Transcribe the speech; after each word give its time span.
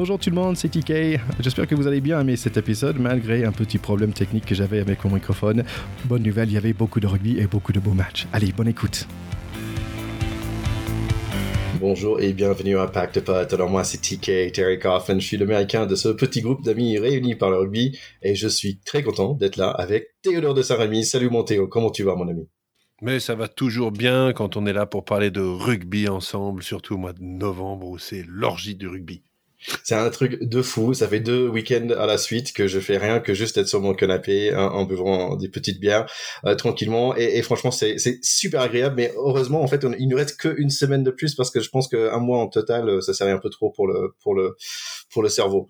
Bonjour 0.00 0.18
tout 0.18 0.30
le 0.30 0.36
monde, 0.36 0.56
c'est 0.56 0.70
TK. 0.70 1.20
J'espère 1.40 1.66
que 1.66 1.74
vous 1.74 1.86
allez 1.86 2.00
bien 2.00 2.18
aimer 2.18 2.36
cet 2.36 2.56
épisode 2.56 2.98
malgré 2.98 3.44
un 3.44 3.52
petit 3.52 3.76
problème 3.76 4.14
technique 4.14 4.46
que 4.46 4.54
j'avais 4.54 4.80
avec 4.80 5.04
mon 5.04 5.14
microphone. 5.14 5.62
Bonne 6.06 6.22
nouvelle, 6.22 6.48
il 6.48 6.54
y 6.54 6.56
avait 6.56 6.72
beaucoup 6.72 7.00
de 7.00 7.06
rugby 7.06 7.38
et 7.38 7.46
beaucoup 7.46 7.70
de 7.74 7.80
beaux 7.80 7.92
matchs. 7.92 8.26
Allez, 8.32 8.50
bonne 8.50 8.68
écoute. 8.68 9.06
Bonjour 11.78 12.18
et 12.18 12.32
bienvenue 12.32 12.78
à 12.78 12.86
Pacte 12.86 13.16
de 13.16 13.20
Potes. 13.20 13.52
Alors 13.52 13.68
moi 13.68 13.84
c'est 13.84 13.98
TK, 13.98 14.52
Terry 14.52 14.78
Coffin, 14.78 15.18
je 15.18 15.26
suis 15.26 15.36
l'américain 15.36 15.84
de 15.84 15.94
ce 15.94 16.08
petit 16.08 16.40
groupe 16.40 16.64
d'amis 16.64 16.98
réunis 16.98 17.34
par 17.34 17.50
le 17.50 17.58
rugby 17.58 17.98
et 18.22 18.34
je 18.34 18.48
suis 18.48 18.78
très 18.78 19.02
content 19.02 19.34
d'être 19.34 19.58
là 19.58 19.68
avec 19.68 20.14
Théodore 20.22 20.54
de 20.54 20.62
Saint-Rémy. 20.62 21.04
Salut 21.04 21.28
mon 21.28 21.42
Théo, 21.44 21.68
comment 21.68 21.90
tu 21.90 22.04
vas 22.04 22.14
mon 22.14 22.26
ami? 22.26 22.48
Mais 23.02 23.20
ça 23.20 23.34
va 23.34 23.48
toujours 23.48 23.92
bien 23.92 24.32
quand 24.32 24.56
on 24.56 24.64
est 24.64 24.72
là 24.72 24.86
pour 24.86 25.04
parler 25.04 25.30
de 25.30 25.42
rugby 25.42 26.08
ensemble, 26.08 26.62
surtout 26.62 26.94
au 26.94 26.98
mois 26.98 27.12
de 27.12 27.22
novembre 27.22 27.86
où 27.86 27.98
c'est 27.98 28.24
l'orgie 28.26 28.76
du 28.76 28.88
rugby. 28.88 29.22
C'est 29.84 29.94
un 29.94 30.08
truc 30.10 30.42
de 30.42 30.62
fou. 30.62 30.94
Ça 30.94 31.08
fait 31.08 31.20
deux 31.20 31.48
week-ends 31.48 31.90
à 31.90 32.06
la 32.06 32.18
suite 32.18 32.52
que 32.52 32.66
je 32.66 32.80
fais 32.80 32.96
rien 32.96 33.20
que 33.20 33.34
juste 33.34 33.58
être 33.58 33.68
sur 33.68 33.80
mon 33.80 33.94
canapé 33.94 34.52
hein, 34.54 34.70
en, 34.72 34.84
buvant 34.84 35.36
des 35.36 35.48
petites 35.48 35.80
bières 35.80 36.06
euh, 36.44 36.54
tranquillement. 36.54 37.14
Et, 37.16 37.42
franchement, 37.42 37.70
c'est 37.70 37.96
super 38.22 38.62
agréable. 38.62 38.96
Mais 38.96 39.12
heureusement, 39.16 39.62
en 39.62 39.66
fait, 39.66 39.84
il 39.98 40.08
nous 40.08 40.16
reste 40.16 40.40
qu'une 40.40 40.70
semaine 40.70 41.04
de 41.04 41.10
plus 41.10 41.34
parce 41.34 41.50
que 41.50 41.60
je 41.60 41.68
pense 41.68 41.88
qu'un 41.88 42.18
mois 42.18 42.38
en 42.38 42.48
total, 42.48 42.88
euh, 42.88 43.00
ça 43.00 43.12
serait 43.12 43.32
un 43.32 43.38
peu 43.38 43.50
trop 43.50 43.70
pour 43.70 43.86
le 43.86 44.14
pour 44.22 44.34
le 44.34 44.56
pour 45.10 45.22
le 45.22 45.28
cerveau. 45.28 45.68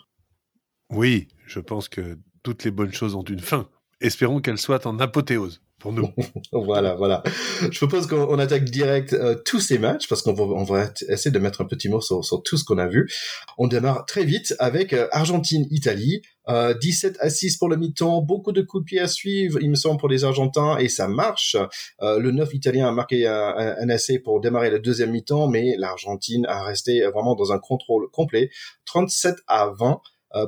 Oui, 0.91 1.29
je 1.47 1.61
pense 1.61 1.89
que 1.89 2.19
toutes 2.43 2.65
les 2.65 2.70
bonnes 2.70 2.93
choses 2.93 3.15
ont 3.15 3.23
une 3.23 3.41
fin. 3.41 3.69
Espérons 4.01 4.41
qu'elles 4.41 4.59
soient 4.59 4.87
en 4.87 4.98
apothéose 4.98 5.61
pour 5.80 5.93
nous. 5.93 6.09
voilà, 6.52 6.95
voilà. 6.95 7.23
Je 7.70 7.79
propose 7.79 8.06
qu'on 8.06 8.39
attaque 8.39 8.64
direct 8.64 9.12
euh, 9.12 9.34
tous 9.45 9.59
ces 9.59 9.78
matchs 9.78 10.09
parce 10.09 10.23
qu'on 10.23 10.33
va, 10.33 10.45
on 10.45 10.62
va 10.62 10.91
essayer 11.09 11.31
de 11.33 11.39
mettre 11.39 11.62
un 11.62 11.64
petit 11.64 11.89
mot 11.89 12.00
sur, 12.00 12.25
sur 12.25 12.42
tout 12.42 12.56
ce 12.56 12.64
qu'on 12.64 12.78
a 12.78 12.86
vu. 12.86 13.11
On 13.59 13.67
démarre 13.67 14.06
très 14.06 14.25
vite 14.25 14.55
avec 14.58 14.92
euh, 14.92 15.08
Argentine-Italie. 15.11 16.23
Euh, 16.48 16.75
17 16.75 17.19
à 17.20 17.31
6 17.31 17.58
pour 17.58 17.69
le 17.69 17.77
mi-temps, 17.77 18.23
beaucoup 18.23 18.53
de 18.53 18.62
coups 18.62 18.83
de 18.83 18.86
pied 18.86 19.01
à 19.01 19.06
suivre, 19.08 19.58
il 19.61 19.70
me 19.70 19.77
semble, 19.77 20.01
pour 20.01 20.08
les 20.08 20.25
Argentins, 20.25 20.78
et 20.78 20.89
ça 20.89 21.06
marche. 21.06 21.56
Euh, 22.03 22.19
le 22.19 22.33
9 22.33 22.55
italien 22.55 22.89
a 22.89 22.92
marqué 22.92 23.27
un, 23.27 23.55
un, 23.56 23.89
essai 23.89 24.19
pour 24.19 24.41
démarrer 24.41 24.70
le 24.70 24.81
deuxième 24.81 25.11
mi-temps, 25.11 25.48
mais 25.48 25.77
l'Argentine 25.78 26.47
a 26.47 26.62
resté 26.62 27.03
vraiment 27.03 27.34
dans 27.34 27.53
un 27.53 27.58
contrôle 27.58 28.11
complet. 28.11 28.51
37 28.86 29.36
à 29.47 29.70
20. 29.78 30.01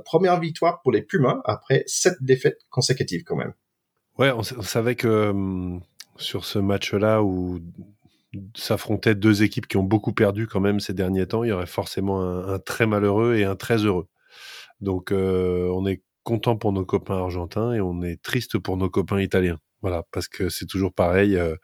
première 0.04 0.40
victoire 0.40 0.80
pour 0.82 0.92
les 0.92 1.02
Pumas 1.02 1.40
après 1.44 1.84
sept 1.86 2.14
défaites 2.20 2.58
consécutives 2.70 3.22
quand 3.24 3.36
même. 3.36 3.52
Ouais, 4.18 4.30
on, 4.30 4.42
savait 4.42 4.94
que 4.94 5.30
hum, 5.30 5.80
sur 6.16 6.44
ce 6.44 6.58
match-là 6.58 7.22
où 7.22 7.60
s'affrontaient 8.54 9.14
deux 9.14 9.42
équipes 9.42 9.66
qui 9.66 9.76
ont 9.76 9.82
beaucoup 9.82 10.12
perdu 10.12 10.46
quand 10.46 10.60
même 10.60 10.80
ces 10.80 10.94
derniers 10.94 11.26
temps, 11.26 11.44
il 11.44 11.48
y 11.48 11.52
aurait 11.52 11.66
forcément 11.66 12.22
un, 12.22 12.58
très 12.58 12.86
malheureux 12.86 13.36
et 13.36 13.44
un 13.44 13.56
très 13.56 13.84
heureux. 13.84 14.08
Donc 14.80 15.12
euh, 15.12 15.68
on 15.74 15.86
est 15.86 16.02
content 16.24 16.56
pour 16.56 16.72
nos 16.72 16.84
copains 16.84 17.16
argentins 17.16 17.72
et 17.72 17.80
on 17.80 18.02
est 18.02 18.22
triste 18.22 18.58
pour 18.58 18.76
nos 18.76 18.90
copains 18.90 19.20
italiens. 19.20 19.58
Voilà, 19.82 20.04
parce 20.12 20.28
que 20.28 20.48
c'est 20.48 20.66
toujours 20.66 20.92
pareil. 20.94 21.36
Euh, 21.36 21.56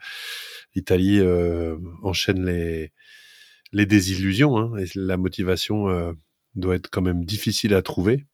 L'Italie 0.75 1.21
euh, 1.21 1.77
enchaîne 2.03 2.45
les 2.45 3.87
désillusions 3.87 4.59
hein, 4.59 4.77
et 4.79 4.87
la 4.95 5.17
motivation 5.17 6.15
doit 6.55 6.77
être 6.77 6.91
quand 6.91 7.03
même 7.03 7.25
difficile 7.25 7.75
à 7.75 7.83
trouver 7.83 8.27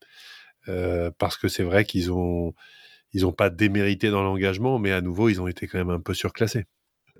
parce 1.18 1.36
que 1.36 1.48
c'est 1.48 1.62
vrai 1.62 1.84
qu'ils 1.84 2.10
ont 2.12 2.54
ils 3.14 3.22
n'ont 3.22 3.32
pas 3.32 3.50
démérité 3.50 4.10
dans 4.10 4.22
l'engagement, 4.22 4.78
mais 4.78 4.92
à 4.92 5.00
nouveau, 5.00 5.28
ils 5.30 5.40
ont 5.40 5.48
été 5.48 5.66
quand 5.66 5.78
même 5.78 5.90
un 5.90 6.00
peu 6.00 6.14
surclassés. 6.14 6.66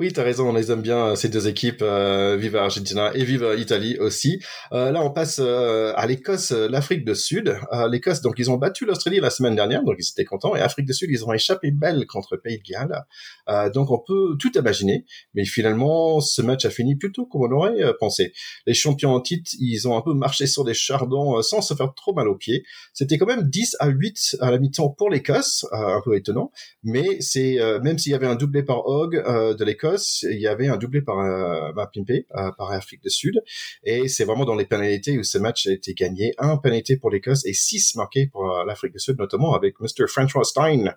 Oui, 0.01 0.13
tu 0.13 0.19
as 0.19 0.25
raison, 0.25 0.49
on 0.49 0.53
les 0.53 0.73
aime 0.73 0.83
bien 0.83 1.11
euh, 1.11 1.15
ces 1.15 1.29
deux 1.29 1.47
équipes, 1.47 1.81
euh, 1.81 2.37
vive 2.37 2.57
Argentina 2.57 3.13
et 3.15 3.23
vive 3.23 3.55
Italie 3.57 3.97
aussi. 3.99 4.43
Euh, 4.73 4.91
là, 4.91 5.01
on 5.05 5.13
passe 5.13 5.39
euh, 5.41 5.93
à 5.95 6.09
l'Écosse, 6.09 6.51
l'Afrique 6.51 7.05
du 7.05 7.15
Sud. 7.15 7.57
L'Écosse, 7.89 8.21
donc 8.21 8.35
ils 8.39 8.51
ont 8.51 8.57
battu 8.57 8.87
l'Australie 8.87 9.21
la 9.21 9.31
semaine 9.31 9.55
dernière, 9.55 9.85
donc 9.85 9.95
ils 10.01 10.11
étaient 10.11 10.25
contents. 10.25 10.57
Et 10.57 10.61
Afrique 10.61 10.87
du 10.87 10.95
Sud, 10.95 11.11
ils 11.13 11.25
ont 11.25 11.33
échappé 11.33 11.71
belle 11.71 12.07
contre 12.09 12.37
Pays 12.37 12.59
de 12.59 12.65
Galles. 12.65 13.71
donc 13.73 13.93
on 13.93 14.01
peut 14.01 14.37
tout 14.41 14.59
imaginer, 14.59 15.05
mais 15.35 15.45
finalement, 15.45 16.21
ce 16.21 16.43
match 16.43 16.65
a 16.65 16.71
fini 16.71 16.97
plutôt 16.97 17.27
comme 17.27 17.43
on 17.43 17.53
aurait 17.53 17.95
pensé. 18.01 18.33
Les 18.67 18.75
champions 18.75 19.13
en 19.13 19.21
titre, 19.21 19.53
ils 19.61 19.87
ont 19.87 19.97
un 19.97 20.03
peu 20.03 20.13
marché 20.13 20.49
sur 20.49 20.65
des 20.65 20.75
chardons 20.75 21.41
sans 21.41 21.63
se 21.63 21.73
faire 21.75 21.95
trop 21.95 22.13
mal 22.15 22.27
aux 22.27 22.37
pieds. 22.37 22.65
C'était 22.95 23.17
quand 23.17 23.27
même 23.27 23.49
10 23.49 23.77
à 23.79 23.91
8 23.91 24.39
à 24.41 24.51
la 24.51 24.59
mi-temps 24.59 24.89
pour 24.89 25.09
l'Écosse, 25.09 25.67
un 25.71 26.01
peu 26.05 26.17
étonnant, 26.17 26.51
mais 26.83 27.21
c'est 27.21 27.59
même 27.81 27.99
s'il 27.99 28.11
y 28.11 28.17
avait 28.17 28.27
un 28.27 28.35
doublé 28.35 28.65
par 28.65 28.87
Hogg 28.87 29.15
de 29.15 29.65
l'Écosse 29.65 29.84
il 30.23 30.41
y 30.41 30.47
avait 30.47 30.69
un 30.69 30.77
doublé 30.77 31.03
par 31.03 31.19
euh, 31.19 31.73
Pimpé, 31.93 32.27
euh, 32.35 32.51
par 32.57 32.73
Afrique 32.73 33.03
du 33.03 33.11
Sud. 33.11 33.43
Et 33.85 34.09
c'est 34.09 34.25
vraiment 34.25 34.45
dans 34.45 34.55
les 34.55 34.65
pénalités 34.65 35.19
où 35.19 35.23
ce 35.23 35.39
match 35.39 35.67
a 35.67 35.73
été 35.73 35.95
gagné. 35.95 36.35
Un 36.39 36.57
pénalité 36.57 36.97
pour 36.97 37.11
l'Écosse 37.11 37.45
et 37.47 37.53
six 37.53 37.95
marqués 37.97 38.27
pour 38.27 38.51
euh, 38.51 38.65
l'Afrique 38.65 38.93
du 38.93 38.99
Sud, 38.99 39.19
notamment 39.19 39.55
avec 39.55 39.81
Mr. 39.81 40.07
François 40.09 40.45
Stein, 40.45 40.95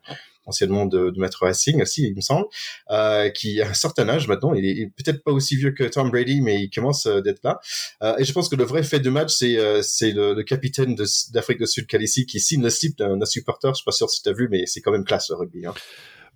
anciennement 0.47 0.85
de, 0.85 1.09
de 1.11 1.19
Maître 1.19 1.39
Racing 1.41 1.81
aussi, 1.81 2.07
il 2.07 2.15
me 2.15 2.21
semble, 2.21 2.47
euh, 2.89 3.29
qui 3.29 3.61
a 3.61 3.69
un 3.69 3.73
certain 3.73 4.09
âge 4.09 4.27
maintenant. 4.27 4.53
Il 4.53 4.65
est, 4.65 4.87
peut-être 4.87 5.23
pas 5.23 5.31
aussi 5.31 5.55
vieux 5.55 5.71
que 5.71 5.83
Tom 5.83 6.09
Brady, 6.09 6.41
mais 6.41 6.61
il 6.61 6.69
commence 6.69 7.05
euh, 7.05 7.21
d'être 7.21 7.43
là. 7.43 7.59
Euh, 8.01 8.15
et 8.17 8.23
je 8.23 8.33
pense 8.33 8.49
que 8.49 8.55
le 8.55 8.63
vrai 8.63 8.83
fait 8.83 8.99
du 8.99 9.09
match, 9.09 9.33
c'est 9.33 9.57
euh, 9.57 9.81
c'est 9.81 10.11
le, 10.11 10.33
le, 10.33 10.43
capitaine 10.43 10.95
d'Afrique 11.33 11.59
du 11.59 11.67
Sud, 11.67 11.85
Khaleesi, 11.87 12.25
qui 12.25 12.39
signe 12.39 12.63
le 12.63 12.69
slip 12.69 12.97
d'un 12.97 13.25
supporter. 13.25 13.69
Je 13.73 13.75
suis 13.75 13.85
pas 13.85 13.91
sûr 13.91 14.09
si 14.09 14.23
tu 14.23 14.29
as 14.29 14.33
vu, 14.33 14.47
mais 14.49 14.65
c'est 14.65 14.81
quand 14.81 14.91
même 14.91 15.03
classe 15.03 15.29
le 15.29 15.35
rugby. 15.35 15.65
Hein. 15.65 15.73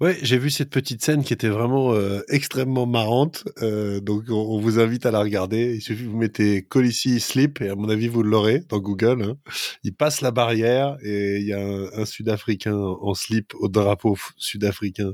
Ouais, 0.02 0.18
j'ai 0.24 0.40
vu 0.40 0.50
cette 0.50 0.72
petite 0.72 1.04
scène 1.04 1.24
qui 1.24 1.32
était 1.32 1.48
vraiment 1.48 1.94
euh, 1.94 2.24
extrêmement 2.28 2.88
marrante. 2.88 3.44
Euh, 3.62 4.00
donc, 4.00 4.24
on, 4.30 4.60
vous 4.60 4.80
invite 4.80 5.06
à 5.06 5.12
la 5.12 5.20
regarder. 5.20 5.76
Il 5.76 5.82
suffit 5.84 6.06
que 6.06 6.10
vous 6.10 6.18
mettez 6.18 6.64
Colissi 6.64 7.20
slip 7.20 7.62
et 7.62 7.70
à 7.70 7.76
mon 7.76 7.88
avis 7.88 8.08
vous 8.08 8.24
l'aurez 8.24 8.64
dans 8.68 8.80
Google. 8.80 9.22
Hein. 9.22 9.38
Il 9.84 9.94
passe 9.94 10.22
la 10.22 10.32
barrière 10.32 10.98
et 11.04 11.38
il 11.38 11.46
y 11.46 11.54
a 11.54 11.60
un, 11.62 12.06
Sud-Africain 12.06 12.76
en 12.76 13.14
slip 13.14 13.54
au 13.54 13.68
drapeau 13.70 14.18
sud-africain 14.38 15.14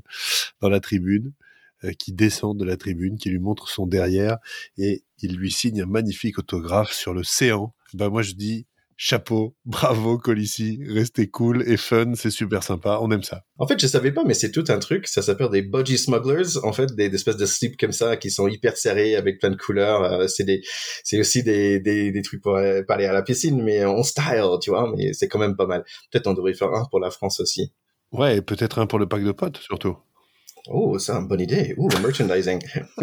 dans 0.62 0.70
la 0.70 0.80
tribune 0.80 1.34
euh, 1.84 1.92
qui 1.92 2.14
descend 2.14 2.58
de 2.58 2.64
la 2.64 2.78
tribune, 2.78 3.18
qui 3.18 3.30
lui 3.30 3.40
montre 3.40 3.68
son 3.68 3.88
derrière 3.88 4.38
et 4.78 5.04
il 5.20 5.36
lui 5.36 5.52
signe 5.52 5.82
un 5.82 5.86
magnifique 5.86 6.40
autographe 6.40 6.94
sur 6.94 7.14
le 7.14 7.26
séant. 7.26 7.74
Ben 7.94 8.08
moi 8.08 8.22
je 8.22 8.36
dis 8.36 8.68
chapeau, 8.98 9.56
bravo 9.66 10.18
Colissi, 10.18 10.80
restez 10.88 11.30
cool 11.30 11.64
et 11.68 11.78
fun, 11.78 12.14
c'est 12.16 12.32
super 12.32 12.64
sympa, 12.64 12.98
on 13.02 13.12
aime 13.12 13.24
ça. 13.24 13.44
En 13.58 13.68
fait, 13.68 13.80
je 13.80 13.88
savais 13.88 14.12
pas, 14.12 14.24
mais 14.26 14.34
c'est 14.34 14.52
tout 14.52 14.66
un 14.68 14.80
truc, 14.80 15.08
ça 15.08 15.22
s'appelle 15.22 15.50
des 15.50 15.62
budgie 15.62 15.98
smugglers, 15.98 16.58
en 16.64 16.74
fait, 16.74 16.94
des, 16.96 17.14
espèces 17.14 17.38
de 17.38 17.46
slips 17.46 17.78
comme 17.78 17.92
ça 17.92 18.18
qui 18.18 18.32
sont 18.32 18.48
hyper 18.48 18.76
serrés 18.76 19.16
avec 19.16 19.40
plein 19.40 19.52
de 19.52 19.56
couleurs. 19.56 20.04
Euh, 20.04 20.28
c'est 20.28 20.44
des, 20.44 20.62
c'est 21.04 21.20
aussi 21.20 21.44
des, 21.44 21.80
des, 21.80 22.12
des 22.12 22.22
trucs 22.22 22.42
pour, 22.42 22.58
euh, 22.58 22.82
aller 22.90 23.06
à 23.06 23.14
la 23.14 23.22
piscine, 23.22 23.64
mais 23.64 23.86
en 23.86 24.04
style, 24.04 24.44
tu 24.62 24.72
vois, 24.72 24.92
mais 24.96 25.14
c'est 25.14 25.28
quand 25.28 25.40
même 25.40 25.56
pas 25.56 25.68
mal. 25.68 25.86
Peut-être 26.12 26.28
on 26.28 26.34
devrait 26.34 26.54
faire 26.54 26.74
un 26.74 26.86
pour 26.90 27.00
la 27.00 27.12
France 27.12 27.40
aussi. 27.40 27.72
Ouais, 28.12 28.38
et 28.38 28.42
peut-être 28.42 28.80
un 28.80 28.88
pour 28.88 29.00
le 29.00 29.08
pack 29.08 29.24
de 29.24 29.32
potes 29.32 29.58
surtout. 29.58 29.98
Oh, 30.70 31.00
c'est 31.00 31.14
une 31.14 31.28
bonne 31.28 31.40
idée. 31.40 31.74
Ouh, 31.78 31.88
merchandising. 32.02 32.60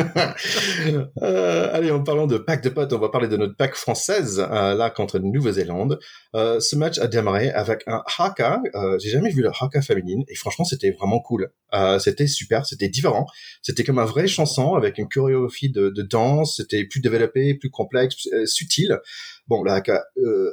euh, 1.23 1.69
allez, 1.73 1.91
en 1.91 2.03
parlant 2.03 2.27
de 2.27 2.37
pack 2.37 2.63
de 2.63 2.69
potes, 2.69 2.93
on 2.93 2.99
va 2.99 3.09
parler 3.09 3.29
de 3.29 3.37
notre 3.37 3.57
pack 3.57 3.75
française, 3.75 4.39
euh, 4.39 4.75
là, 4.75 4.91
contre 4.91 5.19
Nouvelle-Zélande. 5.19 5.99
Euh, 6.35 6.61
ce 6.61 6.77
match 6.77 6.99
a 6.99 7.07
démarré 7.07 7.51
avec 7.51 7.83
un 7.87 8.03
haka. 8.19 8.61
Euh, 8.75 8.99
J'ai 8.99 9.09
jamais 9.09 9.31
vu 9.31 9.43
le 9.43 9.51
haka 9.51 9.81
féminine, 9.81 10.25
et 10.29 10.35
franchement, 10.35 10.65
c'était 10.65 10.91
vraiment 10.91 11.21
cool. 11.21 11.51
C'était 11.99 12.29
super, 12.29 12.65
c'était 12.67 12.89
différent. 12.89 13.27
C'était 13.61 13.83
comme 13.83 13.99
un 13.99 14.05
vrai 14.05 14.29
chanson 14.29 14.75
avec 14.75 14.97
une 14.97 15.09
chorégraphie 15.09 15.71
de, 15.71 15.89
de 15.89 16.03
danse. 16.03 16.59
C'était 16.59 16.85
plus 16.85 17.01
développé, 17.01 17.55
plus 17.55 17.71
complexe, 17.71 18.29
euh, 18.33 18.47
subtil. 18.47 19.01
Bon, 19.49 19.63
le 19.65 19.73
haka 19.73 20.05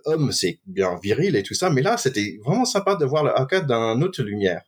homme, 0.05 0.31
c'est 0.31 0.59
bien 0.65 0.99
viril 1.03 1.35
et 1.35 1.43
tout 1.43 1.53
ça, 1.53 1.69
mais 1.69 1.83
là, 1.83 1.97
c'était 1.97 2.39
vraiment 2.43 2.65
sympa 2.65 2.95
de 2.95 3.05
voir 3.05 3.23
le 3.23 3.37
haka 3.37 3.61
d'un 3.61 4.01
autre 4.01 4.23
lumière. 4.23 4.63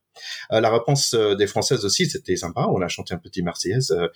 Euh, 0.51 0.59
la 0.59 0.72
réponse 0.72 1.13
euh, 1.13 1.35
des 1.35 1.48
Françaises 1.48 1.86
aussi, 1.86 2.10
c'était 2.10 2.36
sympa. 2.36 2.68
On 2.69 2.81
a 2.81 2.88
chanté 2.88 3.13
un 3.13 3.18
petit 3.18 3.42
Marseillaise 3.42 3.92
euh, 3.92 4.07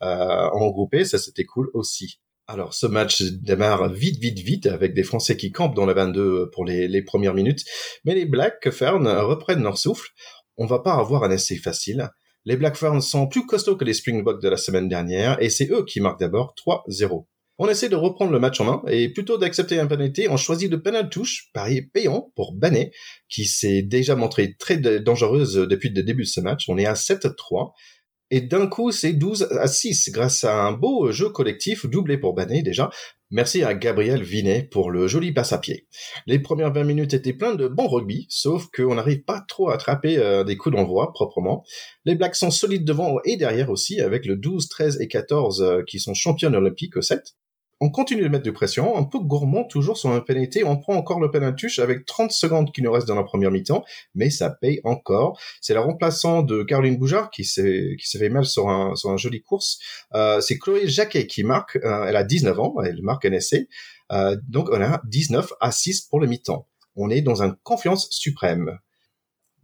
en 0.00 0.66
regroupé, 0.66 1.04
ça 1.04 1.18
c'était 1.18 1.44
cool 1.44 1.70
aussi. 1.74 2.20
Alors, 2.48 2.74
ce 2.74 2.86
match 2.86 3.22
démarre 3.22 3.88
vite, 3.88 4.20
vite, 4.20 4.38
vite 4.38 4.66
avec 4.66 4.94
des 4.94 5.02
Français 5.02 5.36
qui 5.36 5.50
campent 5.50 5.74
dans 5.74 5.86
la 5.86 5.94
22 5.94 6.50
pour 6.50 6.64
les, 6.64 6.86
les 6.86 7.02
premières 7.02 7.34
minutes. 7.34 7.64
Mais 8.04 8.14
les 8.14 8.24
Black 8.24 8.70
Ferns 8.70 9.08
reprennent 9.08 9.64
leur 9.64 9.78
souffle. 9.78 10.10
On 10.56 10.66
va 10.66 10.78
pas 10.78 10.94
avoir 10.94 11.24
un 11.24 11.30
essai 11.32 11.56
facile. 11.56 12.08
Les 12.44 12.56
Black 12.56 12.76
Ferns 12.76 13.02
sont 13.02 13.26
plus 13.26 13.44
costauds 13.46 13.76
que 13.76 13.84
les 13.84 13.94
Springboks 13.94 14.40
de 14.40 14.48
la 14.48 14.56
semaine 14.56 14.88
dernière 14.88 15.42
et 15.42 15.50
c'est 15.50 15.68
eux 15.72 15.84
qui 15.84 16.00
marquent 16.00 16.20
d'abord 16.20 16.54
3-0. 16.56 17.26
On 17.58 17.68
essaie 17.68 17.88
de 17.88 17.96
reprendre 17.96 18.32
le 18.32 18.38
match 18.38 18.60
en 18.60 18.64
main 18.64 18.82
et 18.86 19.08
plutôt 19.08 19.38
d'accepter 19.38 19.78
un 19.78 19.86
penalty, 19.86 20.26
on 20.28 20.36
choisit 20.36 20.70
le 20.70 20.82
penalty 20.82 21.08
touche, 21.08 21.50
pari 21.54 21.82
payant 21.82 22.32
pour 22.36 22.54
Banet, 22.54 22.90
qui 23.28 23.46
s'est 23.46 23.82
déjà 23.82 24.14
montré 24.14 24.56
très 24.58 24.76
dangereuse 24.76 25.54
depuis 25.54 25.88
le 25.88 26.02
début 26.02 26.24
de 26.24 26.28
ce 26.28 26.40
match. 26.40 26.68
On 26.68 26.76
est 26.76 26.86
à 26.86 26.94
7-3. 26.94 27.72
Et 28.30 28.40
d'un 28.40 28.66
coup, 28.66 28.90
c'est 28.90 29.12
12 29.12 29.48
à 29.52 29.68
6 29.68 30.10
grâce 30.10 30.42
à 30.42 30.64
un 30.64 30.72
beau 30.72 31.12
jeu 31.12 31.28
collectif 31.28 31.86
doublé 31.86 32.18
pour 32.18 32.34
Banet 32.34 32.62
déjà. 32.62 32.90
Merci 33.30 33.62
à 33.62 33.74
Gabriel 33.74 34.22
Vinet 34.22 34.64
pour 34.64 34.90
le 34.90 35.06
joli 35.08 35.32
passe 35.32 35.52
à 35.52 35.58
pied. 35.58 35.86
Les 36.26 36.38
premières 36.38 36.72
20 36.72 36.84
minutes 36.84 37.14
étaient 37.14 37.32
pleines 37.32 37.56
de 37.56 37.68
bon 37.68 37.88
rugby, 37.88 38.26
sauf 38.28 38.66
qu'on 38.68 38.96
n'arrive 38.96 39.22
pas 39.22 39.44
trop 39.48 39.70
à 39.70 39.74
attraper 39.74 40.18
euh, 40.18 40.44
des 40.44 40.56
coups 40.56 40.76
d'envoi 40.76 41.12
proprement. 41.12 41.64
Les 42.04 42.16
Blacks 42.16 42.36
sont 42.36 42.50
solides 42.50 42.84
devant 42.84 43.18
et 43.24 43.36
derrière 43.36 43.70
aussi, 43.70 44.00
avec 44.00 44.26
le 44.26 44.36
12, 44.36 44.68
13 44.68 45.00
et 45.00 45.08
14 45.08 45.62
euh, 45.62 45.82
qui 45.86 45.98
sont 45.98 46.14
champions 46.14 46.52
olympiques 46.52 46.96
au 46.96 47.02
7. 47.02 47.36
On 47.80 47.90
continue 47.90 48.22
de 48.22 48.28
mettre 48.28 48.44
de 48.44 48.50
pression, 48.50 48.96
un 48.96 49.04
peu 49.04 49.18
gourmand 49.18 49.64
toujours 49.64 49.98
sur 49.98 50.10
un 50.10 50.20
pénalité, 50.20 50.64
on 50.64 50.78
prend 50.78 50.94
encore 50.94 51.20
le 51.20 51.30
penalty 51.30 51.66
avec 51.80 52.06
30 52.06 52.32
secondes 52.32 52.72
qui 52.72 52.80
nous 52.80 52.90
restent 52.90 53.08
dans 53.08 53.14
la 53.14 53.22
première 53.22 53.50
mi-temps, 53.50 53.84
mais 54.14 54.30
ça 54.30 54.50
paye 54.50 54.80
encore. 54.84 55.38
C'est 55.60 55.74
la 55.74 55.82
remplaçant 55.82 56.42
de 56.42 56.62
Caroline 56.62 56.96
Boujard 56.96 57.30
qui 57.30 57.44
s'est 57.44 57.96
fait 57.98 58.28
mal 58.30 58.46
sur 58.46 58.68
un 58.68 58.94
sur 58.94 59.16
joli 59.18 59.42
course. 59.42 59.78
Euh, 60.14 60.40
c'est 60.40 60.58
Chloé 60.58 60.88
Jacquet 60.88 61.26
qui 61.26 61.44
marque, 61.44 61.76
euh, 61.76 62.06
elle 62.06 62.16
a 62.16 62.24
19 62.24 62.58
ans, 62.58 62.74
elle 62.82 63.02
marque 63.02 63.26
un 63.26 63.32
essai. 63.32 63.68
Euh, 64.12 64.36
donc 64.48 64.68
on 64.70 64.80
a 64.80 65.00
19 65.08 65.52
à 65.60 65.70
6 65.70 66.02
pour 66.02 66.20
le 66.20 66.26
mi-temps. 66.26 66.66
On 66.94 67.10
est 67.10 67.20
dans 67.20 67.42
une 67.42 67.54
confiance 67.62 68.08
suprême. 68.10 68.78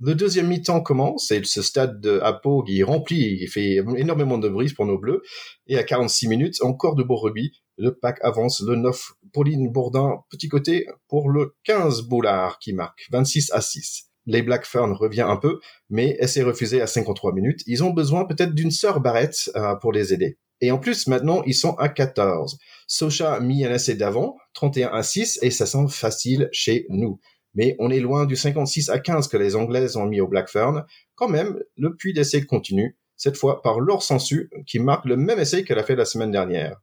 Le 0.00 0.14
deuxième 0.14 0.48
mi-temps 0.48 0.80
commence, 0.80 1.30
et 1.30 1.44
ce 1.44 1.62
stade 1.62 2.00
de 2.00 2.18
Apo 2.24 2.64
qui 2.64 2.80
est 2.80 2.82
rempli, 2.82 3.46
fait 3.46 3.76
énormément 3.96 4.36
de 4.36 4.48
brise 4.48 4.72
pour 4.72 4.84
nos 4.84 4.98
bleus, 4.98 5.22
et 5.68 5.78
à 5.78 5.84
46 5.84 6.26
minutes, 6.26 6.60
encore 6.60 6.96
de 6.96 7.04
beau 7.04 7.14
rugby, 7.14 7.61
le 7.76 7.94
pack 7.94 8.18
avance 8.22 8.60
le 8.60 8.76
9 8.76 9.12
Pauline 9.32 9.70
Bourdin, 9.70 10.22
petit 10.30 10.48
côté, 10.48 10.86
pour 11.08 11.30
le 11.30 11.54
15 11.64 12.02
Boulard 12.02 12.58
qui 12.58 12.72
marque 12.72 13.08
26 13.10 13.52
à 13.52 13.60
6. 13.60 14.08
Les 14.26 14.42
Black 14.42 14.64
Fern 14.66 14.92
revient 14.92 15.22
un 15.22 15.36
peu, 15.36 15.58
mais 15.90 16.16
s'est 16.26 16.42
refusé 16.42 16.80
à 16.80 16.86
53 16.86 17.32
minutes. 17.32 17.60
Ils 17.66 17.82
ont 17.82 17.90
besoin 17.90 18.24
peut-être 18.24 18.54
d'une 18.54 18.70
sœur 18.70 19.00
Barrette 19.00 19.50
euh, 19.56 19.74
pour 19.76 19.92
les 19.92 20.12
aider. 20.12 20.38
Et 20.60 20.70
en 20.70 20.78
plus, 20.78 21.08
maintenant, 21.08 21.42
ils 21.44 21.54
sont 21.54 21.74
à 21.74 21.88
14. 21.88 22.56
Socha 22.86 23.34
a 23.34 23.40
mis 23.40 23.64
un 23.64 23.74
essai 23.74 23.94
d'avant, 23.94 24.36
31 24.54 24.90
à 24.90 25.02
6, 25.02 25.40
et 25.42 25.50
ça 25.50 25.66
semble 25.66 25.90
facile 25.90 26.48
chez 26.52 26.86
nous. 26.88 27.18
Mais 27.54 27.74
on 27.80 27.90
est 27.90 28.00
loin 28.00 28.26
du 28.26 28.36
56 28.36 28.88
à 28.88 29.00
15 29.00 29.26
que 29.26 29.36
les 29.36 29.56
Anglaises 29.56 29.96
ont 29.96 30.06
mis 30.06 30.20
au 30.20 30.28
Black 30.28 30.48
Fern. 30.48 30.84
Quand 31.16 31.28
même, 31.28 31.58
le 31.76 31.96
puits 31.96 32.12
d'essai 32.12 32.46
continue, 32.46 32.96
cette 33.16 33.36
fois 33.36 33.60
par 33.60 33.80
Laure 33.80 34.04
Sensu, 34.04 34.50
qui 34.66 34.78
marque 34.78 35.04
le 35.04 35.16
même 35.16 35.40
essai 35.40 35.64
qu'elle 35.64 35.80
a 35.80 35.84
fait 35.84 35.96
la 35.96 36.04
semaine 36.04 36.30
dernière. 36.30 36.80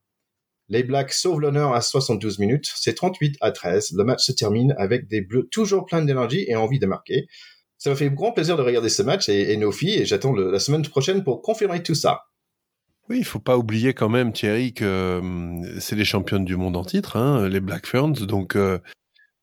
Les 0.69 0.83
Blacks 0.83 1.13
sauvent 1.13 1.39
l'honneur 1.39 1.73
à 1.73 1.81
72 1.81 2.39
minutes. 2.39 2.71
C'est 2.75 2.93
38 2.93 3.37
à 3.41 3.51
13. 3.51 3.93
Le 3.97 4.03
match 4.03 4.23
se 4.23 4.31
termine 4.31 4.75
avec 4.77 5.07
des 5.07 5.21
Bleus 5.21 5.47
toujours 5.51 5.85
pleins 5.85 6.03
d'énergie 6.03 6.45
et 6.47 6.55
envie 6.55 6.79
de 6.79 6.85
marquer. 6.85 7.27
Ça 7.77 7.89
me 7.89 7.95
fait 7.95 8.09
grand 8.09 8.31
plaisir 8.31 8.55
de 8.55 8.61
regarder 8.61 8.89
ce 8.89 9.01
match 9.01 9.29
et, 9.29 9.55
nos 9.57 9.71
filles 9.71 10.01
et 10.01 10.05
j'attends 10.05 10.33
la 10.33 10.59
semaine 10.59 10.83
prochaine 10.83 11.23
pour 11.23 11.41
confirmer 11.41 11.81
tout 11.81 11.95
ça. 11.95 12.21
Oui, 13.09 13.17
il 13.19 13.25
faut 13.25 13.39
pas 13.39 13.57
oublier 13.57 13.95
quand 13.95 14.09
même, 14.09 14.31
Thierry, 14.31 14.73
que 14.73 15.17
hum, 15.19 15.65
c'est 15.79 15.95
les 15.95 16.05
championnes 16.05 16.45
du 16.45 16.55
monde 16.55 16.77
en 16.77 16.85
titre, 16.85 17.17
hein, 17.17 17.49
les 17.49 17.59
Black 17.59 17.87
Ferns. 17.87 18.13
Donc 18.27 18.55
euh, 18.55 18.77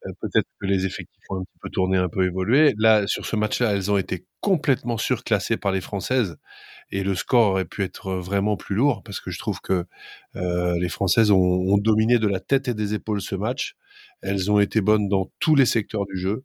euh, 0.06 0.12
peut-être 0.20 0.46
que 0.60 0.66
les 0.66 0.86
effectifs 0.86 1.24
ont 1.30 1.40
un 1.40 1.42
petit 1.42 1.58
peu 1.60 1.70
tourné, 1.70 1.96
un 1.96 2.08
peu 2.08 2.24
évolué. 2.24 2.74
Là, 2.78 3.06
sur 3.06 3.26
ce 3.26 3.34
match-là, 3.34 3.72
elles 3.72 3.90
ont 3.90 3.98
été 3.98 4.26
complètement 4.40 4.98
surclassées 4.98 5.56
par 5.56 5.72
les 5.72 5.80
Françaises 5.80 6.36
et 6.90 7.02
le 7.02 7.14
score 7.14 7.50
aurait 7.50 7.64
pu 7.64 7.82
être 7.82 8.14
vraiment 8.14 8.56
plus 8.56 8.76
lourd 8.76 9.02
parce 9.02 9.20
que 9.20 9.30
je 9.30 9.38
trouve 9.38 9.60
que 9.60 9.86
euh, 10.36 10.78
les 10.78 10.88
Françaises 10.88 11.30
ont, 11.30 11.78
dominé 11.78 12.18
de 12.18 12.28
la 12.28 12.40
tête 12.40 12.68
et 12.68 12.74
des 12.74 12.94
épaules 12.94 13.20
ce 13.20 13.34
match. 13.34 13.76
Elles 14.22 14.50
ont 14.50 14.60
été 14.60 14.80
bonnes 14.80 15.08
dans 15.08 15.30
tous 15.40 15.54
les 15.54 15.66
secteurs 15.66 16.06
du 16.06 16.18
jeu. 16.18 16.44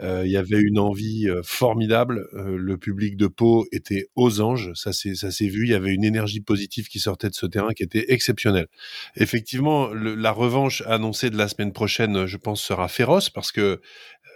Euh, 0.00 0.22
il 0.24 0.32
y 0.32 0.36
avait 0.36 0.60
une 0.60 0.78
envie 0.78 1.28
euh, 1.28 1.42
formidable. 1.44 2.26
Le 2.32 2.76
public 2.78 3.16
de 3.16 3.26
Pau 3.26 3.66
était 3.70 4.08
aux 4.16 4.40
anges. 4.40 4.72
Ça 4.74 4.92
s'est 4.92 5.48
vu. 5.48 5.64
Il 5.64 5.70
y 5.70 5.74
avait 5.74 5.92
une 5.92 6.04
énergie 6.04 6.40
positive 6.40 6.88
qui 6.88 6.98
sortait 6.98 7.28
de 7.28 7.34
ce 7.34 7.46
terrain 7.46 7.72
qui 7.72 7.82
était 7.82 8.12
exceptionnelle. 8.12 8.68
Effectivement, 9.16 9.92
la 9.92 10.32
revanche 10.32 10.82
annoncée 10.86 11.30
de 11.30 11.36
la 11.36 11.48
semaine 11.48 11.72
prochaine, 11.72 12.26
je 12.26 12.36
pense, 12.38 12.62
sera 12.62 12.88
féroce 12.88 13.30
parce 13.30 13.52
que 13.52 13.80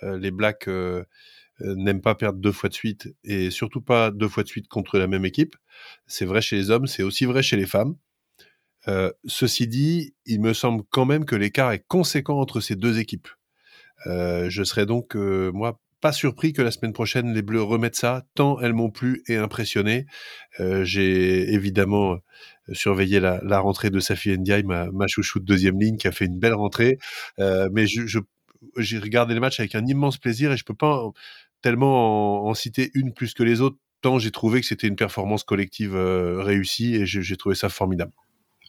les 0.02 0.30
Blacks 0.30 0.68
n'aime 1.60 2.00
pas 2.00 2.14
perdre 2.14 2.38
deux 2.38 2.52
fois 2.52 2.68
de 2.68 2.74
suite 2.74 3.08
et 3.24 3.50
surtout 3.50 3.80
pas 3.80 4.10
deux 4.10 4.28
fois 4.28 4.42
de 4.42 4.48
suite 4.48 4.68
contre 4.68 4.98
la 4.98 5.06
même 5.06 5.24
équipe. 5.24 5.56
C'est 6.06 6.26
vrai 6.26 6.40
chez 6.40 6.56
les 6.56 6.70
hommes, 6.70 6.86
c'est 6.86 7.02
aussi 7.02 7.24
vrai 7.24 7.42
chez 7.42 7.56
les 7.56 7.66
femmes. 7.66 7.96
Euh, 8.88 9.10
ceci 9.24 9.66
dit, 9.66 10.14
il 10.26 10.40
me 10.40 10.52
semble 10.52 10.84
quand 10.90 11.04
même 11.04 11.24
que 11.24 11.34
l'écart 11.34 11.72
est 11.72 11.84
conséquent 11.86 12.38
entre 12.38 12.60
ces 12.60 12.76
deux 12.76 12.98
équipes. 12.98 13.28
Euh, 14.06 14.48
je 14.50 14.62
serais 14.62 14.86
donc, 14.86 15.16
euh, 15.16 15.50
moi, 15.52 15.80
pas 16.00 16.12
surpris 16.12 16.52
que 16.52 16.62
la 16.62 16.70
semaine 16.70 16.92
prochaine, 16.92 17.32
les 17.32 17.42
Bleus 17.42 17.62
remettent 17.62 17.96
ça, 17.96 18.26
tant 18.34 18.60
elles 18.60 18.74
m'ont 18.74 18.90
plu 18.90 19.22
et 19.28 19.36
impressionné. 19.36 20.06
Euh, 20.60 20.84
J'ai 20.84 21.52
évidemment 21.52 22.18
surveillé 22.72 23.20
la, 23.20 23.58
rentrée 23.60 23.90
de 23.90 23.98
Safi 23.98 24.36
Ndiaye, 24.36 24.64
ma, 24.64 24.90
ma 24.92 25.06
chouchou 25.06 25.40
de 25.40 25.44
deuxième 25.44 25.80
ligne, 25.80 25.96
qui 25.96 26.08
a 26.08 26.12
fait 26.12 26.26
une 26.26 26.38
belle 26.38 26.54
rentrée. 26.54 26.98
mais 27.38 27.86
j'ai 27.86 28.98
regardé 28.98 29.34
les 29.34 29.40
matchs 29.40 29.60
avec 29.60 29.74
un 29.74 29.86
immense 29.86 30.18
plaisir 30.18 30.52
et 30.52 30.56
je 30.56 30.64
peux 30.64 30.74
pas 30.74 31.02
tellement 31.62 32.46
en, 32.46 32.54
citer 32.54 32.90
une 32.94 33.12
plus 33.12 33.34
que 33.34 33.42
les 33.42 33.60
autres, 33.60 33.76
tant 34.02 34.18
j'ai 34.18 34.30
trouvé 34.30 34.60
que 34.60 34.66
c'était 34.66 34.86
une 34.86 34.96
performance 34.96 35.44
collective 35.44 35.96
euh, 35.96 36.42
réussie 36.42 36.94
et 36.96 37.06
j'ai 37.06 37.36
trouvé 37.36 37.54
ça 37.54 37.68
formidable. 37.68 38.12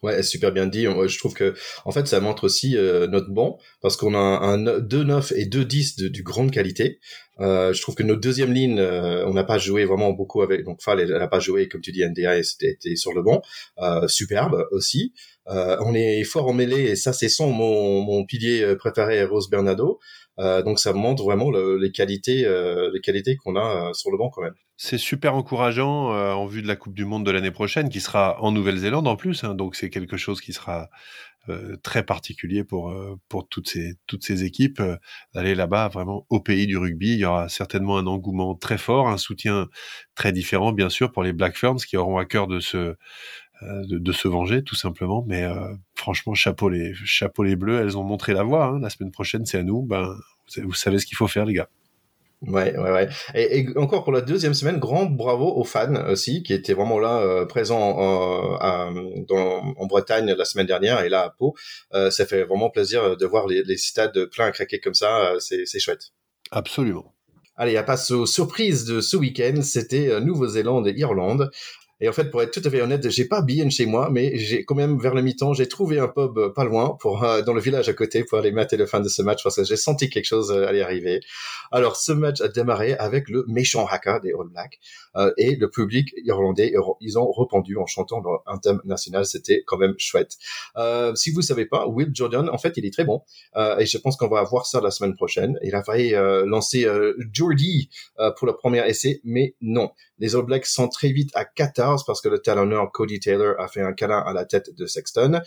Ouais, 0.03 0.21
super 0.21 0.51
bien 0.51 0.67
dit. 0.67 0.83
Je 0.83 1.17
trouve 1.17 1.33
que, 1.33 1.55
en 1.83 1.91
fait, 1.91 2.07
ça 2.07 2.19
montre 2.19 2.43
aussi 2.43 2.77
euh, 2.77 3.07
notre 3.07 3.31
banc 3.31 3.57
parce 3.81 3.97
qu'on 3.97 4.13
a 4.13 4.19
un, 4.19 4.63
2-9 4.63 5.33
et 5.35 5.45
2-10 5.45 6.11
de, 6.11 6.21
grande 6.21 6.51
qualité. 6.51 6.99
Euh, 7.39 7.73
je 7.73 7.81
trouve 7.81 7.95
que 7.95 8.03
notre 8.03 8.21
deuxième 8.21 8.53
ligne, 8.53 8.79
on 8.79 9.33
n'a 9.33 9.43
pas 9.43 9.57
joué 9.57 9.85
vraiment 9.85 10.11
beaucoup 10.11 10.43
avec. 10.43 10.63
Donc, 10.65 10.83
Fall, 10.83 10.99
elle 10.99 11.09
n'a 11.09 11.27
pas 11.27 11.39
joué, 11.39 11.67
comme 11.67 11.81
tu 11.81 11.91
dis, 11.91 12.05
NDA, 12.05 12.43
c'était 12.43 12.95
sur 12.95 13.13
le 13.13 13.23
banc. 13.23 13.41
superbe 14.07 14.67
aussi. 14.71 15.13
on 15.47 15.95
est 15.95 16.23
fort 16.23 16.47
en 16.47 16.53
mêlée 16.53 16.91
et 16.91 16.95
ça, 16.95 17.11
c'est 17.11 17.29
son 17.29 17.51
mon 17.51 18.23
pilier 18.25 18.75
préféré, 18.75 19.23
Rose 19.23 19.49
Bernardo. 19.49 19.99
Euh, 20.39 20.61
donc 20.61 20.79
ça 20.79 20.93
montre 20.93 21.23
vraiment 21.23 21.49
les 21.51 21.91
qualités, 21.91 22.45
euh, 22.45 22.91
les 22.93 23.01
qualités 23.01 23.35
qu'on 23.35 23.55
a 23.55 23.89
euh, 23.89 23.93
sur 23.93 24.11
le 24.11 24.17
banc 24.17 24.29
quand 24.29 24.43
même. 24.43 24.53
C'est 24.75 24.99
super 24.99 25.33
encourageant 25.33 26.09
en 26.11 26.45
vue 26.45 26.61
de 26.61 26.67
la 26.67 26.75
Coupe 26.75 26.93
du 26.93 27.03
Monde 27.03 27.25
de 27.25 27.31
l'année 27.31 27.49
prochaine, 27.49 27.89
qui 27.89 27.99
sera 27.99 28.39
en 28.43 28.51
Nouvelle-Zélande 28.51 29.07
en 29.07 29.15
plus. 29.15 29.43
Hein, 29.43 29.55
donc 29.55 29.75
c'est 29.75 29.89
quelque 29.89 30.17
chose 30.17 30.39
qui 30.39 30.53
sera 30.53 30.89
très 31.81 32.03
particulier 32.03 32.63
pour 32.63 32.93
pour 33.29 33.47
toutes 33.47 33.69
ces 33.69 33.95
toutes 34.05 34.23
ces 34.23 34.43
équipes 34.43 34.83
d'aller 35.33 35.55
là-bas 35.55 35.87
vraiment 35.87 36.27
au 36.29 36.41
pays 36.41 36.67
du 36.67 36.77
rugby. 36.77 37.13
Il 37.13 37.19
y 37.19 37.25
aura 37.25 37.49
certainement 37.49 37.97
un 37.97 38.05
engouement 38.05 38.53
très 38.53 38.77
fort, 38.77 39.07
un 39.07 39.17
soutien 39.17 39.67
très 40.13 40.31
différent 40.31 40.73
bien 40.73 40.89
sûr 40.89 41.11
pour 41.11 41.23
les 41.23 41.33
Black 41.33 41.57
Ferns 41.57 41.77
qui 41.77 41.97
auront 41.97 42.19
à 42.19 42.25
cœur 42.25 42.45
de 42.45 42.59
se 42.59 42.95
de, 43.61 43.97
de, 43.97 44.11
se 44.11 44.27
venger 44.27 44.63
tout 44.63 44.75
simplement. 44.75 45.23
Mais 45.27 45.43
euh, 45.43 45.73
franchement, 45.95 46.33
chapeau 46.33 46.69
les, 46.69 46.93
chapeau 47.05 47.43
les 47.43 47.55
bleus, 47.55 47.79
elles 47.79 47.97
ont 47.97 48.03
montré 48.03 48.33
la 48.33 48.43
voie. 48.43 48.65
Hein. 48.65 48.79
La 48.79 48.89
semaine 48.89 49.11
prochaine, 49.11 49.45
c'est 49.45 49.57
à 49.57 49.63
nous. 49.63 49.81
Ben, 49.81 50.15
vous, 50.57 50.73
savez 50.73 50.99
ce 50.99 51.05
qu'il 51.05 51.17
faut 51.17 51.27
faire, 51.27 51.45
les 51.45 51.53
gars. 51.53 51.69
Ouais, 52.43 52.77
ouais, 52.77 52.91
ouais. 52.91 53.09
Et, 53.33 53.59
et, 53.59 53.77
encore 53.77 54.03
pour 54.03 54.13
la 54.13 54.21
deuxième 54.21 54.53
semaine, 54.53 54.77
grand 54.77 55.05
bravo 55.07 55.55
aux 55.55 55.63
fans 55.63 55.95
aussi, 56.07 56.43
qui 56.43 56.53
étaient 56.53 56.75
vraiment 56.75 56.99
là, 56.99 57.19
euh, 57.19 57.45
présents 57.45 57.97
en, 57.97 58.91
dans, 59.27 59.73
en 59.75 59.85
Bretagne 59.87 60.31
la 60.31 60.45
semaine 60.45 60.67
dernière 60.67 61.01
et 61.01 61.09
là 61.09 61.23
à 61.23 61.29
Pau. 61.31 61.55
Euh, 61.93 62.11
ça 62.11 62.27
fait 62.27 62.43
vraiment 62.43 62.69
plaisir 62.69 63.17
de 63.17 63.25
voir 63.25 63.47
les, 63.47 63.63
les 63.63 63.77
stades 63.77 64.25
pleins 64.25 64.45
à 64.45 64.51
craquer 64.51 64.79
comme 64.79 64.93
ça. 64.93 65.33
C'est 65.39 65.79
chouette. 65.79 66.11
Absolument. 66.51 67.11
Allez, 67.55 67.75
à 67.75 67.81
passe 67.81 68.11
aux 68.11 68.27
surprises 68.27 68.85
de 68.85 69.01
ce 69.01 69.17
week-end. 69.17 69.63
C'était 69.63 70.21
Nouvelle-Zélande 70.21 70.87
et 70.87 70.93
Irlande. 70.95 71.49
Et 71.99 72.07
en 72.07 72.13
fait, 72.13 72.29
pour 72.29 72.43
être 72.43 72.51
tout 72.51 72.61
à 72.63 72.69
fait 72.69 72.81
honnête, 72.81 73.09
j'ai 73.09 73.25
pas 73.25 73.41
bien 73.41 73.69
chez 73.69 73.87
moi, 73.87 74.09
mais 74.11 74.31
quand 74.65 74.75
même 74.75 74.99
vers 74.99 75.15
le 75.15 75.23
mi-temps, 75.23 75.53
j'ai 75.53 75.67
trouvé 75.67 75.97
un 75.99 76.07
pub 76.07 76.37
euh, 76.37 76.49
pas 76.49 76.63
loin 76.63 76.95
pour 76.99 77.23
euh, 77.23 77.41
dans 77.41 77.53
le 77.53 77.61
village 77.61 77.89
à 77.89 77.93
côté 77.93 78.23
pour 78.23 78.37
aller 78.37 78.51
mater 78.51 78.77
le 78.77 78.85
fin 78.85 78.99
de 78.99 79.09
ce 79.09 79.23
match 79.23 79.43
parce 79.43 79.55
que 79.55 79.63
j'ai 79.63 79.77
senti 79.77 80.09
quelque 80.09 80.25
chose 80.25 80.51
euh, 80.51 80.67
aller 80.67 80.81
arriver. 80.81 81.21
Alors, 81.71 81.95
ce 81.95 82.11
match 82.11 82.39
a 82.41 82.49
démarré 82.49 82.93
avec 82.93 83.29
le 83.29 83.45
méchant 83.47 83.87
haka 83.87 84.19
des 84.19 84.29
All 84.29 84.47
Blacks 84.47 84.79
et 85.37 85.55
le 85.55 85.69
public 85.69 86.13
irlandais, 86.23 86.73
ils 87.01 87.17
ont 87.17 87.31
répondu 87.31 87.77
en 87.77 87.85
chantant 87.85 88.21
leur 88.21 88.43
thème 88.61 88.81
national. 88.85 89.25
C'était 89.25 89.63
quand 89.65 89.77
même 89.77 89.95
chouette. 89.97 90.37
si 91.15 91.31
vous 91.31 91.41
savez 91.41 91.65
pas, 91.65 91.87
Will 91.87 92.09
Jordan, 92.13 92.49
en 92.49 92.57
fait, 92.57 92.73
il 92.77 92.85
est 92.85 92.93
très 92.93 93.05
bon 93.05 93.21
et 93.79 93.85
je 93.85 93.97
pense 93.97 94.15
qu'on 94.17 94.27
va 94.27 94.43
voir 94.43 94.65
ça 94.65 94.81
la 94.81 94.91
semaine 94.91 95.15
prochaine. 95.15 95.57
Il 95.63 95.75
a 95.75 95.83
failli 95.83 96.11
lancer 96.45 96.87
Jordi 97.31 97.89
pour 98.37 98.47
le 98.47 98.55
premier 98.55 98.87
essai, 98.87 99.21
mais 99.23 99.55
non. 99.61 99.91
Les 100.19 100.35
All 100.35 100.43
Blacks 100.43 100.65
sont 100.65 100.87
très 100.87 101.11
vite 101.11 101.29
à 101.35 101.45
14 101.45 102.05
parce 102.05 102.21
que 102.21 102.29
le 102.29 102.39
talonneur 102.39 102.91
Cody 102.91 103.19
Taylor 103.19 103.59
a 103.59 103.67
fait 103.67 103.81
un 103.81 103.93
câlin 103.93 104.19
à 104.19 104.33
la 104.33 104.45
tête 104.45 104.75
de 104.75 104.85
Sexton. 104.85 105.41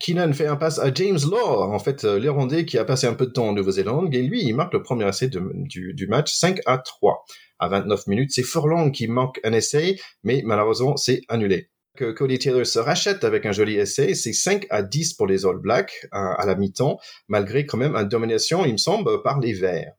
Keenan 0.00 0.32
fait 0.32 0.46
un 0.46 0.56
passe 0.56 0.78
à 0.78 0.92
James 0.92 1.18
Law, 1.30 1.62
en 1.62 1.78
fait 1.78 2.04
euh, 2.04 2.18
l'Irlandais 2.18 2.66
qui 2.66 2.76
a 2.78 2.84
passé 2.84 3.06
un 3.06 3.14
peu 3.14 3.26
de 3.26 3.32
temps 3.32 3.48
en 3.48 3.52
Nouvelle-Zélande, 3.52 4.14
et 4.14 4.22
lui 4.22 4.42
il 4.44 4.54
marque 4.54 4.74
le 4.74 4.82
premier 4.82 5.08
essai 5.08 5.28
du, 5.28 5.94
du, 5.94 6.06
match 6.08 6.34
5 6.34 6.60
à 6.66 6.78
3. 6.78 7.24
À 7.58 7.68
29 7.68 8.06
minutes, 8.06 8.30
c'est 8.32 8.42
Furlong 8.42 8.90
qui 8.90 9.08
manque 9.08 9.40
un 9.44 9.52
essai, 9.52 9.96
mais 10.22 10.42
malheureusement 10.44 10.96
c'est 10.96 11.22
annulé. 11.28 11.70
Que 11.96 12.12
Cody 12.12 12.38
Taylor 12.38 12.64
se 12.64 12.78
rachète 12.78 13.24
avec 13.24 13.44
un 13.46 13.52
joli 13.52 13.74
essai, 13.74 14.14
c'est 14.14 14.32
5 14.32 14.66
à 14.70 14.82
10 14.82 15.14
pour 15.14 15.26
les 15.26 15.44
All 15.44 15.58
Blacks 15.58 16.06
à, 16.12 16.46
la 16.46 16.54
mi-temps, 16.54 16.98
malgré 17.26 17.66
quand 17.66 17.78
même 17.78 17.96
une 17.96 18.06
domination, 18.06 18.64
il 18.64 18.72
me 18.72 18.78
semble, 18.78 19.22
par 19.22 19.40
les 19.40 19.52
Verts. 19.52 19.94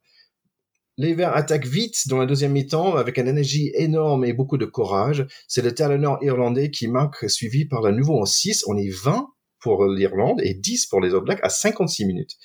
Les 0.95 1.13
Verts 1.13 1.35
attaquent 1.35 1.65
vite 1.65 2.07
dans 2.07 2.17
la 2.17 2.25
deuxième 2.25 2.53
mi-temps 2.53 2.95
avec 2.95 3.17
une 3.17 3.27
énergie 3.27 3.71
énorme 3.73 4.23
et 4.23 4.33
beaucoup 4.33 4.57
de 4.57 4.65
courage. 4.65 5.25
C'est 5.47 5.61
le 5.61 5.73
talonneur 5.73 6.19
irlandais 6.21 6.71
qui 6.71 6.87
marque, 6.87 7.29
suivi 7.29 7.65
par 7.65 7.81
le 7.81 7.91
nouveau 7.91 8.21
en 8.21 8.25
6. 8.25 8.63
On 8.67 8.77
est 8.77 8.89
20 8.89 9.27
pour 9.59 9.85
l'Irlande 9.85 10.41
et 10.43 10.53
10 10.53 10.85
pour 10.87 11.01
les 11.01 11.13
All 11.13 11.21
Blacks 11.21 11.39
à 11.43 11.49
56 11.49 12.05
minutes. 12.05 12.37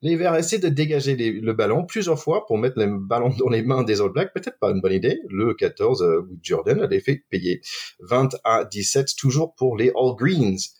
Les 0.00 0.14
Verts 0.14 0.36
essaient 0.36 0.60
de 0.60 0.68
dégager 0.68 1.16
le 1.16 1.52
ballon 1.52 1.84
plusieurs 1.84 2.20
fois 2.20 2.46
pour 2.46 2.56
mettre 2.56 2.78
le 2.78 2.98
ballon 2.98 3.30
dans 3.30 3.48
les 3.48 3.62
mains 3.62 3.82
des 3.82 4.00
All 4.00 4.10
Blacks. 4.10 4.32
Peut-être 4.32 4.58
pas 4.60 4.70
une 4.70 4.80
bonne 4.80 4.92
idée. 4.92 5.20
Le 5.28 5.54
14, 5.54 6.02
euh, 6.02 6.28
Jordan 6.42 6.82
a 6.82 6.86
les 6.86 7.00
fait 7.00 7.24
payer. 7.30 7.60
20 8.00 8.36
à 8.44 8.64
17, 8.64 9.16
toujours 9.18 9.54
pour 9.56 9.76
les 9.76 9.88
All 9.88 10.14
Greens. 10.16 10.74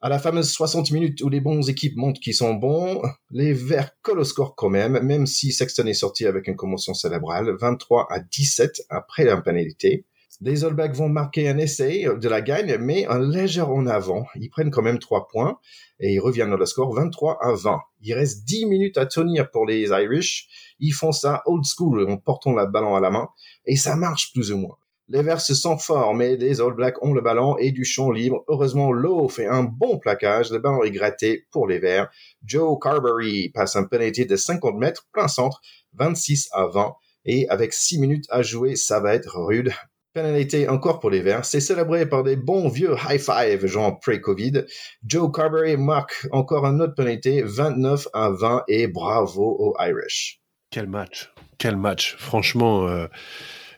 À 0.00 0.08
la 0.08 0.18
fameuse 0.18 0.50
60 0.50 0.92
minutes 0.92 1.20
où 1.22 1.28
les 1.28 1.40
bons 1.40 1.68
équipes 1.68 1.96
montrent 1.96 2.20
qu'ils 2.20 2.34
sont 2.34 2.54
bons, 2.54 3.02
les 3.30 3.52
Verts 3.52 3.90
collent 4.00 4.20
au 4.20 4.24
score 4.24 4.54
quand 4.54 4.70
même, 4.70 4.98
même 5.00 5.26
si 5.26 5.52
Sexton 5.52 5.86
est 5.86 5.94
sorti 5.94 6.24
avec 6.24 6.46
une 6.46 6.56
commotion 6.56 6.94
cérébrale, 6.94 7.54
23 7.60 8.06
à 8.10 8.20
17 8.20 8.82
après 8.88 9.24
la 9.24 9.40
pénalité. 9.42 10.06
Les 10.42 10.64
All 10.64 10.72
Blacks 10.72 10.94
vont 10.94 11.10
marquer 11.10 11.50
un 11.50 11.58
essai 11.58 12.06
de 12.18 12.28
la 12.28 12.40
gagne, 12.40 12.78
mais 12.78 13.04
un 13.06 13.18
léger 13.18 13.60
en 13.60 13.86
avant. 13.86 14.24
Ils 14.36 14.48
prennent 14.48 14.70
quand 14.70 14.80
même 14.80 14.98
3 14.98 15.28
points 15.28 15.58
et 15.98 16.14
ils 16.14 16.18
reviennent 16.18 16.48
dans 16.48 16.56
le 16.56 16.64
score 16.64 16.94
23 16.94 17.38
à 17.42 17.52
20. 17.52 17.78
Il 18.00 18.14
reste 18.14 18.44
10 18.44 18.64
minutes 18.64 18.96
à 18.96 19.04
tenir 19.04 19.50
pour 19.50 19.66
les 19.66 19.88
Irish. 19.88 20.48
Ils 20.78 20.92
font 20.92 21.12
ça 21.12 21.42
old 21.44 21.64
school 21.66 22.10
en 22.10 22.16
portant 22.16 22.54
la 22.54 22.64
ballon 22.64 22.96
à 22.96 23.00
la 23.00 23.10
main 23.10 23.28
et 23.66 23.76
ça 23.76 23.96
marche 23.96 24.32
plus 24.32 24.50
ou 24.50 24.56
moins. 24.56 24.76
Les 25.08 25.22
Verts 25.22 25.42
se 25.42 25.54
sentent 25.54 25.82
forts, 25.82 26.14
mais 26.14 26.36
les 26.36 26.62
All 26.62 26.72
Blacks 26.72 27.02
ont 27.02 27.12
le 27.12 27.20
ballon 27.20 27.58
et 27.58 27.72
du 27.72 27.84
champ 27.84 28.10
libre. 28.10 28.44
Heureusement, 28.48 28.92
Lowe 28.92 29.28
fait 29.28 29.46
un 29.46 29.64
bon 29.64 29.98
plaquage. 29.98 30.52
Le 30.52 30.58
ballon 30.58 30.84
est 30.84 30.92
gratté 30.92 31.46
pour 31.50 31.66
les 31.66 31.80
Verts. 31.80 32.08
Joe 32.44 32.78
Carberry 32.80 33.50
passe 33.50 33.76
un 33.76 33.84
penalty 33.84 34.24
de 34.24 34.36
50 34.36 34.76
mètres, 34.76 35.08
plein 35.12 35.28
centre, 35.28 35.60
26 35.94 36.48
à 36.52 36.66
20. 36.66 36.94
Et 37.26 37.48
avec 37.48 37.74
6 37.74 37.98
minutes 37.98 38.26
à 38.30 38.42
jouer, 38.42 38.76
ça 38.76 39.00
va 39.00 39.14
être 39.14 39.36
rude. 39.36 39.72
Pénalité 40.12 40.68
encore 40.68 40.98
pour 40.98 41.10
les 41.10 41.20
Verts. 41.20 41.44
C'est 41.44 41.60
célébré 41.60 42.04
par 42.08 42.24
des 42.24 42.34
bons 42.34 42.68
vieux 42.68 42.96
high 43.08 43.20
five, 43.20 43.64
genre 43.66 44.00
pré-Covid. 44.00 44.64
Joe 45.06 45.30
Carberry 45.32 45.76
marque 45.76 46.26
encore 46.32 46.66
un 46.66 46.80
autre 46.80 46.94
pénalité, 46.96 47.42
29 47.44 48.08
à 48.12 48.30
20 48.30 48.64
et 48.66 48.88
bravo 48.88 49.56
aux 49.60 49.76
Irish. 49.78 50.40
Quel 50.70 50.88
match. 50.88 51.32
Quel 51.58 51.76
match. 51.76 52.16
Franchement, 52.18 52.88
euh, 52.88 53.06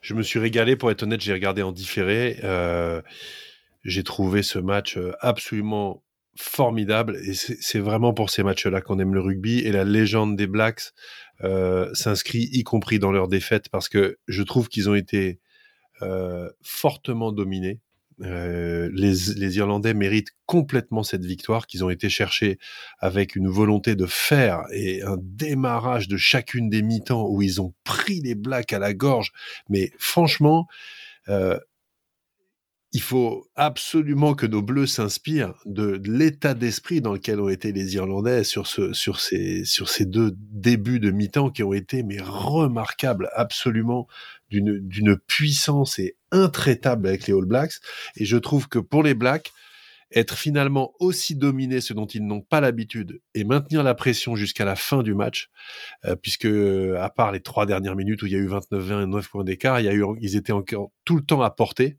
je 0.01 0.15
me 0.15 0.23
suis 0.23 0.39
régalé, 0.39 0.75
pour 0.75 0.91
être 0.91 1.03
honnête, 1.03 1.21
j'ai 1.21 1.35
regardé 1.35 1.61
en 1.61 1.71
différé. 1.71 2.39
Euh, 2.45 3.03
j'ai 3.85 4.03
trouvé 4.03 4.43
ce 4.43 4.59
match 4.59 4.97
euh, 4.97 5.13
absolument 5.21 6.03
formidable 6.35 7.19
et 7.27 7.35
c'est 7.35 7.79
vraiment 7.79 8.15
pour 8.15 8.31
ces 8.31 8.43
matchs-là 8.43 8.81
qu'on 8.81 8.99
aime 8.99 9.13
le 9.13 9.21
rugby 9.21 9.59
et 9.59 9.71
la 9.71 9.85
légende 9.85 10.35
des 10.35 10.47
Blacks 10.47 10.93
s'inscrit 11.93 12.49
y 12.53 12.63
compris 12.63 12.99
dans 12.99 13.13
leur 13.13 13.29
défaite 13.29 13.69
parce 13.69 13.91
que 13.91 14.17
je 14.29 14.43
trouve 14.43 14.69
qu'ils 14.69 14.89
ont 14.89 14.95
été 14.95 15.41
fortement 16.63 17.33
dominés 17.33 17.81
euh, 18.21 18.91
les, 18.93 19.57
Irlandais 19.57 19.95
méritent 19.95 20.33
complètement 20.47 21.03
cette 21.03 21.25
victoire 21.25 21.67
qu'ils 21.67 21.85
ont 21.85 21.91
été 21.91 22.09
chercher 22.09 22.59
avec 22.99 23.37
une 23.37 23.49
volonté 23.49 23.97
de 23.97 24.07
faire 24.07 24.65
et 24.73 25.03
un 25.03 25.17
démarrage 25.21 26.09
de 26.09 26.17
chacune 26.17 26.69
des 26.69 26.83
mi-temps 26.83 27.27
où 27.29 27.43
ils 27.43 27.61
ont 27.61 27.75
pris 27.85 28.21
les 28.21 28.35
Blacks 28.35 28.73
à 28.73 28.79
la 28.79 28.95
gorge. 28.95 29.33
Mais 29.69 29.91
franchement, 29.99 30.67
euh, 31.29 31.59
il 32.93 33.01
faut 33.01 33.49
absolument 33.57 34.35
que 34.35 34.47
nos 34.47 34.61
Bleus 34.61 34.87
s'inspirent 34.87 35.55
de, 35.65 36.01
l'état 36.05 36.53
d'esprit 36.53 37.01
dans 37.01 37.15
lequel 37.15 37.41
ont 37.41 37.49
été 37.49 37.73
les 37.73 37.95
Irlandais 37.95 38.45
sur, 38.45 38.67
ces, 38.67 39.65
sur 39.65 39.89
ces 39.89 40.05
deux 40.05 40.33
débuts 40.37 41.01
de 41.01 41.11
mi-temps 41.11 41.51
qui 41.51 41.63
ont 41.63 41.73
été 41.73 42.03
mais 42.03 42.21
remarquables, 42.21 43.31
absolument 43.35 44.07
d'une 44.61 45.17
puissance 45.27 45.99
et 45.99 46.17
intraitable 46.31 47.09
avec 47.09 47.27
les 47.27 47.35
All 47.35 47.45
Blacks. 47.45 47.75
Et 48.17 48.25
je 48.25 48.37
trouve 48.37 48.69
que 48.69 48.79
pour 48.79 49.03
les 49.03 49.15
Blacks, 49.15 49.53
être 50.15 50.37
finalement 50.37 50.93
aussi 51.01 51.35
dominés, 51.35 51.81
ce 51.81 51.95
dont 51.95 52.07
ils 52.07 52.25
n'ont 52.25 52.41
pas 52.41 52.61
l'habitude, 52.61 53.21
et 53.35 53.45
maintenir 53.45 53.83
la 53.83 53.95
pression 53.95 54.37
jusqu'à 54.37 54.65
la 54.65 54.77
fin 54.77 55.03
du 55.03 55.15
match, 55.15 55.49
euh, 56.05 56.17
puisque 56.17 56.47
à 56.47 57.11
part 57.11 57.33
les 57.33 57.41
trois 57.41 57.67
dernières 57.67 57.97
minutes 57.97 58.23
où 58.23 58.27
il 58.27 58.33
y 58.33 58.37
a 58.37 58.39
eu 58.39 58.49
29-20 58.49 59.05
et 59.05 59.07
9 59.07 59.29
points 59.29 59.45
d'écart, 59.45 59.81
il 59.81 59.87
y 59.87 59.89
a 59.89 59.95
eu, 59.95 60.05
ils 60.21 60.37
étaient 60.37 60.53
encore 60.53 60.91
tout 61.05 61.17
le 61.17 61.23
temps 61.23 61.43
à 61.43 61.51
portée, 61.51 61.99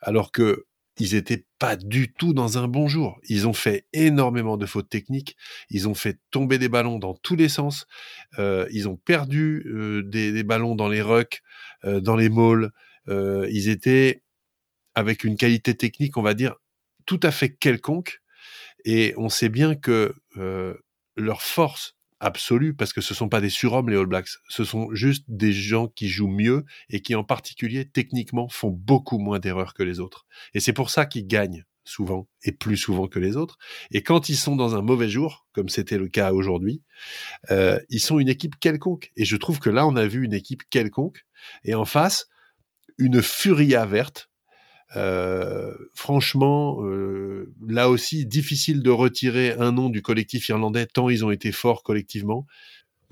alors 0.00 0.32
que 0.32 0.66
ils 0.98 1.14
étaient 1.14 1.44
pas 1.58 1.76
du 1.76 2.12
tout 2.12 2.34
dans 2.34 2.58
un 2.58 2.68
bon 2.68 2.86
jour. 2.86 3.18
Ils 3.28 3.48
ont 3.48 3.52
fait 3.52 3.86
énormément 3.92 4.56
de 4.56 4.66
fautes 4.66 4.88
techniques. 4.88 5.36
Ils 5.70 5.88
ont 5.88 5.94
fait 5.94 6.18
tomber 6.30 6.58
des 6.58 6.68
ballons 6.68 6.98
dans 6.98 7.14
tous 7.14 7.36
les 7.36 7.48
sens. 7.48 7.86
Euh, 8.38 8.66
ils 8.70 8.88
ont 8.88 8.96
perdu 8.96 9.64
euh, 9.66 10.02
des, 10.02 10.42
ballons 10.42 10.74
dans 10.74 10.88
les 10.88 11.02
rucks, 11.02 11.42
euh, 11.84 12.00
dans 12.00 12.16
les 12.16 12.28
mauls. 12.28 12.70
Ils 13.08 13.68
étaient 13.68 14.22
avec 14.94 15.24
une 15.24 15.36
qualité 15.36 15.74
technique, 15.74 16.16
on 16.16 16.22
va 16.22 16.34
dire, 16.34 16.56
tout 17.06 17.20
à 17.22 17.30
fait 17.30 17.50
quelconque. 17.50 18.20
Et 18.84 19.14
on 19.16 19.28
sait 19.28 19.48
bien 19.48 19.74
que 19.74 20.14
leur 21.16 21.42
force 21.42 21.96
absolue, 22.22 22.74
parce 22.74 22.92
que 22.92 23.00
ce 23.00 23.14
sont 23.14 23.28
pas 23.28 23.40
des 23.40 23.50
surhommes 23.50 23.90
les 23.90 23.96
All 23.96 24.06
Blacks, 24.06 24.28
ce 24.48 24.64
sont 24.64 24.94
juste 24.94 25.24
des 25.28 25.52
gens 25.52 25.88
qui 25.88 26.08
jouent 26.08 26.28
mieux 26.28 26.64
et 26.88 27.02
qui 27.02 27.14
en 27.14 27.24
particulier 27.24 27.84
techniquement 27.84 28.48
font 28.48 28.70
beaucoup 28.70 29.18
moins 29.18 29.40
d'erreurs 29.40 29.74
que 29.74 29.82
les 29.82 30.00
autres. 30.00 30.26
Et 30.54 30.60
c'est 30.60 30.72
pour 30.72 30.90
ça 30.90 31.04
qu'ils 31.04 31.26
gagnent 31.26 31.64
souvent 31.84 32.28
et 32.44 32.52
plus 32.52 32.76
souvent 32.76 33.08
que 33.08 33.18
les 33.18 33.36
autres. 33.36 33.58
Et 33.90 34.02
quand 34.02 34.28
ils 34.28 34.36
sont 34.36 34.56
dans 34.56 34.76
un 34.76 34.82
mauvais 34.82 35.08
jour, 35.08 35.46
comme 35.52 35.68
c'était 35.68 35.98
le 35.98 36.08
cas 36.08 36.32
aujourd'hui, 36.32 36.82
euh, 37.50 37.78
ils 37.88 38.00
sont 38.00 38.18
une 38.18 38.28
équipe 38.28 38.58
quelconque. 38.60 39.10
Et 39.16 39.24
je 39.24 39.36
trouve 39.36 39.58
que 39.58 39.70
là, 39.70 39.86
on 39.86 39.96
a 39.96 40.06
vu 40.06 40.24
une 40.24 40.34
équipe 40.34 40.62
quelconque. 40.70 41.26
Et 41.64 41.74
en 41.74 41.84
face, 41.84 42.28
une 42.98 43.20
furia 43.20 43.84
verte 43.84 44.30
euh, 44.96 45.74
franchement, 45.94 46.84
euh, 46.84 47.52
là 47.66 47.88
aussi, 47.88 48.26
difficile 48.26 48.82
de 48.82 48.90
retirer 48.90 49.52
un 49.58 49.72
nom 49.72 49.88
du 49.88 50.02
collectif 50.02 50.48
irlandais 50.48 50.86
tant 50.86 51.08
ils 51.08 51.24
ont 51.24 51.30
été 51.30 51.52
forts 51.52 51.82
collectivement. 51.82 52.46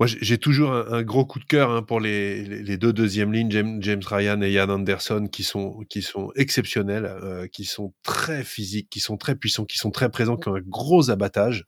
Moi, 0.01 0.07
j'ai 0.19 0.39
toujours 0.39 0.71
un, 0.71 1.03
gros 1.03 1.25
coup 1.25 1.37
de 1.37 1.45
cœur 1.45 1.69
hein, 1.69 1.83
pour 1.83 1.99
les, 1.99 2.43
les, 2.43 2.77
deux 2.77 2.91
deuxièmes 2.91 3.31
lignes, 3.31 3.51
James, 3.51 4.01
Ryan 4.03 4.41
et 4.41 4.51
Ian 4.51 4.67
Anderson, 4.69 5.27
qui 5.31 5.43
sont, 5.43 5.85
qui 5.91 6.01
sont 6.01 6.31
exceptionnels, 6.35 7.05
euh, 7.05 7.45
qui 7.45 7.65
sont 7.65 7.93
très 8.01 8.43
physiques, 8.43 8.89
qui 8.89 8.99
sont 8.99 9.17
très 9.17 9.35
puissants, 9.35 9.65
qui 9.65 9.77
sont 9.77 9.91
très 9.91 10.09
présents, 10.09 10.37
qui 10.37 10.47
ont 10.47 10.55
un 10.55 10.61
gros 10.61 11.11
abattage. 11.11 11.65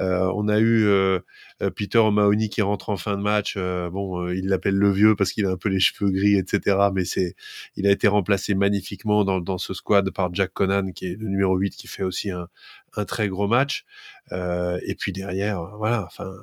Euh, 0.00 0.28
on 0.34 0.48
a 0.48 0.58
eu 0.58 0.86
euh, 0.86 1.20
euh, 1.62 1.70
Peter 1.70 1.98
O'Mahony 1.98 2.48
qui 2.48 2.62
rentre 2.62 2.90
en 2.90 2.96
fin 2.96 3.16
de 3.16 3.22
match. 3.22 3.56
bon, 3.56 4.28
il 4.28 4.48
l'appelle 4.48 4.74
le 4.74 4.90
vieux 4.90 5.14
parce 5.14 5.30
qu'il 5.30 5.46
a 5.46 5.50
un 5.50 5.56
peu 5.56 5.68
les 5.68 5.78
cheveux 5.78 6.10
gris, 6.10 6.34
etc. 6.36 6.78
Mais 6.92 7.04
c'est, 7.04 7.36
il 7.76 7.86
a 7.86 7.92
été 7.92 8.08
remplacé 8.08 8.56
magnifiquement 8.56 9.22
dans, 9.22 9.38
dans 9.38 9.58
ce 9.58 9.72
squad 9.72 10.10
par 10.10 10.34
Jack 10.34 10.52
Conan, 10.52 10.90
qui 10.90 11.06
est 11.06 11.14
le 11.14 11.28
numéro 11.28 11.56
8, 11.56 11.76
qui 11.76 11.86
fait 11.86 12.02
aussi 12.02 12.32
un, 12.32 12.48
un 12.96 13.04
très 13.04 13.28
gros 13.28 13.46
match. 13.46 13.84
et 14.32 14.96
puis 14.98 15.12
derrière, 15.12 15.62
voilà, 15.78 16.04
enfin 16.06 16.26
euh, 16.26 16.42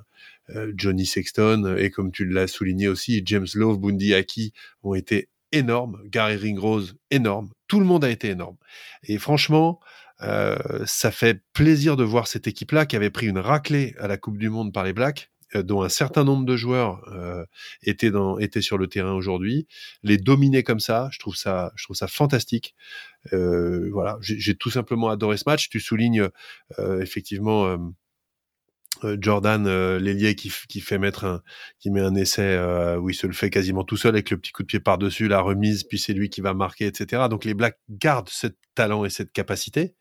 Johnny 0.76 1.06
Sexton 1.06 1.76
et 1.78 1.90
comme 1.90 2.12
tu 2.12 2.26
l'as 2.26 2.48
souligné 2.48 2.88
aussi, 2.88 3.22
James 3.26 3.48
Love, 3.56 3.80
Bundy 3.80 4.14
Aki 4.14 4.54
ont 4.84 4.94
été 4.94 5.30
énormes, 5.52 6.02
Gary 6.06 6.36
Ringrose 6.36 6.96
énorme, 7.12 7.50
tout 7.68 7.80
le 7.80 7.86
monde 7.86 8.04
a 8.04 8.10
été 8.10 8.30
énorme. 8.30 8.58
Et 9.04 9.18
franchement, 9.18 9.80
euh, 10.22 10.58
ça 10.86 11.12
fait 11.12 11.42
plaisir 11.54 11.98
de 11.98 12.04
voir 12.04 12.28
cette 12.28 12.48
équipe-là 12.48 12.86
qui 12.86 12.96
avait 12.96 13.10
pris 13.10 13.28
une 13.28 13.40
raclée 13.40 13.96
à 14.00 14.08
la 14.08 14.18
Coupe 14.18 14.38
du 14.38 14.50
Monde 14.50 14.74
par 14.74 14.84
les 14.84 14.94
Blacks, 14.94 15.32
euh, 15.56 15.64
dont 15.64 15.84
un 15.84 15.90
certain 15.90 16.24
nombre 16.24 16.46
de 16.46 16.56
joueurs 16.56 17.04
étaient, 17.84 18.12
dans, 18.12 18.38
étaient 18.38 18.62
sur 18.62 18.78
le 18.78 18.88
terrain 18.88 19.14
aujourd'hui, 19.14 19.68
les 20.04 20.18
dominer 20.18 20.64
comme 20.64 20.80
ça, 20.80 21.10
je 21.12 21.20
trouve 21.20 21.36
ça, 21.36 21.72
je 21.76 21.84
trouve 21.86 21.96
ça 21.96 22.08
fantastique. 22.08 22.76
voilà, 23.32 24.18
j'ai 24.22 24.56
tout 24.56 24.72
simplement 24.72 25.10
adoré 25.10 25.38
ce 25.38 25.44
match. 25.48 25.70
Tu 25.70 25.80
soulignes 25.80 26.30
effectivement 27.00 27.66
euh, 27.66 27.78
Jordan 29.20 29.68
euh, 29.68 30.00
l'ailier 30.00 30.36
qui, 30.36 30.50
fait 30.50 30.98
mettre 30.98 31.26
un 31.26 31.42
qui 31.80 31.90
met 31.92 32.02
un 32.02 32.16
essai 32.16 32.42
euh, 32.42 32.98
où 32.98 33.10
il 33.10 33.14
se 33.14 33.28
le 33.28 33.34
fait 33.34 33.50
quasiment 33.50 33.84
tout 33.84 33.98
seul 33.98 34.16
avec 34.16 34.30
le 34.30 34.38
petit 34.38 34.52
coup 34.52 34.64
de 34.64 34.68
pied 34.68 34.80
par 34.80 34.98
dessus 34.98 35.28
la 35.28 35.42
remise 35.42 35.84
puis 35.84 36.00
c'est 36.00 36.14
lui 36.14 36.30
qui 36.30 36.42
va 36.42 36.54
marquer 36.54 36.86
etc 36.86 37.24
donc 37.30 37.46
les 37.46 37.54
Blacks 37.54 37.80
gardent 37.90 38.30
ce 38.30 38.48
talent 38.74 39.06
et 39.06 39.10
cette 39.10 39.32
capacité. 39.32 39.96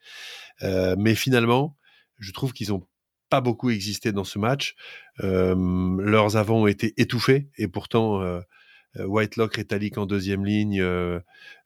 Mais 0.62 1.14
finalement 1.14 1.76
je 2.18 2.32
trouve 2.32 2.52
qu'ils 2.52 2.72
ont 2.72 2.86
pas 3.30 3.40
beaucoup 3.40 3.70
existé 3.70 4.12
dans 4.12 4.24
ce 4.24 4.38
match. 4.38 4.74
Leurs 5.18 6.36
avants 6.36 6.62
ont 6.62 6.66
été 6.66 6.94
étouffés 6.96 7.48
et 7.56 7.68
pourtant 7.68 8.22
euh, 8.22 8.40
Whitelock 8.98 9.56
rétalique 9.56 9.98
en 9.98 10.06
deuxième 10.06 10.44
ligne, 10.44 10.80
euh, 10.80 11.20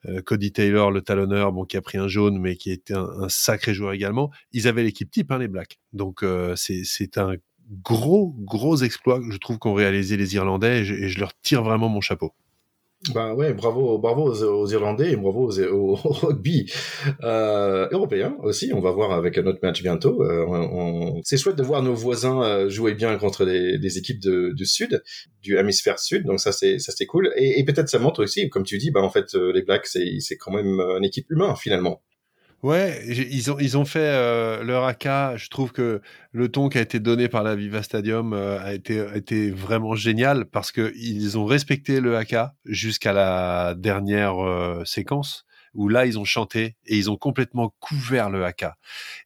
euh, 0.07 0.23
Cody 0.23 0.53
Taylor, 0.53 0.91
le 0.91 1.03
talonneur, 1.03 1.53
bon, 1.53 1.65
qui 1.65 1.77
a 1.77 1.83
pris 1.83 1.99
un 1.99 2.09
jaune, 2.09 2.39
mais 2.39 2.57
qui 2.57 2.71
était 2.71 2.95
un, 2.95 3.29
sacré 3.29 3.75
joueur 3.75 3.93
également. 3.93 4.31
Ils 4.53 4.69
avaient 4.69 4.83
l'équipe 4.83 5.11
type, 5.11 5.31
hein, 5.31 5.39
les 5.39 5.49
Blacks. 5.49 5.79
Donc 5.93 6.25
c'est 6.57 7.19
un 7.19 7.35
gros, 7.83 8.35
gros 8.39 8.77
exploit, 8.77 9.21
je 9.31 9.37
trouve, 9.39 9.59
qu'ont 9.59 9.75
réalisé 9.75 10.17
les 10.17 10.35
Irlandais, 10.35 10.81
et 10.81 11.09
je 11.09 11.21
leur 11.21 11.33
tire 11.41 11.63
vraiment 11.63 11.89
mon 11.89 12.01
chapeau. 12.01 12.33
Ben 13.15 13.33
ouais, 13.35 13.55
bravo, 13.55 13.97
bravo 13.99 14.33
aux, 14.33 14.67
Irlandais 14.67 15.13
et 15.13 15.17
bravo 15.17 15.49
aux, 15.51 15.95
rugby 15.95 16.71
euh, 17.23 17.89
européens 17.93 18.37
aussi. 18.43 18.73
On 18.75 18.81
va 18.81 18.91
voir 18.91 19.13
avec 19.13 19.39
un 19.39 19.47
autre 19.47 19.61
match 19.63 19.83
bientôt. 19.83 20.21
Euh, 20.25 21.21
C'est 21.23 21.37
chouette 21.37 21.55
de 21.55 21.63
voir 21.63 21.83
nos 21.83 21.95
voisins 21.95 22.43
euh, 22.43 22.69
jouer 22.69 22.95
bien 22.95 23.17
contre 23.17 23.45
des, 23.45 23.99
équipes 23.99 24.21
de, 24.21 24.53
du 24.53 24.67
sud, 24.67 25.03
du 25.43 25.57
hémisphère 25.57 26.01
sud. 26.01 26.25
Donc 26.25 26.41
ça 26.41 26.51
c'est 26.51 26.81
ça 26.81 26.93
c'est 26.95 27.07
cool. 27.07 27.33
Et, 27.37 27.61
et 27.61 27.65
peut-être 27.65 27.89
ça 27.89 28.01
montre 28.01 28.25
aussi, 28.25 28.51
comme 28.51 28.65
tu 28.65 28.79
dis, 28.79 28.91
ben 28.91 29.03
en 29.03 29.11
fait 29.11 29.33
euh, 29.37 29.53
les 29.53 29.63
Blacks 29.63 29.87
c'est 29.87 30.19
c'est 30.19 30.37
quand 30.37 30.51
même 30.51 30.81
une 30.81 31.05
équipe 31.05 31.31
humaine 31.31 31.55
finalement. 31.57 32.03
Ouais, 32.65 33.05
ils 33.07 33.53
ont, 33.53 33.59
ils 33.61 33.79
ont 33.79 33.85
fait 33.85 34.01
euh, 34.01 34.65
leur 34.65 34.85
AK. 34.85 35.05
Je 35.37 35.49
trouve 35.49 35.71
que 35.71 36.01
le 36.33 36.49
ton 36.49 36.69
qui 36.69 36.79
a 36.79 36.81
été 36.81 36.99
donné 36.99 37.29
par 37.29 37.45
la 37.45 37.55
Viva 37.55 37.85
Stadium 37.85 38.33
euh, 38.33 38.59
a, 38.61 38.75
été, 38.75 39.01
a 39.01 39.17
été 39.17 39.51
vraiment 39.53 39.95
génial 39.95 40.45
parce 40.45 40.73
que 40.73 40.93
ils 40.97 41.39
ont 41.39 41.45
respecté 41.45 42.01
le 42.01 42.17
AK 42.17 42.35
jusqu'à 42.65 43.13
la 43.13 43.75
dernière 43.77 44.45
euh, 44.45 44.83
séquence 44.85 45.45
où 45.75 45.89
là 45.89 46.07
ils 46.07 46.19
ont 46.19 46.25
chanté 46.25 46.77
et 46.87 46.97
ils 46.97 47.11
ont 47.11 47.17
complètement 47.17 47.73
couvert 47.79 48.29
le 48.29 48.45
haka. 48.45 48.77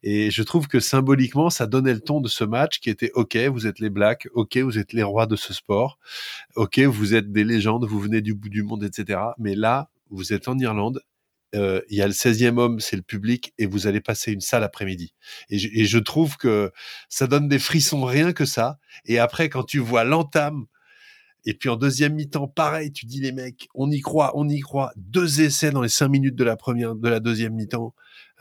Et 0.03 0.31
je 0.31 0.43
trouve 0.43 0.69
que 0.69 0.81
symboliquement 0.81 1.49
ça 1.49 1.67
donnait 1.67 1.95
le 1.95 2.01
ton 2.01 2.21
de 2.21 2.29
ce 2.29 2.45
match 2.45 2.81
qui 2.81 2.91
était 2.91 3.13
ok, 3.15 3.37
vous 3.51 3.67
êtes 3.67 3.79
les 3.79 3.89
blacks, 3.89 4.29
ok, 4.35 4.59
vous 4.59 4.79
êtes 4.79 4.93
les 4.93 5.03
rois 5.03 5.27
de 5.27 5.37
ce 5.37 5.55
sport, 5.55 5.99
ok, 6.57 6.81
vous 6.81 7.15
êtes 7.15 7.33
des 7.33 7.45
légendes, 7.45 7.87
vous 7.87 8.01
venez 8.01 8.21
du 8.21 8.35
bout 8.35 8.51
du 8.51 8.63
monde, 8.63 8.85
etc. 8.85 9.21
Mais 9.39 9.55
là, 9.55 9.89
vous 10.11 10.35
êtes 10.35 10.49
en 10.49 10.59
Irlande, 10.59 11.01
euh, 11.55 11.81
il 11.91 11.97
y 11.97 12.03
a 12.03 12.07
le 12.07 12.13
16e 12.13 12.59
homme, 12.59 12.81
c'est 12.81 12.97
le 12.97 13.03
public, 13.03 13.53
et 13.59 13.67
vous 13.67 13.87
allez 13.87 14.01
passer 14.01 14.33
une 14.33 14.41
sale 14.41 14.65
après-midi. 14.65 15.15
Et, 15.51 15.57
et, 15.81 15.85
je 15.85 15.99
trouve 15.99 16.37
que 16.37 16.73
ça 17.09 17.27
donne 17.27 17.49
des 17.49 17.59
frissons 17.59 18.05
rien 18.05 18.33
que 18.33 18.45
ça. 18.45 18.79
Et 19.05 19.19
après, 19.19 19.49
quand 19.49 19.65
tu 19.65 19.79
vois 19.79 20.05
l'entame 20.05 20.67
et 21.45 21.55
puis 21.55 21.69
en 21.69 21.77
deuxième 21.77 22.15
mi-temps, 22.15 22.49
pareil, 22.49 22.93
tu 22.93 23.07
dis 23.07 23.21
les 23.21 23.33
mecs, 23.33 23.69
on 23.75 23.91
y 23.91 24.01
croit, 24.01 24.33
on 24.37 24.49
y 24.49 24.61
croit. 24.61 24.93
Deux 24.97 25.41
essais 25.41 25.71
dans 25.71 25.83
les 25.83 25.89
cinq 25.89 26.09
minutes 26.09 26.37
de 26.37 26.45
la 26.45 26.57
première, 26.57 26.95
de 26.95 27.09
la 27.09 27.21
deuxième 27.21 27.55
mi-temps, 27.55 27.95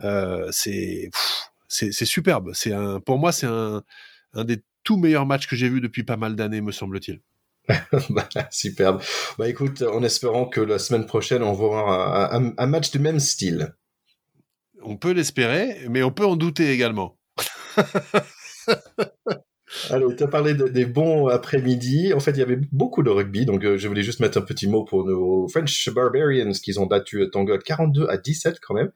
euh, 0.03 0.47
c'est 0.51 1.09
c'est 1.67 2.05
superbe. 2.05 2.51
C'est 2.53 2.73
un, 2.73 2.99
pour 2.99 3.17
moi, 3.17 3.31
c'est 3.31 3.47
un, 3.47 3.81
un 4.33 4.43
des 4.43 4.61
tout 4.83 4.97
meilleurs 4.97 5.25
matchs 5.25 5.47
que 5.47 5.55
j'ai 5.55 5.69
vu 5.69 5.81
depuis 5.81 6.03
pas 6.03 6.17
mal 6.17 6.35
d'années, 6.35 6.61
me 6.61 6.71
semble-t-il. 6.71 7.21
bah, 8.09 8.27
superbe. 8.49 9.01
Bah 9.37 9.47
écoute, 9.47 9.81
en 9.81 10.03
espérant 10.03 10.45
que 10.45 10.61
la 10.61 10.79
semaine 10.79 11.05
prochaine, 11.05 11.43
on 11.43 11.53
va 11.53 11.65
avoir 11.65 12.33
un, 12.33 12.53
un 12.57 12.67
match 12.67 12.91
du 12.91 12.99
même 12.99 13.19
style. 13.19 13.75
On 14.83 14.97
peut 14.97 15.11
l'espérer, 15.11 15.77
mais 15.89 16.03
on 16.03 16.11
peut 16.11 16.25
en 16.25 16.35
douter 16.35 16.71
également. 16.71 17.17
Alors, 19.89 20.13
tu 20.15 20.23
as 20.23 20.27
parlé 20.27 20.53
des 20.53 20.85
bons 20.85 21.27
après-midi. 21.27 22.13
En 22.13 22.19
fait, 22.19 22.31
il 22.31 22.37
y 22.37 22.41
avait 22.41 22.59
beaucoup 22.71 23.03
de 23.03 23.09
rugby, 23.09 23.45
donc 23.45 23.63
euh, 23.63 23.77
je 23.77 23.87
voulais 23.87 24.03
juste 24.03 24.19
mettre 24.19 24.37
un 24.37 24.41
petit 24.41 24.67
mot 24.67 24.83
pour 24.83 25.05
nos 25.05 25.47
French 25.47 25.89
Barbarians 25.89 26.51
qui 26.51 26.77
ont 26.77 26.85
battu 26.85 27.29
Tonga 27.31 27.57
42 27.57 28.07
à 28.07 28.17
17 28.17 28.59
quand 28.61 28.73
même. 28.73 28.91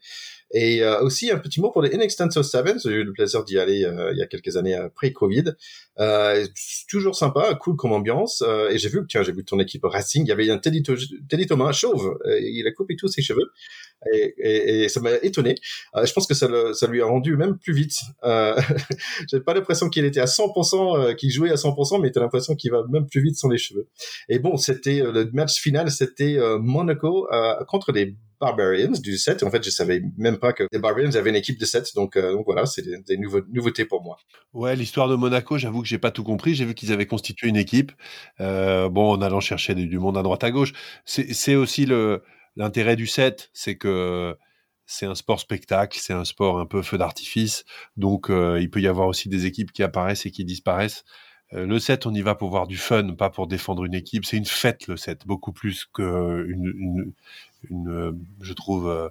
Et 0.57 0.81
euh, 0.81 1.01
aussi 1.01 1.29
un 1.31 1.37
petit 1.37 1.59
mot 1.59 1.69
pour 1.69 1.81
les 1.81 1.93
Inextenso 1.93 2.41
Sevens. 2.41 2.79
J'ai 2.81 2.91
eu 2.91 3.03
le 3.03 3.11
plaisir 3.11 3.43
d'y 3.43 3.59
aller 3.59 3.83
euh, 3.83 4.13
il 4.13 4.17
y 4.17 4.21
a 4.21 4.25
quelques 4.25 4.55
années 4.55 4.73
après 4.73 5.11
Covid. 5.11 5.51
Euh, 5.99 6.47
toujours 6.87 7.17
sympa, 7.17 7.53
cool 7.59 7.75
comme 7.75 7.91
ambiance. 7.91 8.41
Euh, 8.41 8.69
et 8.69 8.77
j'ai 8.77 8.87
vu, 8.87 9.01
tiens, 9.05 9.21
j'ai 9.21 9.33
vu 9.33 9.43
ton 9.43 9.59
équipe 9.59 9.83
Racing. 9.83 10.23
Il 10.25 10.29
y 10.29 10.31
avait 10.31 10.49
un 10.49 10.57
Teddy, 10.57 10.81
Thomas 11.45 11.73
chauve. 11.73 12.17
il 12.39 12.65
a 12.65 12.71
coupé 12.71 12.95
tous 12.95 13.09
ses 13.09 13.21
cheveux. 13.21 13.51
Et, 14.13 14.33
et, 14.37 14.83
et 14.83 14.89
ça 14.89 15.01
m'a 15.01 15.11
étonné. 15.23 15.55
je 16.01 16.13
pense 16.13 16.25
que 16.25 16.33
ça, 16.33 16.47
le, 16.47 16.71
ça, 16.73 16.87
lui 16.87 17.01
a 17.01 17.05
rendu 17.05 17.35
même 17.35 17.57
plus 17.57 17.73
vite. 17.73 17.97
j'ai 19.29 19.41
pas 19.41 19.53
l'impression 19.53 19.89
qu'il 19.89 20.05
était 20.05 20.21
à 20.21 20.25
100%, 20.25 21.15
qu'il 21.17 21.31
jouait 21.31 21.51
à 21.51 21.55
100%, 21.55 22.01
mais 22.01 22.11
t'as 22.11 22.21
l'impression 22.21 22.55
qu'il 22.55 22.71
va 22.71 22.85
même 22.89 23.07
plus 23.07 23.21
vite 23.21 23.35
sans 23.35 23.49
les 23.49 23.57
cheveux. 23.57 23.89
Et 24.29 24.39
bon, 24.39 24.55
c'était 24.55 25.01
le 25.01 25.29
match 25.33 25.59
final, 25.59 25.91
c'était 25.91 26.37
Monaco 26.61 27.27
contre 27.67 27.91
les 27.91 28.15
Barbarians 28.39 28.91
du 28.91 29.17
7. 29.17 29.43
En 29.43 29.51
fait, 29.51 29.63
je 29.63 29.69
savais 29.69 30.01
même 30.17 30.37
pas 30.37 30.53
que 30.53 30.63
les 30.71 30.79
Barbarians 30.79 31.15
avaient 31.15 31.29
une 31.29 31.35
équipe 31.35 31.59
de 31.59 31.65
7. 31.65 31.95
Donc, 31.95 32.15
euh, 32.15 32.33
donc 32.33 32.45
voilà, 32.45 32.65
c'est 32.65 32.81
des, 32.81 33.17
nouveautés 33.17 33.85
pour 33.85 34.03
moi. 34.03 34.17
Ouais, 34.53 34.75
l'histoire 34.75 35.07
de 35.07 35.15
Monaco, 35.15 35.57
j'avoue 35.57 35.81
que 35.81 35.87
j'ai 35.87 35.97
pas 35.97 36.11
tout 36.11 36.23
compris. 36.23 36.55
J'ai 36.55 36.65
vu 36.65 36.73
qu'ils 36.73 36.91
avaient 36.91 37.05
constitué 37.05 37.47
une 37.47 37.57
équipe. 37.57 37.91
Euh, 38.41 38.89
bon, 38.89 39.11
en 39.11 39.21
allant 39.21 39.39
chercher 39.39 39.75
du, 39.75 39.99
monde 39.99 40.17
à 40.17 40.23
droite 40.23 40.43
à 40.43 40.51
gauche. 40.51 40.73
C'est 41.05 41.55
aussi 41.55 41.87
l'intérêt 42.55 42.95
du 42.95 43.07
7, 43.07 43.49
c'est 43.53 43.75
que 43.75 44.35
c'est 44.85 45.05
un 45.05 45.15
sport 45.15 45.39
spectacle, 45.39 45.97
c'est 45.99 46.13
un 46.13 46.25
sport 46.25 46.59
un 46.59 46.65
peu 46.65 46.81
feu 46.81 46.97
d'artifice. 46.97 47.65
Donc, 47.97 48.29
euh, 48.29 48.59
il 48.61 48.69
peut 48.69 48.81
y 48.81 48.87
avoir 48.87 49.07
aussi 49.07 49.29
des 49.29 49.45
équipes 49.45 49.71
qui 49.71 49.83
apparaissent 49.83 50.25
et 50.25 50.31
qui 50.31 50.45
disparaissent. 50.45 51.03
Le 51.51 51.79
7, 51.79 52.05
on 52.05 52.13
y 52.13 52.21
va 52.21 52.35
pour 52.35 52.49
voir 52.49 52.67
du 52.67 52.75
fun, 52.75 53.13
pas 53.13 53.29
pour 53.29 53.47
défendre 53.47 53.85
une 53.85 53.93
équipe. 53.93 54.25
C'est 54.25 54.35
une 54.35 54.45
fête, 54.45 54.87
le 54.87 54.97
7, 54.97 55.25
beaucoup 55.25 55.53
plus 55.53 55.85
qu'une 55.85 56.73
une, 56.77 57.13
une, 57.69 58.19
je 58.41 58.53
trouve, 58.53 58.89
euh, 58.89 59.09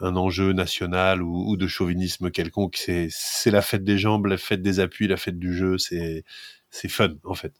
un 0.00 0.16
enjeu 0.16 0.52
national 0.52 1.22
ou, 1.22 1.56
de 1.56 1.66
chauvinisme 1.66 2.30
quelconque. 2.30 2.76
C'est 3.10 3.50
la 3.50 3.62
fête 3.62 3.84
des 3.84 3.98
jambes, 3.98 4.26
la 4.26 4.38
fête 4.38 4.62
des 4.62 4.80
appuis, 4.80 5.08
la 5.08 5.16
fête 5.16 5.38
du 5.38 5.54
jeu. 5.54 5.76
C'est 5.78 6.88
fun, 6.88 7.14
en 7.24 7.34
fait. 7.34 7.52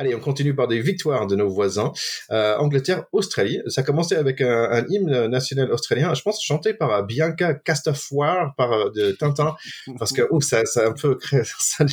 Allez, 0.00 0.14
on 0.14 0.20
continue 0.20 0.54
par 0.54 0.68
des 0.68 0.80
victoires 0.80 1.26
de 1.26 1.34
nos 1.34 1.48
voisins. 1.48 1.92
Euh, 2.30 2.56
Angleterre, 2.58 3.06
Australie. 3.10 3.60
Ça 3.66 3.80
a 3.80 3.84
commencé 3.84 4.14
avec 4.14 4.40
un, 4.40 4.86
hymne 4.88 5.26
national 5.26 5.72
australien, 5.72 6.14
je 6.14 6.22
pense, 6.22 6.40
chanté 6.40 6.72
par 6.72 7.04
Bianca 7.04 7.54
Castafoire, 7.54 8.54
par 8.54 8.72
euh, 8.72 8.90
de 8.94 9.10
Tintin, 9.10 9.56
parce 9.98 10.12
que 10.12 10.22
ouf, 10.30 10.44
ça, 10.44 10.64
ça, 10.66 10.86
un 10.86 10.92
peu, 10.92 11.18
ça, 11.58 11.84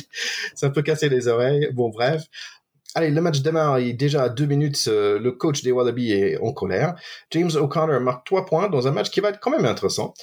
ça, 0.54 0.66
un 0.68 0.70
peu 0.70 0.82
cassé 0.82 1.08
les 1.08 1.26
oreilles. 1.26 1.68
Bon, 1.72 1.88
bref. 1.88 2.22
Allez, 2.96 3.10
le 3.10 3.20
match 3.20 3.42
démarre 3.42 3.76
et 3.76 3.92
déjà 3.92 4.22
à 4.22 4.28
deux 4.30 4.46
minutes, 4.46 4.82
euh, 4.88 5.18
le 5.18 5.32
coach 5.32 5.62
des 5.62 5.70
Wallabies 5.70 6.12
est 6.12 6.38
en 6.38 6.54
colère. 6.54 6.94
James 7.30 7.50
O'Connor 7.54 8.00
marque 8.00 8.24
trois 8.24 8.46
points 8.46 8.70
dans 8.70 8.88
un 8.88 8.90
match 8.90 9.10
qui 9.10 9.20
va 9.20 9.28
être 9.28 9.38
quand 9.38 9.50
même 9.50 9.66
intéressant. 9.66 10.14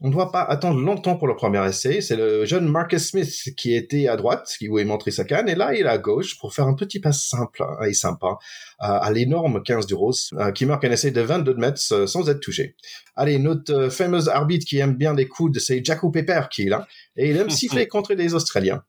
On 0.00 0.08
ne 0.08 0.14
doit 0.14 0.32
pas 0.32 0.40
attendre 0.40 0.80
longtemps 0.80 1.18
pour 1.18 1.28
le 1.28 1.36
premier 1.36 1.62
essai. 1.68 2.00
C'est 2.00 2.16
le 2.16 2.46
jeune 2.46 2.68
Marcus 2.68 3.10
Smith 3.10 3.30
qui 3.58 3.74
était 3.74 4.08
à 4.08 4.16
droite, 4.16 4.50
qui 4.58 4.66
voulait 4.66 4.86
montrer 4.86 5.10
sa 5.10 5.24
canne, 5.24 5.46
et 5.50 5.54
là 5.54 5.74
il 5.74 5.82
est 5.82 5.88
à 5.90 5.98
gauche 5.98 6.38
pour 6.38 6.54
faire 6.54 6.66
un 6.66 6.74
petit 6.74 7.00
pas 7.00 7.12
simple 7.12 7.62
hein, 7.62 7.84
et 7.86 7.92
sympa 7.92 8.28
euh, 8.28 8.36
à 8.78 9.12
l'énorme 9.12 9.62
15 9.62 9.84
du 9.84 9.92
Rose, 9.92 10.30
euh, 10.38 10.52
qui 10.52 10.64
marque 10.64 10.86
un 10.86 10.92
essai 10.92 11.10
de 11.10 11.20
22 11.20 11.54
mètres 11.56 12.08
sans 12.08 12.30
être 12.30 12.40
touché. 12.40 12.76
Allez, 13.14 13.38
notre 13.38 13.90
fameux 13.90 14.30
arbitre 14.30 14.64
qui 14.64 14.78
aime 14.78 14.94
bien 14.94 15.12
les 15.12 15.28
coudes, 15.28 15.58
c'est 15.58 15.84
Jaco 15.84 16.10
Pepper 16.10 16.44
qui 16.50 16.62
est 16.62 16.70
là, 16.70 16.86
et 17.14 17.28
il 17.28 17.36
aime 17.36 17.50
siffler 17.60 17.86
contre 17.86 18.14
les 18.14 18.32
Australiens 18.32 18.82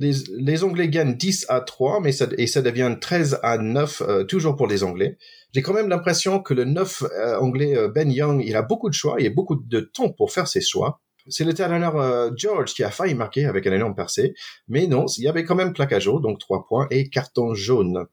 les, 0.00 0.64
Anglais 0.64 0.88
gagnent 0.88 1.14
10 1.14 1.46
à 1.48 1.60
3, 1.60 2.00
mais 2.00 2.12
ça, 2.12 2.26
et 2.38 2.46
ça 2.46 2.62
devient 2.62 2.96
13 2.98 3.40
à 3.42 3.58
9, 3.58 4.02
euh, 4.02 4.24
toujours 4.24 4.56
pour 4.56 4.66
les 4.66 4.82
Anglais. 4.82 5.18
J'ai 5.52 5.62
quand 5.62 5.74
même 5.74 5.88
l'impression 5.88 6.40
que 6.40 6.54
le 6.54 6.64
9 6.64 7.02
euh, 7.02 7.38
anglais 7.38 7.76
euh, 7.76 7.88
Ben 7.88 8.10
Young, 8.10 8.42
il 8.44 8.56
a 8.56 8.62
beaucoup 8.62 8.88
de 8.88 8.94
choix, 8.94 9.16
il 9.18 9.26
a 9.26 9.30
beaucoup 9.30 9.56
de 9.56 9.80
temps 9.80 10.10
pour 10.10 10.32
faire 10.32 10.48
ses 10.48 10.62
choix. 10.62 11.00
C'est 11.28 11.44
le 11.44 11.52
talonneur 11.52 12.32
George 12.34 12.72
qui 12.72 12.82
a 12.82 12.90
failli 12.90 13.14
marquer 13.14 13.44
avec 13.44 13.66
un 13.66 13.72
énorme 13.72 13.94
percé, 13.94 14.32
mais 14.68 14.86
non, 14.86 15.04
il 15.18 15.24
y 15.24 15.28
avait 15.28 15.44
quand 15.44 15.54
même 15.54 15.74
plaquage 15.74 16.06
donc 16.06 16.38
3 16.40 16.66
points, 16.66 16.86
et 16.90 17.10
carton 17.10 17.54
jaune. 17.54 18.06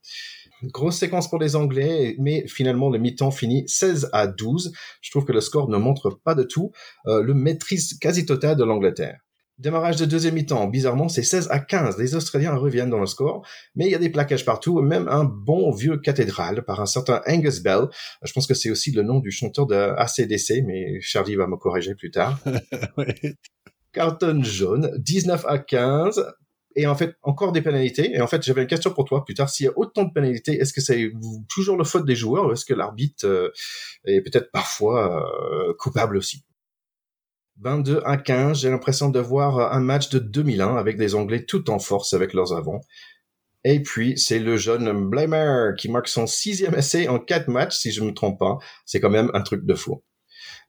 Grosse 0.63 0.97
séquence 0.97 1.29
pour 1.29 1.39
les 1.39 1.55
Anglais, 1.55 2.15
mais 2.19 2.45
finalement 2.47 2.89
le 2.89 2.99
mi-temps 2.99 3.31
finit 3.31 3.63
16 3.65 4.09
à 4.11 4.27
12. 4.27 4.73
Je 5.01 5.09
trouve 5.09 5.23
que 5.23 5.31
le 5.31 5.39
score 5.39 5.69
ne 5.69 5.77
montre 5.77 6.09
pas 6.09 6.35
de 6.35 6.43
tout 6.43 6.73
le 7.05 7.33
maîtrise 7.33 7.97
quasi 7.97 8.25
totale 8.25 8.57
de 8.57 8.65
l'Angleterre. 8.65 9.21
Démarrage 9.59 9.95
de 9.95 10.05
deuxième 10.05 10.35
mi-temps, 10.35 10.67
bizarrement, 10.67 11.09
c'est 11.09 11.23
16 11.23 11.47
à 11.49 11.57
15. 11.57 11.97
Les 11.97 12.13
Australiens 12.13 12.53
reviennent 12.55 12.91
dans 12.91 12.99
le 12.99 13.07
score, 13.07 13.43
mais 13.75 13.85
il 13.85 13.91
y 13.91 13.95
a 13.95 13.97
des 13.97 14.11
plaquages 14.11 14.45
partout, 14.45 14.79
même 14.81 15.07
un 15.07 15.23
bon 15.23 15.71
vieux 15.71 15.97
cathédrale 15.97 16.63
par 16.63 16.79
un 16.79 16.85
certain 16.85 17.21
Angus 17.25 17.63
Bell. 17.63 17.87
Je 18.23 18.31
pense 18.33 18.45
que 18.45 18.53
c'est 18.53 18.69
aussi 18.69 18.91
le 18.91 19.01
nom 19.01 19.19
du 19.19 19.31
chanteur 19.31 19.65
de 19.65 19.73
ACDC, 19.73 20.63
mais 20.63 21.01
Charlie 21.01 21.35
va 21.35 21.47
me 21.47 21.57
corriger 21.57 21.95
plus 21.95 22.11
tard. 22.11 22.39
Carton 23.93 24.43
jaune, 24.43 24.91
19 24.99 25.43
à 25.47 25.57
15. 25.57 26.23
Et 26.75 26.85
en 26.85 26.93
fait, 26.93 27.15
encore 27.23 27.51
des 27.51 27.63
pénalités. 27.63 28.15
Et 28.15 28.21
en 28.21 28.27
fait, 28.27 28.43
j'avais 28.43 28.61
une 28.61 28.67
question 28.67 28.91
pour 28.91 29.05
toi 29.05 29.25
plus 29.25 29.33
tard. 29.33 29.49
S'il 29.49 29.65
y 29.65 29.69
a 29.69 29.73
autant 29.75 30.03
de 30.03 30.13
pénalités, 30.13 30.53
est-ce 30.53 30.71
que 30.71 30.81
c'est 30.81 31.11
toujours 31.49 31.77
le 31.77 31.83
faute 31.83 32.05
des 32.05 32.15
joueurs 32.15 32.45
ou 32.45 32.51
est-ce 32.51 32.65
que 32.65 32.75
l'arbitre 32.75 33.25
euh, 33.25 33.49
est 34.05 34.21
peut-être 34.21 34.51
parfois 34.51 35.25
euh, 35.25 35.73
coupable 35.79 36.15
aussi? 36.15 36.43
22 37.61 38.01
à 38.05 38.17
15, 38.17 38.59
j'ai 38.59 38.69
l'impression 38.69 39.09
de 39.09 39.19
voir 39.19 39.73
un 39.73 39.79
match 39.79 40.09
de 40.09 40.19
2001 40.19 40.75
avec 40.75 40.97
des 40.97 41.15
Anglais 41.15 41.45
tout 41.45 41.69
en 41.69 41.79
force 41.79 42.13
avec 42.13 42.33
leurs 42.33 42.53
avants. 42.53 42.81
Et 43.63 43.81
puis, 43.81 44.17
c'est 44.17 44.39
le 44.39 44.57
jeune 44.57 45.09
Blamer 45.09 45.71
qui 45.77 45.89
marque 45.89 46.07
son 46.07 46.27
sixième 46.27 46.75
essai 46.75 47.07
en 47.07 47.19
quatre 47.19 47.47
matchs, 47.47 47.75
si 47.77 47.91
je 47.91 48.01
ne 48.01 48.07
me 48.07 48.13
trompe 48.13 48.39
pas. 48.39 48.57
C'est 48.85 48.99
quand 48.99 49.09
même 49.09 49.31
un 49.33 49.41
truc 49.41 49.65
de 49.65 49.73
fou. 49.73 50.03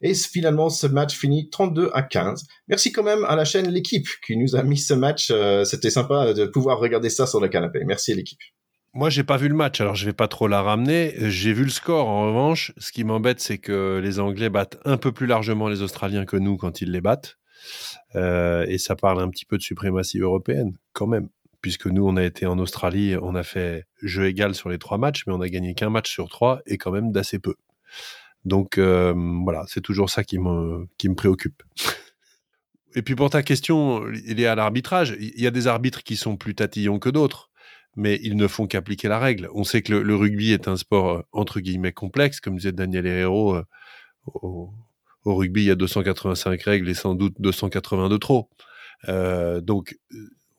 Et 0.01 0.13
finalement, 0.13 0.69
ce 0.69 0.87
match 0.87 1.15
finit 1.15 1.49
32 1.49 1.91
à 1.93 2.01
15. 2.01 2.45
Merci 2.67 2.91
quand 2.91 3.03
même 3.03 3.23
à 3.25 3.35
la 3.35 3.45
chaîne 3.45 3.69
L'équipe 3.69 4.07
qui 4.25 4.37
nous 4.37 4.55
a 4.55 4.63
mis 4.63 4.77
ce 4.77 4.93
match. 4.93 5.29
Euh, 5.31 5.63
c'était 5.65 5.89
sympa 5.89 6.33
de 6.33 6.45
pouvoir 6.45 6.79
regarder 6.79 7.09
ça 7.09 7.27
sur 7.27 7.39
le 7.39 7.49
canapé. 7.49 7.81
Merci 7.85 8.13
l'équipe. 8.13 8.39
Moi, 8.93 9.11
j'ai 9.11 9.23
pas 9.23 9.37
vu 9.37 9.47
le 9.47 9.55
match, 9.55 9.79
alors 9.81 9.95
je 9.95 10.05
vais 10.05 10.13
pas 10.13 10.27
trop 10.27 10.47
la 10.47 10.63
ramener. 10.63 11.13
J'ai 11.29 11.53
vu 11.53 11.63
le 11.63 11.69
score. 11.69 12.07
En 12.07 12.27
revanche, 12.27 12.73
ce 12.77 12.91
qui 12.91 13.03
m'embête, 13.03 13.39
c'est 13.39 13.59
que 13.59 13.99
les 14.03 14.19
Anglais 14.19 14.49
battent 14.49 14.79
un 14.83 14.97
peu 14.97 15.11
plus 15.11 15.27
largement 15.27 15.69
les 15.69 15.83
Australiens 15.83 16.25
que 16.25 16.37
nous 16.37 16.57
quand 16.57 16.81
ils 16.81 16.91
les 16.91 17.01
battent. 17.01 17.37
Euh, 18.15 18.65
et 18.67 18.79
ça 18.79 18.95
parle 18.95 19.21
un 19.21 19.29
petit 19.29 19.45
peu 19.45 19.57
de 19.57 19.61
suprématie 19.61 20.19
européenne, 20.19 20.75
quand 20.93 21.05
même. 21.05 21.29
Puisque 21.61 21.85
nous, 21.85 22.07
on 22.07 22.15
a 22.15 22.23
été 22.23 22.47
en 22.47 22.57
Australie, 22.57 23.15
on 23.21 23.35
a 23.35 23.43
fait 23.43 23.85
jeu 24.01 24.25
égal 24.25 24.55
sur 24.55 24.69
les 24.69 24.79
trois 24.79 24.97
matchs, 24.97 25.23
mais 25.27 25.33
on 25.33 25.41
a 25.41 25.49
gagné 25.49 25.75
qu'un 25.75 25.89
match 25.89 26.09
sur 26.09 26.27
trois 26.29 26.61
et 26.65 26.77
quand 26.77 26.91
même 26.91 27.11
d'assez 27.11 27.37
peu. 27.37 27.55
Donc 28.45 28.77
euh, 28.77 29.13
voilà, 29.43 29.65
c'est 29.67 29.81
toujours 29.81 30.09
ça 30.09 30.23
qui 30.23 30.39
me, 30.39 30.87
qui 30.97 31.09
me 31.09 31.15
préoccupe. 31.15 31.61
et 32.95 33.01
puis 33.01 33.15
pour 33.15 33.29
ta 33.29 33.43
question, 33.43 34.03
il 34.25 34.39
est 34.39 34.47
à 34.47 34.55
l'arbitrage. 34.55 35.15
Il 35.19 35.41
y 35.41 35.47
a 35.47 35.51
des 35.51 35.67
arbitres 35.67 36.01
qui 36.01 36.15
sont 36.15 36.37
plus 36.37 36.55
tatillons 36.55 36.97
que 36.97 37.09
d'autres 37.09 37.48
mais 37.95 38.19
ils 38.23 38.35
ne 38.35 38.47
font 38.47 38.67
qu'appliquer 38.67 39.07
la 39.07 39.19
règle. 39.19 39.49
On 39.53 39.63
sait 39.63 39.81
que 39.81 39.93
le, 39.93 40.15
rugby 40.15 40.51
est 40.51 40.67
un 40.67 40.77
sport 40.77 41.09
euh, 41.09 41.21
entre 41.31 41.59
guillemets 41.59 41.91
complexe, 41.91 42.39
comme 42.39 42.55
disait 42.55 42.71
Daniel 42.71 43.05
Herrero. 43.05 43.55
Euh, 43.55 43.63
au, 44.25 44.73
rugby, 45.25 45.61
il 45.61 45.67
y 45.67 45.71
a 45.71 45.75
285 45.75 46.61
règles 46.61 46.89
et 46.89 46.93
sans 46.93 47.15
doute 47.15 47.35
280 47.39 48.09
de 48.09 48.17
trop. 48.17 48.49
Euh, 49.07 49.61
donc, 49.61 49.97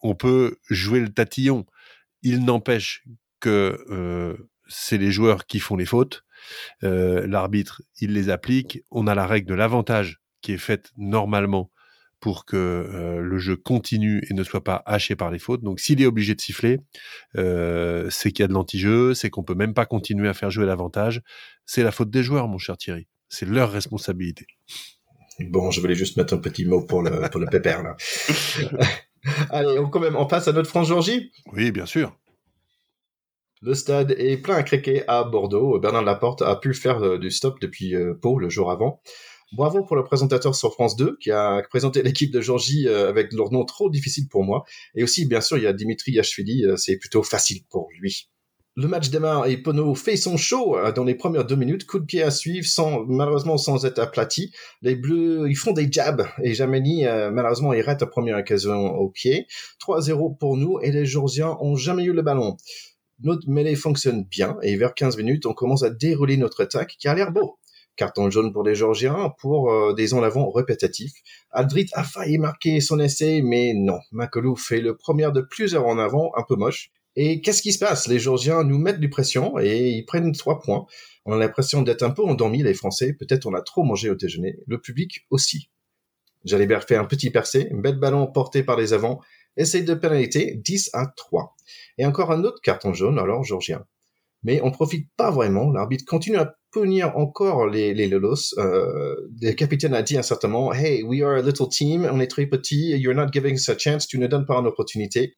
on 0.03 0.15
peut 0.15 0.57
jouer 0.69 1.01
le 1.01 1.13
tatillon. 1.13 1.67
Il 2.23 2.45
n'empêche 2.45 3.05
que 3.41 4.37
c'est 4.69 4.99
les 4.99 5.11
joueurs 5.11 5.47
qui 5.47 5.61
font 5.61 5.77
les 5.77 5.87
fautes. 5.87 6.25
L'arbitre, 6.83 7.83
il 8.01 8.13
les 8.13 8.29
applique. 8.29 8.83
On 8.91 9.07
a 9.07 9.15
la 9.15 9.27
règle 9.27 9.49
de 9.49 9.55
l'avantage 9.55 10.21
qui 10.43 10.53
est 10.53 10.59
faite 10.59 10.93
normalement 10.97 11.71
pour 12.21 12.45
que 12.45 13.19
le 13.21 13.39
jeu 13.39 13.57
continue 13.57 14.23
et 14.31 14.35
ne 14.35 14.43
soit 14.43 14.63
pas 14.63 14.83
haché 14.87 15.17
par 15.17 15.31
les 15.31 15.39
fautes. 15.39 15.63
Donc 15.63 15.81
s'il 15.81 16.01
est 16.03 16.07
obligé 16.07 16.35
de 16.35 16.41
siffler, 16.41 16.79
c'est 17.35 18.33
qu'il 18.33 18.43
y 18.43 18.45
a 18.45 18.49
de 18.49 18.53
l'anti-jeu, 18.53 19.15
c'est 19.15 19.31
qu'on 19.31 19.43
peut 19.43 19.55
même 19.55 19.75
pas 19.75 19.87
continuer 19.87 20.29
à 20.29 20.35
faire 20.35 20.51
jouer 20.51 20.67
l'avantage. 20.67 21.23
C'est 21.65 21.83
la 21.83 21.93
faute 21.93 22.11
des 22.11 22.23
joueurs, 22.23 22.49
mon 22.49 22.59
cher 22.59 22.77
Thierry. 22.77 23.07
C'est 23.29 23.47
leur 23.47 23.71
responsabilité. 23.71 24.47
Bon, 25.49 25.71
je 25.71 25.81
voulais 25.81 25.95
juste 25.95 26.17
mettre 26.17 26.35
un 26.35 26.39
petit 26.39 26.65
mot 26.65 26.83
pour 26.83 27.03
le, 27.03 27.29
pour 27.31 27.41
le 27.41 27.47
pépère, 27.47 27.83
là. 27.83 27.97
Allez, 29.51 29.79
on, 29.79 29.89
quand 29.89 30.01
même, 30.01 30.17
on 30.17 30.27
passe 30.27 30.49
à 30.49 30.53
notre 30.53 30.69
France-Georgie 30.69 31.33
Oui, 31.53 31.73
bien 31.73 31.87
sûr. 31.87 32.17
Le 33.63 33.75
stade 33.75 34.15
est 34.19 34.39
plein 34.39 34.57
à 34.57 34.63
craquer 34.63 35.07
à 35.07 35.23
Bordeaux. 35.23 35.79
Bernard 35.79 36.03
Laporte 36.03 36.41
a 36.41 36.57
pu 36.57 36.73
faire 36.73 37.03
euh, 37.03 37.19
du 37.19 37.31
stop 37.31 37.61
depuis 37.61 37.95
euh, 37.95 38.15
Pau 38.15 38.39
le 38.39 38.49
jour 38.49 38.71
avant. 38.71 39.03
Bravo 39.53 39.85
pour 39.85 39.97
le 39.97 40.05
présentateur 40.05 40.55
sur 40.55 40.73
France 40.73 40.97
2 40.97 41.17
qui 41.21 41.31
a 41.31 41.63
présenté 41.69 42.03
l'équipe 42.05 42.31
de 42.31 42.41
Georgie 42.41 42.87
euh, 42.89 43.09
avec 43.09 43.33
leur 43.33 43.53
nom 43.53 43.65
trop 43.65 43.91
difficile 43.91 44.29
pour 44.29 44.45
moi. 44.45 44.65
Et 44.95 45.03
aussi, 45.03 45.27
bien 45.27 45.41
sûr, 45.41 45.59
il 45.59 45.65
y 45.65 45.67
a 45.67 45.73
Dimitri 45.73 46.13
Yachvili, 46.13 46.65
c'est 46.77 46.97
plutôt 46.97 47.23
facile 47.23 47.63
pour 47.69 47.89
lui. 47.99 48.29
Le 48.77 48.87
match 48.87 49.11
démarre 49.11 49.47
et 49.47 49.57
Pono 49.57 49.95
fait 49.97 50.17
son 50.17 50.37
show 50.37 50.77
euh, 50.77 50.93
dans 50.93 51.03
les 51.03 51.17
premières 51.17 51.45
deux 51.45 51.57
minutes. 51.57 51.87
Coup 51.87 51.99
de 51.99 52.05
pied 52.05 52.23
à 52.23 52.31
suivre, 52.31 52.67
sans, 52.67 53.05
malheureusement 53.05 53.59
sans 53.59 53.85
être 53.85 53.99
aplati. 53.99 54.53
Les 54.81 54.95
Bleus, 54.95 55.51
ils 55.51 55.57
font 55.57 55.73
des 55.73 55.91
jabs 55.91 56.27
et 56.43 56.55
Jameni, 56.55 57.05
euh, 57.05 57.31
malheureusement, 57.33 57.73
il 57.73 57.83
rate 57.83 58.01
la 58.01 58.07
première 58.07 58.39
occasion 58.39 58.95
au 58.95 59.11
pied. 59.11 59.49
3-0 59.81 60.39
pour 60.39 60.57
nous 60.57 60.79
et 60.81 60.93
les 60.93 61.05
Georgiens 61.05 61.57
ont 61.61 61.75
jamais 61.75 62.05
eu 62.05 62.13
le 62.13 62.23
ballon. 62.23 62.57
Notre 63.23 63.51
mêlée 63.51 63.75
fonctionne 63.75 64.25
bien 64.25 64.57
et 64.63 64.77
vers 64.77 64.95
15 64.95 65.17
minutes, 65.17 65.47
on 65.47 65.53
commence 65.53 65.83
à 65.83 65.91
dérouler 65.91 66.37
notre 66.37 66.63
attaque 66.63 66.97
qui 66.99 67.09
a 67.09 67.15
l'air 67.15 67.33
beau. 67.33 67.59
Carton 67.97 68.31
jaune 68.31 68.53
pour 68.53 68.63
les 68.63 68.75
Georgiens 68.75 69.33
pour 69.39 69.71
euh, 69.71 69.93
des 69.93 70.15
en 70.15 70.23
avant 70.23 70.51
répétitifs. 70.51 71.13
Aldrit 71.51 71.89
a 71.93 72.05
failli 72.05 72.39
marquer 72.39 72.81
son 72.81 72.99
essai, 72.99 73.43
mais 73.43 73.73
non. 73.75 73.99
Makolou 74.13 74.57
fait 74.57 74.81
le 74.81 74.97
premier 74.97 75.31
de 75.33 75.41
plusieurs 75.41 75.87
en 75.87 75.99
avant, 75.99 76.33
un 76.37 76.43
peu 76.43 76.57
moche. 76.57 76.91
Et 77.17 77.41
qu'est-ce 77.41 77.63
qui 77.63 77.73
se 77.73 77.79
passe? 77.79 78.07
Les 78.07 78.19
Georgiens 78.19 78.63
nous 78.63 78.79
mettent 78.79 79.01
du 79.01 79.11
pression 79.11 79.59
et 79.59 79.91
ils 79.91 80.05
prennent 80.05 80.33
trois 80.33 80.61
points. 80.61 80.87
On 81.27 81.33
a 81.33 81.39
l'impression 81.39 81.83
d'être 81.83 82.03
un 82.03 82.11
peu 82.11 82.23
endormis, 82.23 82.63
les 82.63 82.75
Français. 82.75 83.13
Peut-être 83.13 83.47
on 83.47 83.55
a 83.55 83.63
trop 83.63 83.83
mangé 83.83 84.11
au 84.11 84.15
déjeuner. 84.15 84.57
Le 84.67 84.81
public 84.81 85.27
aussi. 85.31 85.71
Jalibert 86.45 86.85
fait 86.85 86.97
un 86.97 87.05
petit 87.05 87.31
percé, 87.31 87.69
bel 87.73 87.99
ballon 87.99 88.27
porté 88.27 88.63
par 88.63 88.79
les 88.79 88.93
avants, 88.93 89.21
essaye 89.57 89.85
de 89.85 89.95
pénalité, 89.95 90.55
10 90.65 90.91
à 90.95 91.07
3. 91.07 91.55
Et 91.99 92.07
encore 92.07 92.33
un 92.33 92.45
autre 92.45 92.61
carton 92.63 92.95
jaune, 92.95 93.19
alors 93.19 93.45
Georgien. 93.45 93.85
Mais 94.43 94.61
on 94.63 94.71
profite 94.71 95.09
pas 95.17 95.31
vraiment. 95.31 95.71
L'arbitre 95.71 96.05
continue 96.07 96.37
à 96.37 96.55
punir 96.73 97.17
encore 97.17 97.67
les, 97.67 97.95
les 97.95 98.09
Lolos. 98.09 98.55
Euh, 98.59 99.15
le 99.41 99.53
capitaine 99.53 99.95
a 99.95 100.03
dit 100.03 100.17
un 100.17 100.23
certain 100.23 100.49
moment, 100.49 100.73
Hey, 100.73 101.03
we 101.03 101.23
are 101.23 101.37
a 101.37 101.43
little 101.43 101.69
team, 101.69 102.09
on 102.11 102.21
est 102.21 102.29
très 102.29 102.47
petit, 102.47 102.97
you're 102.97 103.15
not 103.15 103.33
giving 103.33 103.55
us 103.55 103.69
a 103.69 103.77
chance, 103.77 104.07
tu 104.07 104.19
ne 104.19 104.27
donnes 104.27 104.47
pas 104.47 104.57
une 104.57 104.67
opportunité. 104.67 105.37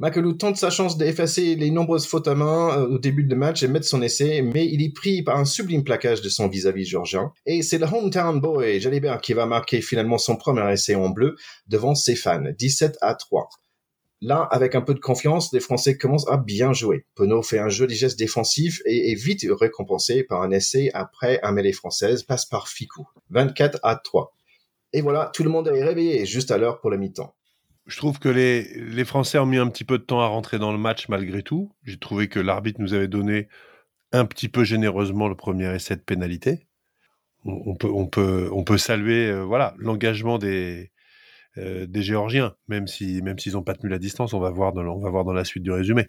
Makelou 0.00 0.32
tente 0.32 0.56
sa 0.56 0.70
chance 0.70 0.96
d'effacer 0.96 1.56
les 1.56 1.70
nombreuses 1.70 2.06
fautes 2.06 2.26
à 2.26 2.34
main 2.34 2.70
euh, 2.78 2.86
au 2.88 2.98
début 2.98 3.24
de 3.24 3.34
match 3.34 3.62
et 3.62 3.68
mettre 3.68 3.84
son 3.84 4.00
essai, 4.00 4.40
mais 4.40 4.66
il 4.66 4.82
est 4.82 4.94
pris 4.94 5.22
par 5.22 5.36
un 5.36 5.44
sublime 5.44 5.84
plaquage 5.84 6.22
de 6.22 6.30
son 6.30 6.48
vis-à-vis 6.48 6.86
georgien. 6.86 7.32
Et 7.44 7.60
c'est 7.60 7.76
le 7.76 7.84
hometown 7.84 8.40
boy, 8.40 8.80
Jalibert, 8.80 9.20
qui 9.20 9.34
va 9.34 9.44
marquer 9.44 9.82
finalement 9.82 10.16
son 10.16 10.36
premier 10.36 10.72
essai 10.72 10.94
en 10.94 11.10
bleu 11.10 11.36
devant 11.66 11.94
ses 11.94 12.16
fans, 12.16 12.44
17 12.58 12.96
à 13.02 13.14
3. 13.14 13.50
Là, 14.22 14.42
avec 14.50 14.74
un 14.74 14.82
peu 14.82 14.92
de 14.92 15.00
confiance, 15.00 15.52
les 15.52 15.60
Français 15.60 15.96
commencent 15.96 16.28
à 16.28 16.36
bien 16.36 16.74
jouer. 16.74 17.06
Penaud 17.14 17.42
fait 17.42 17.58
un 17.58 17.70
joli 17.70 17.94
geste 17.94 18.18
défensif 18.18 18.82
et 18.84 19.12
est 19.12 19.14
vite 19.14 19.46
récompensé 19.50 20.24
par 20.24 20.42
un 20.42 20.50
essai 20.50 20.90
après 20.92 21.40
un 21.42 21.52
mêlée 21.52 21.72
française, 21.72 22.22
passe 22.22 22.44
par 22.44 22.68
Ficou. 22.68 23.08
24 23.30 23.78
à 23.82 23.96
3. 23.96 24.34
Et 24.92 25.00
voilà, 25.00 25.30
tout 25.32 25.42
le 25.42 25.50
monde 25.50 25.68
est 25.68 25.82
réveillé 25.82 26.26
juste 26.26 26.50
à 26.50 26.58
l'heure 26.58 26.80
pour 26.80 26.90
la 26.90 26.96
mi-temps 26.96 27.34
je 27.86 27.96
trouve 27.96 28.20
que 28.20 28.28
les, 28.28 28.62
les, 28.74 29.04
Français 29.04 29.38
ont 29.38 29.46
mis 29.46 29.58
un 29.58 29.66
petit 29.66 29.84
peu 29.84 29.98
de 29.98 30.04
temps 30.04 30.20
à 30.20 30.26
rentrer 30.26 30.60
dans 30.60 30.70
le 30.70 30.78
match 30.78 31.08
malgré 31.08 31.42
tout. 31.42 31.72
J'ai 31.84 31.98
trouvé 31.98 32.28
que 32.28 32.38
l'arbitre 32.38 32.80
nous 32.80 32.94
avait 32.94 33.08
donné 33.08 33.48
un 34.12 34.24
petit 34.26 34.48
peu 34.48 34.62
généreusement 34.62 35.28
le 35.28 35.34
premier 35.34 35.74
essai 35.74 35.96
de 35.96 36.00
pénalité. 36.00 36.66
On, 37.44 37.74
peut, 37.74 37.88
on, 37.88 38.06
peut, 38.06 38.48
on 38.52 38.64
peut 38.64 38.78
saluer 38.78 39.26
euh, 39.30 39.42
voilà 39.42 39.74
l'engagement 39.78 40.38
des, 40.38 40.90
euh, 41.58 41.86
des 41.86 42.02
Géorgiens, 42.02 42.54
même 42.68 42.86
si 42.86 43.22
même 43.22 43.38
s'ils 43.38 43.52
n'ont 43.52 43.62
pas 43.62 43.74
tenu 43.74 43.90
la 43.90 43.98
distance. 43.98 44.34
On 44.34 44.40
va 44.40 44.50
voir 44.50 44.72
dans, 44.72 44.82
on 44.82 45.00
va 45.00 45.10
voir 45.10 45.24
dans 45.24 45.32
la 45.32 45.44
suite 45.44 45.62
du 45.62 45.72
résumé. 45.72 46.06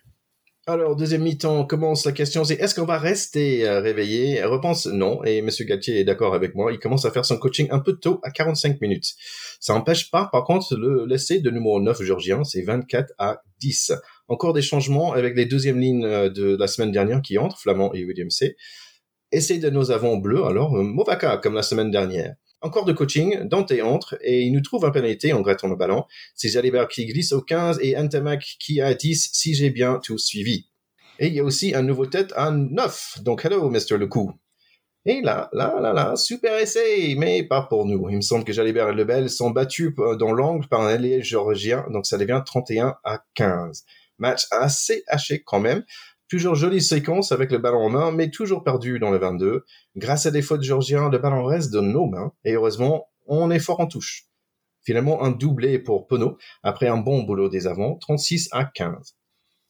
Alors, 0.67 0.95
deuxième 0.95 1.23
mi-temps 1.23 1.65
commence. 1.65 2.05
La 2.05 2.11
question, 2.11 2.43
c'est 2.43 2.53
est-ce 2.53 2.75
qu'on 2.75 2.85
va 2.85 2.99
rester 2.99 3.67
euh, 3.67 3.79
réveillé? 3.79 4.43
Repense 4.43 4.85
non. 4.85 5.23
Et 5.23 5.41
Monsieur 5.41 5.65
Galtier 5.65 5.99
est 5.99 6.03
d'accord 6.03 6.35
avec 6.35 6.53
moi. 6.53 6.71
Il 6.71 6.77
commence 6.77 7.03
à 7.03 7.09
faire 7.09 7.25
son 7.25 7.39
coaching 7.39 7.67
un 7.71 7.79
peu 7.79 7.93
tôt, 7.93 8.19
à 8.21 8.29
45 8.29 8.79
minutes. 8.79 9.15
Ça 9.59 9.73
n'empêche 9.73 10.11
pas, 10.11 10.29
par 10.31 10.43
contre, 10.43 10.75
le 10.75 11.05
laisser 11.07 11.39
de 11.39 11.49
numéro 11.49 11.81
9 11.81 12.03
georgien, 12.03 12.43
c'est 12.43 12.61
24 12.61 13.11
à 13.17 13.41
10. 13.59 13.93
Encore 14.27 14.53
des 14.53 14.61
changements 14.61 15.13
avec 15.13 15.35
les 15.35 15.47
deuxièmes 15.47 15.79
lignes 15.79 16.05
euh, 16.05 16.29
de 16.29 16.55
la 16.55 16.67
semaine 16.67 16.91
dernière 16.91 17.23
qui 17.23 17.39
entrent, 17.39 17.59
Flamand 17.59 17.91
et 17.95 18.05
William 18.05 18.29
C. 18.29 18.55
Essai 19.31 19.57
de 19.57 19.71
nos 19.71 19.89
avants 19.89 20.17
bleus, 20.17 20.45
alors 20.45 20.77
euh, 20.77 20.83
Movaka, 20.83 21.37
comme 21.37 21.55
la 21.55 21.63
semaine 21.63 21.89
dernière. 21.89 22.35
Encore 22.61 22.85
de 22.85 22.93
coaching, 22.93 23.47
Dante 23.47 23.73
entre 23.83 24.17
et 24.21 24.41
il 24.41 24.53
nous 24.53 24.61
trouve 24.61 24.85
un 24.85 24.91
pénalité 24.91 25.33
en 25.33 25.41
grattant 25.41 25.67
le 25.67 25.75
ballon. 25.75 26.05
C'est 26.35 26.49
Jalibert 26.49 26.87
qui 26.87 27.05
glisse 27.07 27.31
au 27.31 27.41
15 27.41 27.79
et 27.81 27.97
Antamac 27.97 28.57
qui 28.59 28.81
a 28.81 28.93
10 28.93 29.29
si 29.33 29.55
j'ai 29.55 29.71
bien 29.71 29.99
tout 30.03 30.19
suivi. 30.19 30.67
Et 31.17 31.27
il 31.27 31.33
y 31.33 31.39
a 31.39 31.43
aussi 31.43 31.73
un 31.73 31.81
nouveau 31.81 32.05
tête 32.05 32.33
à 32.35 32.51
9. 32.51 33.19
Donc 33.23 33.45
hello 33.45 33.69
Mr. 33.69 33.97
Lecou. 33.97 34.33
Et 35.05 35.21
là, 35.21 35.49
là, 35.51 35.79
là, 35.81 35.93
là, 35.93 36.15
super 36.15 36.59
essai, 36.59 37.15
mais 37.17 37.41
pas 37.41 37.63
pour 37.63 37.87
nous. 37.87 38.07
Il 38.09 38.17
me 38.17 38.21
semble 38.21 38.43
que 38.43 38.53
Jalibert 38.53 38.89
et 38.89 38.93
Lebel 38.93 39.31
sont 39.31 39.49
battus 39.49 39.91
euh, 39.97 40.15
dans 40.15 40.31
l'angle 40.31 40.67
par 40.67 40.81
un 40.81 40.89
allié 40.89 41.23
géorgien, 41.23 41.85
donc 41.89 42.05
ça 42.05 42.19
devient 42.19 42.43
31 42.45 42.97
à 43.03 43.23
15. 43.33 43.83
Match 44.19 44.45
assez 44.51 45.03
haché 45.07 45.41
quand 45.43 45.59
même. 45.59 45.83
Toujours 46.31 46.55
jolie 46.55 46.81
séquence 46.81 47.33
avec 47.33 47.51
le 47.51 47.57
ballon 47.57 47.87
en 47.87 47.89
main, 47.89 48.11
mais 48.13 48.29
toujours 48.29 48.63
perdu 48.63 48.99
dans 48.99 49.11
le 49.11 49.17
22. 49.17 49.65
Grâce 49.97 50.27
à 50.27 50.31
des 50.31 50.41
fautes 50.41 50.63
géorgiens, 50.63 51.09
le 51.09 51.17
ballon 51.17 51.43
reste 51.43 51.73
de 51.73 51.81
nos 51.81 52.05
mains, 52.05 52.31
et 52.45 52.53
heureusement, 52.53 53.09
on 53.25 53.51
est 53.51 53.59
fort 53.59 53.81
en 53.81 53.85
touche. 53.85 54.27
Finalement, 54.81 55.25
un 55.25 55.31
doublé 55.31 55.77
pour 55.77 56.07
Pono, 56.07 56.37
après 56.63 56.87
un 56.87 56.95
bon 56.95 57.23
boulot 57.23 57.49
des 57.49 57.67
avants, 57.67 57.97
36 57.97 58.47
à 58.53 58.63
15. 58.63 59.17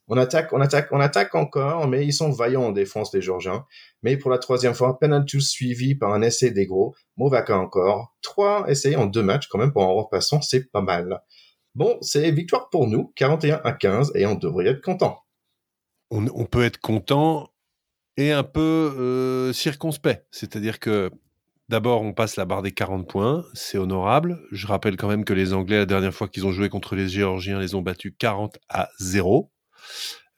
On 0.08 0.18
attaque, 0.18 0.54
on 0.54 0.62
attaque, 0.62 0.90
on 0.92 1.00
attaque 1.00 1.34
encore, 1.34 1.88
mais 1.88 2.06
ils 2.06 2.14
sont 2.14 2.30
vaillants 2.30 2.66
en 2.66 2.72
défense, 2.72 3.12
les 3.12 3.22
Georgiens. 3.22 3.66
Mais 4.04 4.16
pour 4.16 4.30
la 4.30 4.38
troisième 4.38 4.76
fois, 4.76 5.00
penalty 5.00 5.42
suivi 5.42 5.96
par 5.96 6.14
un 6.14 6.22
essai 6.22 6.52
des 6.52 6.68
gros. 6.68 6.94
Movaka 7.18 7.58
encore. 7.58 8.14
Trois 8.22 8.66
essais 8.68 8.96
en 8.96 9.08
deux 9.08 9.24
matchs, 9.24 9.48
quand 9.48 9.58
même, 9.58 9.74
pour 9.74 9.82
un 9.82 9.92
repassant, 9.92 10.42
c'est 10.42 10.70
pas 10.70 10.82
mal. 10.82 11.24
Bon, 11.74 11.98
c'est 12.02 12.30
victoire 12.30 12.70
pour 12.70 12.86
nous, 12.86 13.12
41 13.16 13.62
à 13.64 13.72
15, 13.72 14.12
et 14.14 14.28
on 14.28 14.36
devrait 14.36 14.68
être 14.68 14.84
content 14.84 15.21
on, 16.12 16.46
peut 16.46 16.64
être 16.64 16.78
content 16.78 17.50
et 18.18 18.32
un 18.32 18.44
peu 18.44 18.60
euh, 19.00 19.54
circonspect. 19.54 20.28
C'est-à-dire 20.32 20.80
que 20.80 21.10
d'abord, 21.70 22.02
on 22.02 22.14
passe 22.14 22.36
la 22.36 22.46
barre 22.46 22.62
des 22.62 22.74
40 22.74 23.08
points, 23.08 23.46
c'est 23.54 23.78
honorable. 23.78 24.40
Je 24.52 24.68
rappelle 24.68 24.98
quand 24.98 25.08
même 25.08 25.24
que 25.24 25.34
les 25.34 25.54
Anglais, 25.54 25.78
la 25.78 25.86
dernière 25.86 26.14
fois 26.14 26.28
qu'ils 26.28 26.46
ont 26.46 26.52
joué 26.52 26.70
contre 26.70 26.96
les 26.96 27.08
Géorgiens, 27.08 27.60
les 27.60 27.76
ont 27.76 27.82
battus 27.82 28.14
40 28.20 28.60
à 28.70 28.90
0. 29.00 29.52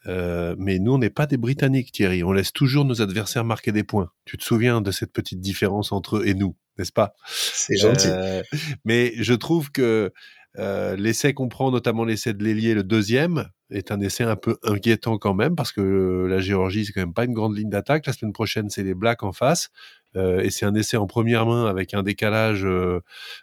Euh, 0.05 0.55
mais 0.57 0.79
nous, 0.79 0.93
on 0.93 0.97
n'est 0.97 1.09
pas 1.09 1.25
des 1.25 1.37
Britanniques, 1.37 1.91
Thierry. 1.91 2.23
On 2.23 2.33
laisse 2.33 2.51
toujours 2.51 2.85
nos 2.85 3.01
adversaires 3.01 3.45
marquer 3.45 3.71
des 3.71 3.83
points. 3.83 4.09
Tu 4.25 4.37
te 4.37 4.43
souviens 4.43 4.81
de 4.81 4.91
cette 4.91 5.11
petite 5.11 5.39
différence 5.39 5.91
entre 5.91 6.17
eux 6.17 6.27
et 6.27 6.33
nous, 6.33 6.55
n'est-ce 6.77 6.91
pas? 6.91 7.15
C'est 7.27 7.77
gentil. 7.77 8.09
Euh, 8.09 8.43
mais 8.85 9.13
je 9.17 9.33
trouve 9.33 9.71
que 9.71 10.11
euh, 10.59 10.95
l'essai 10.95 11.33
qu'on 11.33 11.49
prend, 11.49 11.71
notamment 11.71 12.05
l'essai 12.05 12.33
de 12.33 12.43
l'ailier, 12.43 12.73
le 12.73 12.83
deuxième, 12.83 13.49
est 13.71 13.91
un 13.91 13.99
essai 14.01 14.23
un 14.23 14.35
peu 14.35 14.57
inquiétant 14.63 15.17
quand 15.17 15.33
même, 15.33 15.55
parce 15.55 15.71
que 15.71 16.27
la 16.29 16.39
Géorgie, 16.39 16.85
c'est 16.85 16.93
quand 16.93 17.01
même 17.01 17.13
pas 17.13 17.25
une 17.25 17.33
grande 17.33 17.57
ligne 17.57 17.69
d'attaque. 17.69 18.05
La 18.05 18.13
semaine 18.13 18.33
prochaine, 18.33 18.69
c'est 18.69 18.83
les 18.83 18.93
Blacks 18.93 19.23
en 19.23 19.31
face. 19.31 19.69
Euh, 20.15 20.41
et 20.41 20.51
c'est 20.51 20.65
un 20.65 20.75
essai 20.75 20.97
en 20.97 21.07
première 21.07 21.47
main 21.47 21.65
avec 21.65 21.95
un 21.95 22.03
décalage 22.03 22.65
euh, 22.65 23.01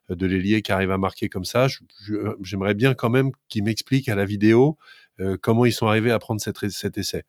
de 0.09 0.27
l'ailier 0.27 0.63
qui 0.63 0.71
arrive 0.71 0.93
à 0.93 0.99
marquer 0.99 1.29
comme 1.29 1.45
ça. 1.45 1.67
J'aimerais 2.43 2.75
bien 2.75 2.95
quand 2.95 3.11
même 3.11 3.33
qu'il 3.49 3.65
m'explique 3.65 4.09
à 4.09 4.15
la 4.15 4.25
vidéo 4.25 4.79
comment 5.43 5.67
ils 5.67 5.73
sont 5.73 5.87
arrivés 5.87 6.13
à 6.13 6.19
prendre 6.19 6.41
cet 6.41 6.97
essai. 6.97 7.25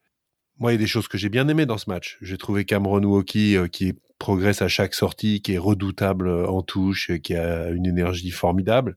Moi, 0.60 0.72
il 0.72 0.76
y 0.76 0.78
a 0.78 0.80
des 0.80 0.88
choses 0.88 1.08
que 1.08 1.18
j'ai 1.18 1.30
bien 1.30 1.48
aimées 1.48 1.66
dans 1.66 1.78
ce 1.78 1.90
match. 1.90 2.18
J'ai 2.22 2.38
trouvé 2.38 2.66
Cameron 2.66 3.04
Woki 3.04 3.58
qui 3.72 3.94
progresse 4.22 4.62
à 4.62 4.68
chaque 4.68 4.94
sortie, 4.94 5.42
qui 5.42 5.54
est 5.54 5.58
redoutable 5.58 6.28
euh, 6.28 6.46
en 6.46 6.62
touche, 6.62 7.12
qui 7.24 7.34
a 7.34 7.70
une 7.70 7.88
énergie 7.88 8.30
formidable. 8.30 8.96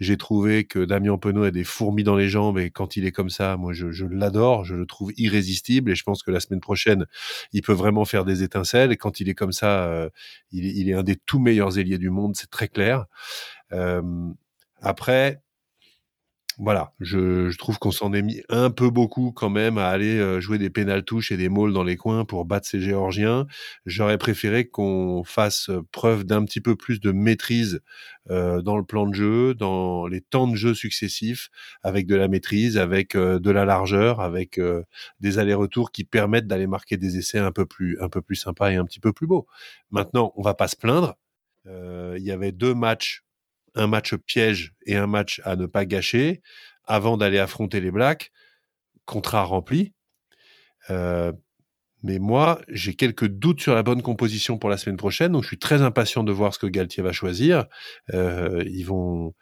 J'ai 0.00 0.18
trouvé 0.18 0.64
que 0.64 0.84
Damien 0.84 1.16
Penaud 1.16 1.44
a 1.44 1.50
des 1.50 1.64
fourmis 1.64 2.04
dans 2.04 2.14
les 2.14 2.28
jambes 2.28 2.58
et 2.58 2.68
quand 2.68 2.94
il 2.94 3.06
est 3.06 3.10
comme 3.10 3.30
ça, 3.30 3.56
moi 3.56 3.72
je, 3.72 4.04
l'adore, 4.04 4.66
je 4.66 4.74
le 4.74 4.84
trouve 4.84 5.14
irrésistible 5.16 5.90
et 5.90 5.94
je 5.94 6.04
pense 6.04 6.22
que 6.22 6.30
la 6.30 6.40
semaine 6.40 6.60
prochaine, 6.60 7.06
il 7.54 7.62
peut 7.62 7.72
vraiment 7.72 8.04
faire 8.04 8.26
des 8.26 8.42
étincelles 8.42 8.92
et 8.92 8.98
quand 8.98 9.18
il 9.18 9.30
est 9.30 9.34
comme 9.34 9.52
ça, 9.52 9.86
euh, 9.86 10.10
il, 10.52 10.90
est 10.90 10.94
un 10.94 11.02
des 11.02 11.16
tout 11.16 11.38
meilleurs 11.38 11.78
ailiers 11.78 11.96
du 11.96 12.10
monde, 12.10 12.36
c'est 12.36 12.50
très 12.50 12.68
clair. 12.68 13.06
Euh, 13.72 14.02
après, 14.82 15.40
voilà, 16.58 16.94
je, 17.00 17.54
trouve 17.58 17.78
qu'on 17.78 17.90
s'en 17.90 18.14
est 18.14 18.22
mis 18.22 18.40
un 18.48 18.70
peu 18.70 18.88
beaucoup 18.88 19.30
quand 19.30 19.50
même 19.50 19.76
à 19.76 19.88
aller 19.88 20.18
euh, 20.18 20.40
jouer 20.40 20.56
des 20.56 20.70
pénaltouches 20.70 21.30
et 21.30 21.36
des 21.36 21.50
mauls 21.50 21.74
dans 21.74 21.84
les 21.84 21.96
coins 21.96 22.24
pour 22.24 22.46
battre 22.46 22.66
ces 22.66 22.80
Géorgiens. 22.80 23.46
J'aurais 23.84 24.16
préféré 24.16 24.66
qu'on 24.66 25.22
fasse 25.24 25.70
preuve 25.92 26.24
d'un 26.24 26.44
petit 26.46 26.62
peu 26.62 26.74
plus 26.74 26.98
de 26.98 27.12
maîtrise 27.12 27.80
euh, 28.30 28.62
dans 28.62 28.78
le 28.78 28.84
plan 28.84 29.06
de 29.06 29.14
jeu, 29.14 29.54
dans 29.54 30.06
les 30.06 30.22
temps 30.22 30.48
de 30.48 30.56
jeu 30.56 30.72
successifs, 30.72 31.50
avec 31.82 32.06
de 32.06 32.16
la 32.16 32.26
maîtrise, 32.26 32.78
avec 32.78 33.16
euh, 33.16 33.38
de 33.38 33.50
la 33.50 33.66
largeur, 33.66 34.20
avec 34.20 34.58
des 35.20 35.38
allers-retours 35.38 35.92
qui 35.92 36.04
permettent 36.04 36.46
d'aller 36.46 36.66
marquer 36.66 36.96
des 36.96 37.18
essais 37.18 37.38
un 37.38 37.52
peu 37.52 37.66
plus, 37.66 38.00
un 38.00 38.08
peu 38.08 38.22
plus 38.22 38.36
sympas 38.36 38.70
et 38.70 38.76
un 38.76 38.84
petit 38.86 39.00
peu 39.00 39.12
plus 39.12 39.26
beaux. 39.26 39.46
Maintenant, 39.90 40.32
on 40.36 40.42
va 40.42 40.54
pas 40.54 40.68
se 40.68 40.76
plaindre. 40.76 41.16
Il 41.66 42.22
y 42.22 42.30
avait 42.30 42.52
deux 42.52 42.74
matchs 42.74 43.25
un 43.76 43.86
match 43.86 44.14
piège 44.14 44.74
et 44.86 44.96
un 44.96 45.06
match 45.06 45.40
à 45.44 45.56
ne 45.56 45.66
pas 45.66 45.84
gâcher 45.84 46.42
avant 46.84 47.16
d'aller 47.16 47.38
affronter 47.38 47.80
les 47.80 47.90
Blacks. 47.90 48.32
Contrat 49.04 49.42
rempli. 49.42 49.92
Euh, 50.90 51.32
mais 52.02 52.18
moi, 52.18 52.60
j'ai 52.68 52.94
quelques 52.94 53.26
doutes 53.26 53.60
sur 53.60 53.74
la 53.74 53.82
bonne 53.82 54.02
composition 54.02 54.58
pour 54.58 54.70
la 54.70 54.76
semaine 54.76 54.96
prochaine, 54.96 55.32
donc 55.32 55.42
je 55.42 55.48
suis 55.48 55.58
très 55.58 55.82
impatient 55.82 56.24
de 56.24 56.32
voir 56.32 56.54
ce 56.54 56.58
que 56.58 56.66
Galtier 56.66 57.02
va 57.02 57.12
choisir. 57.12 57.66
Euh, 58.14 58.62
ils 58.66 58.84
vont, 58.84 59.34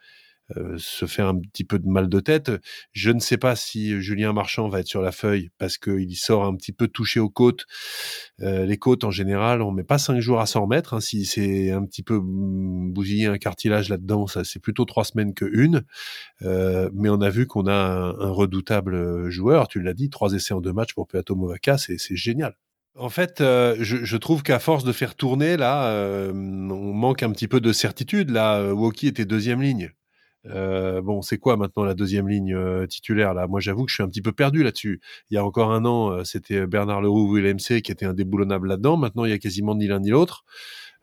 euh, 0.57 0.75
se 0.77 1.07
fait 1.07 1.23
un 1.23 1.35
petit 1.35 1.63
peu 1.63 1.79
de 1.79 1.87
mal 1.87 2.07
de 2.07 2.19
tête. 2.19 2.51
Je 2.91 3.09
ne 3.09 3.19
sais 3.19 3.37
pas 3.37 3.55
si 3.55 3.99
Julien 3.99 4.31
Marchand 4.31 4.69
va 4.69 4.79
être 4.79 4.87
sur 4.87 5.01
la 5.01 5.11
feuille 5.11 5.49
parce 5.57 5.79
qu'il 5.79 6.15
sort 6.15 6.45
un 6.45 6.55
petit 6.55 6.71
peu 6.71 6.87
touché 6.87 7.19
aux 7.19 7.29
côtes. 7.29 7.65
Euh, 8.41 8.65
les 8.65 8.77
côtes, 8.77 9.03
en 9.03 9.11
général, 9.11 9.63
on 9.63 9.71
met 9.71 9.83
pas 9.83 9.97
cinq 9.97 10.19
jours 10.19 10.39
à 10.39 10.45
s'en 10.45 10.61
remettre. 10.63 10.93
Hein. 10.93 10.99
Si 10.99 11.25
c'est 11.25 11.71
un 11.71 11.83
petit 11.83 12.03
peu 12.03 12.19
bousillé 12.21 13.25
un 13.25 13.39
cartilage 13.39 13.89
là-dedans, 13.89 14.27
c'est 14.27 14.59
plutôt 14.59 14.85
trois 14.85 15.03
semaines 15.03 15.33
que 15.33 15.45
une. 15.45 15.83
Euh, 16.43 16.91
mais 16.93 17.09
on 17.09 17.21
a 17.21 17.29
vu 17.29 17.47
qu'on 17.47 17.65
a 17.65 17.73
un, 17.73 18.29
redoutable 18.29 19.29
joueur. 19.29 19.67
Tu 19.67 19.81
l'as 19.81 19.93
dit, 19.93 20.11
trois 20.11 20.33
essais 20.33 20.53
en 20.53 20.61
deux 20.61 20.73
matchs 20.73 20.93
pour 20.93 21.07
Peato 21.07 21.35
Movaca, 21.35 21.77
c'est 21.79 21.97
génial. 22.15 22.55
En 22.97 23.09
fait, 23.09 23.39
je, 23.39 24.17
trouve 24.17 24.41
qu'à 24.43 24.59
force 24.59 24.83
de 24.83 24.91
faire 24.91 25.15
tourner, 25.15 25.57
là, 25.57 25.91
on 26.33 26.93
manque 26.93 27.23
un 27.23 27.31
petit 27.31 27.47
peu 27.47 27.59
de 27.59 27.73
certitude. 27.73 28.29
Là, 28.29 28.73
Woki 28.73 29.07
était 29.07 29.25
deuxième 29.25 29.61
ligne. 29.61 29.91
Euh, 30.47 31.01
bon, 31.01 31.21
c'est 31.21 31.37
quoi 31.37 31.57
maintenant 31.57 31.83
la 31.83 31.93
deuxième 31.93 32.27
ligne 32.27 32.53
euh, 32.53 32.87
titulaire 32.87 33.33
là? 33.33 33.47
Moi, 33.47 33.59
j'avoue 33.59 33.85
que 33.85 33.89
je 33.89 33.95
suis 33.95 34.03
un 34.03 34.07
petit 34.07 34.21
peu 34.21 34.31
perdu 34.31 34.63
là-dessus. 34.63 35.01
Il 35.29 35.35
y 35.35 35.37
a 35.37 35.45
encore 35.45 35.71
un 35.71 35.85
an, 35.85 36.11
euh, 36.11 36.23
c'était 36.23 36.67
Bernard 36.67 37.01
Leroux 37.01 37.31
ou 37.31 37.37
LMC 37.37 37.81
qui 37.81 37.91
était 37.91 38.05
indéboulonnable 38.05 38.67
là-dedans. 38.67 38.97
Maintenant, 38.97 39.25
il 39.25 39.31
y 39.31 39.33
a 39.33 39.39
quasiment 39.39 39.75
ni 39.75 39.87
l'un 39.87 39.99
ni 39.99 40.09
l'autre. 40.09 40.45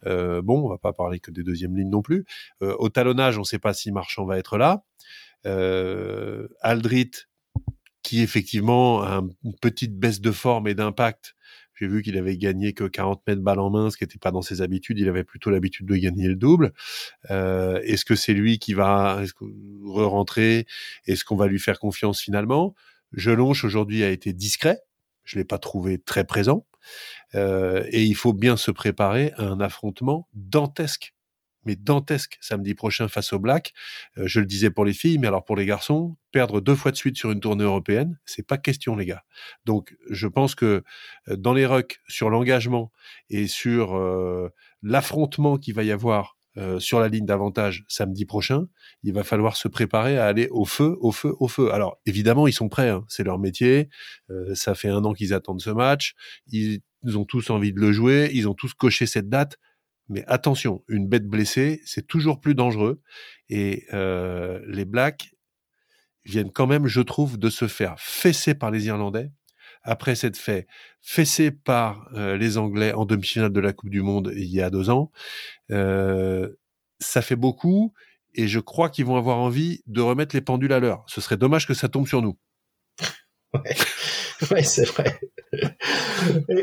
bon, 0.05 0.65
on 0.65 0.69
va 0.69 0.79
pas 0.79 0.93
parler 0.93 1.21
que 1.21 1.31
des 1.31 1.43
deuxièmes 1.43 1.77
lignes 1.77 1.91
non 1.91 2.03
plus. 2.03 2.25
au 2.61 2.89
talonnage, 2.89 3.39
on 3.39 3.43
ne 3.43 3.47
sait 3.47 3.59
pas 3.59 3.75
si 3.75 3.93
Marchand 3.93 4.25
va 4.25 4.39
être 4.39 4.59
là. 4.59 4.85
Aldrit, 6.61 7.11
qui 8.03 8.21
effectivement 8.21 9.03
a 9.03 9.23
une 9.45 9.55
petite 9.61 9.97
baisse 9.97 10.21
de 10.21 10.33
forme 10.33 10.69
et 10.69 10.75
d'impact, 10.75 11.35
j'ai 11.83 11.89
vu 11.89 12.03
qu'il 12.03 12.17
avait 12.17 12.37
gagné 12.37 12.75
que 12.75 12.85
40 12.85 13.27
mètres 13.27 13.43
balle 13.43 13.59
en 13.59 13.69
main, 13.69 13.91
ce 13.91 13.97
qui 13.97 14.05
n'était 14.05 14.21
pas 14.21 14.31
dans 14.31 14.41
ses 14.41 14.63
habitudes. 14.63 15.01
Il 15.01 15.09
avait 15.09 15.25
plutôt 15.25 15.51
l'habitude 15.51 15.85
de 15.85 15.97
gagner 15.97 16.29
le 16.29 16.37
double. 16.37 16.73
Euh, 17.29 17.81
est-ce 17.83 18.05
que 18.05 18.15
c'est 18.15 18.35
lui 18.35 18.61
qui 18.61 18.73
va 18.73 19.21
re-rentrer? 19.85 20.67
Est-ce 21.09 21.25
qu'on 21.25 21.35
va 21.35 21.49
lui 21.49 21.59
faire 21.59 21.81
confiance 21.81 22.21
finalement? 22.21 22.77
Jelonche 23.15 23.65
aujourd'hui 23.65 24.05
a 24.05 24.11
été 24.11 24.33
discret. 24.33 24.79
Je 25.25 25.41
l'ai 25.41 25.45
pas 25.45 25.59
trouvé 25.59 25.99
très 25.99 26.23
présent. 26.23 26.69
Euh, 27.35 27.85
et 27.89 28.05
il 28.05 28.15
faut 28.15 28.33
bien 28.33 28.57
se 28.57 28.71
préparer 28.71 29.33
à 29.37 29.43
un 29.43 29.59
affrontement 29.59 30.29
dantesque 30.35 31.15
mais 31.65 31.77
dantesque 31.77 32.39
samedi 32.41 32.75
prochain 32.75 33.09
face 33.09 33.33
au 33.33 33.39
Black. 33.39 33.73
Euh, 34.19 34.25
je 34.27 34.41
le 34.41 34.47
disais 34.47 34.71
pour 34.71 34.85
les 34.85 34.93
filles, 34.93 35.19
mais 35.19 35.27
alors 35.27 35.45
pour 35.45 35.57
les 35.57 35.67
garçons, 35.67 36.17
perdre 36.33 36.61
deux 36.61 36.75
fois 36.75 36.91
de 36.91 36.97
suite 36.97 37.17
sur 37.17 37.31
une 37.31 37.41
tournée 37.41 37.65
européenne, 37.65 38.19
c'est 38.25 38.47
pas 38.47 38.59
question, 38.59 38.97
les 38.97 39.07
gars. 39.07 39.25
Donc, 39.65 39.97
je 40.11 40.27
pense 40.27 40.55
que 40.55 40.83
euh, 41.29 41.37
dans 41.37 41.53
les 41.53 41.67
rucks, 41.67 42.01
sur 42.09 42.31
l'engagement 42.31 42.93
et 43.31 43.47
sur 43.47 43.97
euh, 43.97 44.49
l'affrontement 44.83 45.59
qu'il 45.59 45.75
va 45.75 45.83
y 45.83 45.93
avoir 45.93 46.37
sur 46.81 47.01
la 47.01 47.09
ligne 47.09 47.25
d'avantage 47.25 47.83
samedi 47.89 48.27
prochain, 48.27 48.67
il 49.03 49.15
va 49.15 49.25
falloir 49.25 49.57
se 49.57 49.69
préparer 49.69 50.19
à 50.19 50.27
aller 50.27 50.49
au 50.51 50.67
feu, 50.67 50.99
au 51.01 51.11
feu, 51.11 51.35
au 51.41 51.49
feu. 51.49 51.73
Alors, 51.73 51.97
évidemment, 52.05 52.47
ils 52.47 52.53
sont 52.53 52.69
prêts, 52.69 52.91
hein. 52.91 53.07
c'est 53.09 53.25
leur 53.25 53.39
métier. 53.39 53.89
ça 54.53 54.75
fait 54.75 54.91
un 54.91 55.03
an 55.07 55.15
qu'ils 55.15 55.33
attendent 55.33 55.63
ce 55.63 55.71
match. 55.71 56.13
Ils 56.49 56.83
ont 57.17 57.25
tous 57.25 57.49
envie 57.49 57.73
de 57.73 57.81
le 57.81 57.91
jouer. 57.91 58.31
Ils 58.35 58.49
ont 58.49 58.55
tous 58.55 58.75
coché 58.75 59.07
cette 59.07 59.31
date 59.31 59.57
mais 60.13 60.25
attention, 60.27 60.85
une 60.89 61.09
bête 61.09 61.27
blessée, 61.27 61.81
c'est 61.85 62.07
toujours 62.07 62.41
plus 62.41 62.55
dangereux. 62.55 63.01
Et 63.49 63.87
euh, 63.95 64.61
les 64.69 64.85
Blacks 64.85 65.35
viennent 66.25 66.53
quand 66.53 66.67
même, 66.67 66.87
je 66.87 67.01
trouve, 67.01 67.39
de 67.39 67.49
se 67.49 67.67
faire 67.67 67.99
fesser 67.99 68.55
par 68.55 68.71
les 68.71 68.87
Irlandais. 68.87 69.31
Après 69.83 70.15
s'être 70.15 70.37
fait 70.37 70.69
fesser 71.01 71.51
par 71.51 72.09
euh, 72.15 72.37
les 72.37 72.57
Anglais 72.59 72.93
en 72.93 73.05
demi-finale 73.05 73.53
de 73.53 73.59
la 73.59 73.73
Coupe 73.73 73.91
du 73.91 74.03
Monde 74.03 74.33
il 74.37 74.47
y 74.47 74.61
a 74.61 74.71
deux 74.71 74.91
ans, 74.91 75.11
euh, 75.73 76.49
ça 77.01 77.23
fait 77.23 77.35
beaucoup. 77.35 77.93
Et 78.35 78.49
je 78.49 78.61
crois 78.61 78.91
qu'ils 78.91 79.07
vont 79.07 79.17
avoir 79.17 79.39
envie 79.39 79.83
de 79.87 80.01
remettre 80.01 80.37
les 80.37 80.41
pendules 80.41 80.73
à 80.73 80.79
l'heure. 80.79 81.05
Ce 81.07 81.21
serait 81.21 81.37
dommage 81.37 81.67
que 81.67 81.75
ça 81.75 81.89
tombe 81.89 82.07
sur 82.07 82.23
nous. 82.23 82.39
Ouais, 83.55 83.77
c'est 84.65 84.85
vrai. 84.85 85.19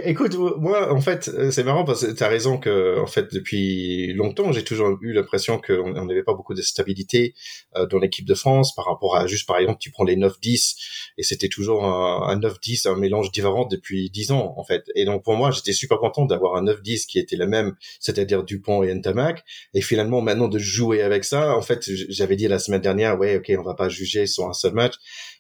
Écoute, 0.04 0.36
moi, 0.36 0.92
en 0.92 1.02
fait, 1.02 1.30
c'est 1.52 1.64
marrant 1.64 1.84
parce 1.84 2.06
que 2.06 2.12
tu 2.12 2.24
as 2.24 2.28
raison 2.28 2.58
que, 2.58 3.00
en 3.00 3.08
fait, 3.08 3.34
depuis 3.34 4.14
longtemps, 4.14 4.52
j'ai 4.52 4.64
toujours 4.64 4.98
eu 5.02 5.14
l'impression 5.14 5.60
qu'on 5.60 6.06
n'avait 6.06 6.24
pas 6.24 6.34
beaucoup 6.34 6.54
de 6.54 6.62
stabilité 6.62 7.36
euh, 7.76 7.86
dans 7.86 8.00
l'équipe 8.00 8.26
de 8.26 8.34
France 8.34 8.74
par 8.74 8.86
rapport 8.86 9.16
à 9.16 9.28
juste, 9.28 9.48
par 9.48 9.58
exemple, 9.58 9.80
tu 9.80 9.92
prends 9.92 10.04
les 10.04 10.16
9-10 10.16 10.76
et 11.18 11.24
c'était 11.24 11.50
toujours 11.50 11.86
un, 11.86 12.40
9-10, 12.40 12.88
un 12.88 12.96
mélange 12.96 13.32
différent 13.32 13.66
depuis 13.66 14.10
10 14.10 14.32
ans, 14.32 14.54
en 14.58 14.64
fait. 14.64 14.86
Et 14.96 15.06
donc, 15.06 15.24
pour 15.24 15.36
moi, 15.36 15.52
j'étais 15.52 15.74
super 15.74 16.00
content 16.00 16.26
d'avoir 16.26 16.56
un 16.56 16.64
9-10 16.64 17.06
qui 17.06 17.20
était 17.20 17.36
le 17.36 17.48
même, 17.48 17.76
c'est-à-dire 18.00 18.44
Dupont 18.44 18.84
et 18.84 18.94
Ntamak. 18.94 19.44
Et 19.74 19.82
finalement, 19.82 20.22
maintenant, 20.22 20.48
de 20.48 20.60
jouer 20.60 21.02
avec 21.02 21.24
ça, 21.26 21.56
en 21.56 21.62
fait, 21.62 21.84
j'avais 22.10 22.36
dit 22.36 22.48
la 22.48 22.60
semaine 22.60 22.82
dernière, 22.82 23.20
ouais, 23.20 23.38
ok, 23.38 23.52
on 23.58 23.64
va 23.64 23.76
pas 23.76 23.90
juger 23.90 24.26
sur 24.26 24.48
un 24.48 24.54
seul 24.54 24.74
match. 24.74 24.96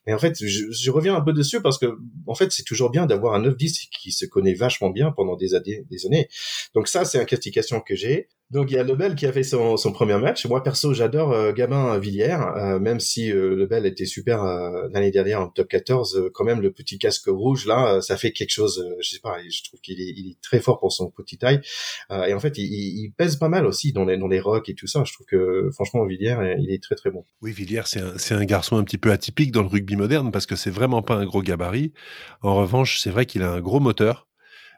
Mais 0.09 0.15
en 0.15 0.17
fait, 0.17 0.43
je, 0.43 0.71
je 0.71 0.89
reviens 0.89 1.15
un 1.15 1.21
peu 1.21 1.33
dessus 1.33 1.61
parce 1.61 1.77
que, 1.77 1.85
en 2.25 2.33
fait, 2.33 2.51
c'est 2.51 2.63
toujours 2.63 2.89
bien 2.89 3.05
d'avoir 3.05 3.35
un 3.35 3.43
9-10 3.43 3.89
qui 3.91 4.11
se 4.11 4.25
connaît 4.25 4.55
vachement 4.55 4.89
bien 4.89 5.11
pendant 5.11 5.35
des 5.35 5.53
années. 5.53 6.27
Donc 6.73 6.87
ça, 6.87 7.05
c'est 7.05 7.19
une 7.19 7.25
question 7.27 7.79
que 7.79 7.93
j'ai. 7.93 8.27
Donc 8.51 8.71
il 8.71 8.73
y 8.73 8.79
a 8.79 8.83
Lebel 8.83 9.13
qui 9.13 9.27
a 9.27 9.31
fait 9.31 9.43
son, 9.43 9.77
son 9.77 9.91
premier 9.91 10.17
match. 10.17 10.47
Moi 10.47 10.63
perso, 10.63 10.91
j'adore 10.91 11.33
euh, 11.33 11.53
Gabin 11.53 11.99
Villiers, 11.99 12.39
euh, 12.57 12.79
même 12.79 12.99
si 12.99 13.31
euh, 13.31 13.55
Lebel 13.55 13.85
était 13.85 14.07
super 14.07 14.43
euh, 14.43 14.87
l'année 14.91 15.11
dernière 15.11 15.41
en 15.41 15.49
top 15.49 15.67
14. 15.67 16.31
quand 16.33 16.45
même, 16.45 16.59
le 16.59 16.71
petit 16.71 16.97
casque 16.97 17.27
rouge 17.27 17.67
là, 17.67 18.01
ça 18.01 18.17
fait 18.17 18.31
quelque 18.31 18.49
chose. 18.49 18.83
je 19.01 19.07
sais 19.07 19.19
pas, 19.19 19.37
je 19.47 19.63
trouve 19.63 19.79
qu'il 19.81 20.01
est, 20.01 20.13
il 20.17 20.31
est 20.31 20.41
très 20.41 20.59
fort 20.59 20.79
pour 20.79 20.91
son 20.91 21.11
petit 21.11 21.37
taille. 21.37 21.61
et 22.09 22.33
en 22.33 22.39
fait, 22.39 22.57
il, 22.57 22.63
il, 22.63 23.13
pèse 23.15 23.35
pas 23.35 23.49
mal 23.49 23.67
aussi 23.67 23.93
dans 23.93 24.05
les 24.05 24.17
dans 24.17 24.27
les 24.27 24.39
rocks 24.39 24.67
et 24.67 24.73
tout 24.73 24.87
ça. 24.87 25.03
Je 25.05 25.13
trouve 25.13 25.27
que 25.27 25.69
franchement, 25.71 26.03
Villiers, 26.05 26.55
il 26.57 26.71
est 26.71 26.81
très 26.81 26.95
très 26.95 27.11
bon. 27.11 27.25
Oui, 27.43 27.51
Villiers, 27.51 27.83
c'est 27.85 28.01
un, 28.01 28.17
c'est 28.17 28.33
un 28.33 28.45
garçon 28.45 28.77
un 28.77 28.83
petit 28.83 28.97
peu 28.97 29.11
atypique 29.11 29.51
dans 29.51 29.61
le 29.61 29.67
rugby 29.67 29.95
moderne 29.95 30.31
parce 30.31 30.47
que 30.47 30.55
c'est 30.55 30.71
vraiment 30.71 31.03
pas 31.03 31.15
un 31.15 31.25
gros 31.25 31.43
gabarit. 31.43 31.93
En 32.41 32.55
revanche, 32.55 32.99
c'est 32.99 33.11
vrai 33.11 33.27
qu'il 33.27 33.43
a 33.43 33.51
un 33.51 33.61
gros 33.61 33.79
moteur. 33.79 34.27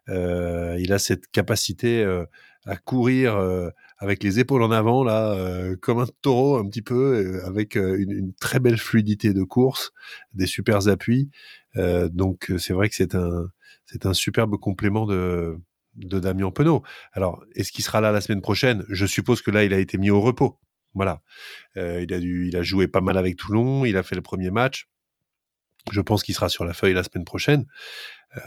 il 0.10 0.91
a 0.91 0.99
cette 0.99 1.27
capacité 1.31 2.05
à 2.65 2.76
courir 2.76 3.36
avec 4.02 4.24
les 4.24 4.39
épaules 4.39 4.63
en 4.63 4.71
avant 4.71 5.04
là, 5.04 5.34
euh, 5.34 5.76
comme 5.80 6.00
un 6.00 6.08
taureau 6.21 6.58
un 6.58 6.67
petit 6.67 6.82
peu, 6.82 7.41
avec 7.45 7.76
une, 7.76 8.12
une, 8.12 8.34
très 8.34 8.60
belle 8.60 8.78
fluidité 8.78 9.34
de 9.34 9.43
course, 9.43 9.93
des 10.34 10.47
super 10.47 10.88
appuis. 10.88 11.30
donc 11.76 12.52
c'est 12.58 12.74
vrai 12.74 12.89
que 12.89 12.95
c'est 12.95 13.15
un 13.15 13.47
c'est 13.86 14.06
un 14.06 14.13
superbe 14.13 14.58
complément 14.58 15.06
de 15.06 15.58
de 15.95 16.19
Damien 16.19 16.52
Penaud. 16.52 16.84
Alors 17.13 17.43
est-ce 17.56 17.71
qu'il 17.71 17.84
sera 17.84 18.02
là 18.02 18.12
la 18.12 18.21
semaine 18.21 18.41
prochaine? 18.41 18.84
Je 18.89 19.06
suppose 19.06 19.41
que 19.41 19.52
là 19.52 19.63
il 19.63 19.74
a 19.74 19.80
été 19.80 19.97
mis 19.97 20.10
au 20.10 20.19
repos. 20.19 20.60
Voilà, 20.95 21.21
il 21.76 22.13
a 22.13 22.17
il 22.17 22.58
a 22.58 22.63
joué 22.63 22.88
pas 22.88 23.02
mal 23.02 23.17
avec 23.17 23.38
Toulon, 23.38 23.86
il 23.86 23.97
a 23.97 24.04
fait 24.04 24.15
le 24.15 24.21
premier 24.21 24.50
match. 24.50 24.89
Je 25.91 26.02
pense 26.02 26.24
qu'il 26.24 26.36
sera 26.36 26.50
sur 26.50 26.65
la 26.65 26.74
feuille 26.74 26.93
la 26.93 27.04
semaine 27.04 27.26
prochaine. 27.26 27.65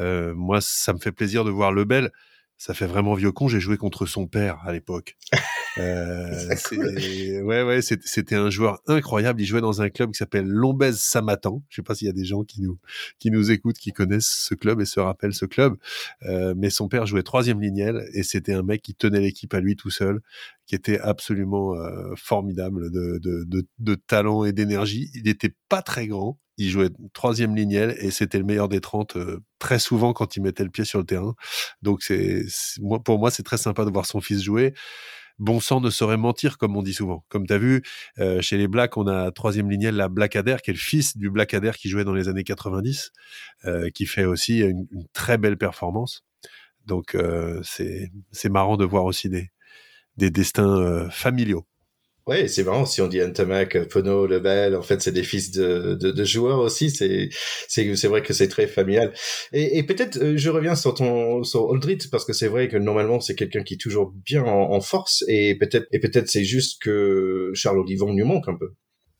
moi, 0.00 0.60
ça 0.60 0.92
me 0.92 0.98
fait 0.98 1.12
plaisir 1.12 1.44
de 1.44 1.50
voir 1.50 1.72
Lebel 1.72 2.10
ça 2.58 2.74
fait 2.74 2.86
vraiment 2.86 3.14
vieux 3.14 3.32
con. 3.32 3.48
J'ai 3.48 3.60
joué 3.60 3.76
contre 3.76 4.06
son 4.06 4.26
père 4.26 4.60
à 4.64 4.72
l'époque. 4.72 5.16
Euh, 5.78 7.42
ouais, 7.42 7.62
ouais, 7.62 7.80
c'était 7.82 8.34
un 8.34 8.50
joueur 8.50 8.80
incroyable. 8.86 9.40
Il 9.40 9.44
jouait 9.44 9.60
dans 9.60 9.82
un 9.82 9.90
club 9.90 10.12
qui 10.12 10.18
s'appelle 10.18 10.46
Lombez 10.46 10.92
Samatan. 10.92 11.62
Je 11.68 11.76
sais 11.76 11.82
pas 11.82 11.94
s'il 11.94 12.06
y 12.06 12.10
a 12.10 12.12
des 12.12 12.24
gens 12.24 12.44
qui 12.44 12.60
nous 12.62 12.78
qui 13.18 13.30
nous 13.30 13.50
écoutent, 13.50 13.78
qui 13.78 13.92
connaissent 13.92 14.46
ce 14.48 14.54
club 14.54 14.80
et 14.80 14.84
se 14.84 15.00
rappellent 15.00 15.34
ce 15.34 15.46
club. 15.46 15.76
Euh, 16.24 16.54
mais 16.56 16.70
son 16.70 16.88
père 16.88 17.06
jouait 17.06 17.22
troisième 17.22 17.60
lignel 17.60 18.08
et 18.14 18.22
c'était 18.22 18.54
un 18.54 18.62
mec 18.62 18.82
qui 18.82 18.94
tenait 18.94 19.20
l'équipe 19.20 19.52
à 19.54 19.60
lui 19.60 19.76
tout 19.76 19.90
seul, 19.90 20.20
qui 20.66 20.74
était 20.74 21.00
absolument 21.00 21.74
euh, 21.74 22.14
formidable 22.16 22.90
de, 22.90 23.18
de, 23.18 23.44
de, 23.44 23.66
de 23.78 23.94
talent 23.94 24.44
et 24.44 24.52
d'énergie. 24.52 25.10
Il 25.14 25.24
n'était 25.24 25.54
pas 25.68 25.82
très 25.82 26.06
grand, 26.06 26.38
il 26.56 26.70
jouait 26.70 26.90
troisième 27.12 27.56
lignel 27.56 27.96
et 27.98 28.10
c'était 28.10 28.38
le 28.38 28.44
meilleur 28.44 28.68
des 28.68 28.80
30 28.80 29.16
euh, 29.16 29.40
très 29.58 29.78
souvent 29.78 30.12
quand 30.12 30.36
il 30.36 30.42
mettait 30.42 30.64
le 30.64 30.70
pied 30.70 30.84
sur 30.84 31.00
le 31.00 31.04
terrain. 31.04 31.34
Donc 31.82 32.02
c'est 32.02 32.44
moi 32.80 33.02
pour 33.02 33.18
moi 33.18 33.30
c'est 33.30 33.42
très 33.42 33.58
sympa 33.58 33.84
de 33.84 33.90
voir 33.90 34.06
son 34.06 34.20
fils 34.20 34.42
jouer. 34.42 34.74
Bon 35.38 35.60
sang 35.60 35.80
ne 35.80 35.90
saurait 35.90 36.16
mentir, 36.16 36.58
comme 36.58 36.76
on 36.76 36.82
dit 36.82 36.94
souvent. 36.94 37.24
Comme 37.28 37.46
tu 37.46 37.52
as 37.52 37.58
vu, 37.58 37.82
euh, 38.18 38.40
chez 38.40 38.56
les 38.56 38.68
Blacks, 38.68 38.96
on 38.96 39.06
a 39.06 39.30
troisième 39.30 39.70
lignée 39.70 39.90
la 39.90 40.08
Blackadder, 40.08 40.56
qui 40.62 40.70
est 40.70 40.74
le 40.74 40.78
fils 40.78 41.16
du 41.16 41.30
Blackadder 41.30 41.72
qui 41.78 41.88
jouait 41.88 42.04
dans 42.04 42.14
les 42.14 42.28
années 42.28 42.44
90, 42.44 43.12
euh, 43.64 43.90
qui 43.90 44.06
fait 44.06 44.24
aussi 44.24 44.60
une, 44.60 44.86
très 45.12 45.38
belle 45.38 45.56
performance. 45.56 46.24
Donc 46.86 47.14
euh, 47.14 47.60
c'est 47.62 48.48
marrant 48.50 48.76
de 48.76 48.84
voir 48.84 49.04
aussi 49.04 49.28
des, 49.28 49.50
des 50.16 50.30
destins 50.30 51.08
familiaux. 51.10 51.66
Ouais, 52.26 52.48
c'est 52.48 52.64
marrant 52.64 52.86
si 52.86 53.02
on 53.02 53.06
dit 53.06 53.20
Ntamak, 53.20 53.86
Pono, 53.88 54.26
Lebel, 54.26 54.74
en 54.76 54.80
fait, 54.80 55.02
c'est 55.02 55.12
des 55.12 55.22
fils 55.22 55.50
de, 55.50 55.94
de, 55.94 56.10
de 56.10 56.24
joueurs 56.24 56.60
aussi. 56.60 56.88
C'est 56.90 57.28
c'est 57.68 58.08
vrai 58.08 58.22
que 58.22 58.32
c'est 58.32 58.48
très 58.48 58.66
familial. 58.66 59.12
Et, 59.52 59.76
et 59.78 59.82
peut-être 59.82 60.16
euh, 60.16 60.34
je 60.36 60.48
reviens 60.48 60.74
sur 60.74 60.94
ton 60.94 61.42
sur 61.44 61.70
Aldrit 61.70 61.98
parce 62.10 62.24
que 62.24 62.32
c'est 62.32 62.48
vrai 62.48 62.68
que 62.68 62.78
normalement 62.78 63.20
c'est 63.20 63.34
quelqu'un 63.34 63.62
qui 63.62 63.74
est 63.74 63.80
toujours 63.80 64.10
bien 64.24 64.42
en, 64.42 64.72
en 64.72 64.80
force 64.80 65.22
et 65.28 65.54
peut-être 65.58 65.86
et 65.92 66.00
peut-être 66.00 66.28
c'est 66.28 66.44
juste 66.44 66.80
que 66.82 67.50
Charles 67.52 67.80
Olivon 67.80 68.14
nous 68.14 68.24
manque 68.24 68.48
un 68.48 68.56
peu. 68.56 68.72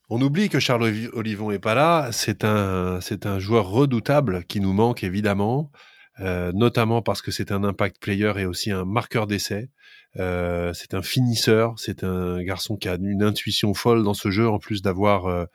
On 0.09 0.19
oublie 0.21 0.49
que 0.49 0.59
Charles 0.59 0.91
Olivon 1.13 1.51
est 1.51 1.59
pas 1.59 1.75
là. 1.75 2.09
C'est 2.11 2.43
un 2.43 2.99
c'est 3.01 3.27
un 3.27 3.37
joueur 3.37 3.69
redoutable 3.69 4.45
qui 4.45 4.59
nous 4.59 4.73
manque 4.73 5.03
évidemment. 5.03 5.71
Euh, 6.21 6.53
notamment 6.53 7.01
parce 7.01 7.21
que 7.21 7.29
c'est 7.29 7.51
un 7.51 7.65
impact 7.65 8.01
player 8.01 8.31
et 8.37 8.45
aussi 8.45 8.71
un 8.71 8.85
marqueur 8.85 9.27
d'essai. 9.27 9.69
Euh, 10.17 10.73
c'est 10.73 10.93
un 10.93 11.01
finisseur, 11.01 11.75
c'est 11.77 12.03
un 12.03 12.41
garçon 12.43 12.77
qui 12.77 12.87
a 12.87 12.95
une 12.95 13.23
intuition 13.23 13.73
folle 13.73 14.03
dans 14.03 14.13
ce 14.13 14.31
jeu, 14.31 14.47
en 14.47 14.59
plus 14.59 14.81
d'avoir 14.81 15.25
euh, 15.25 15.45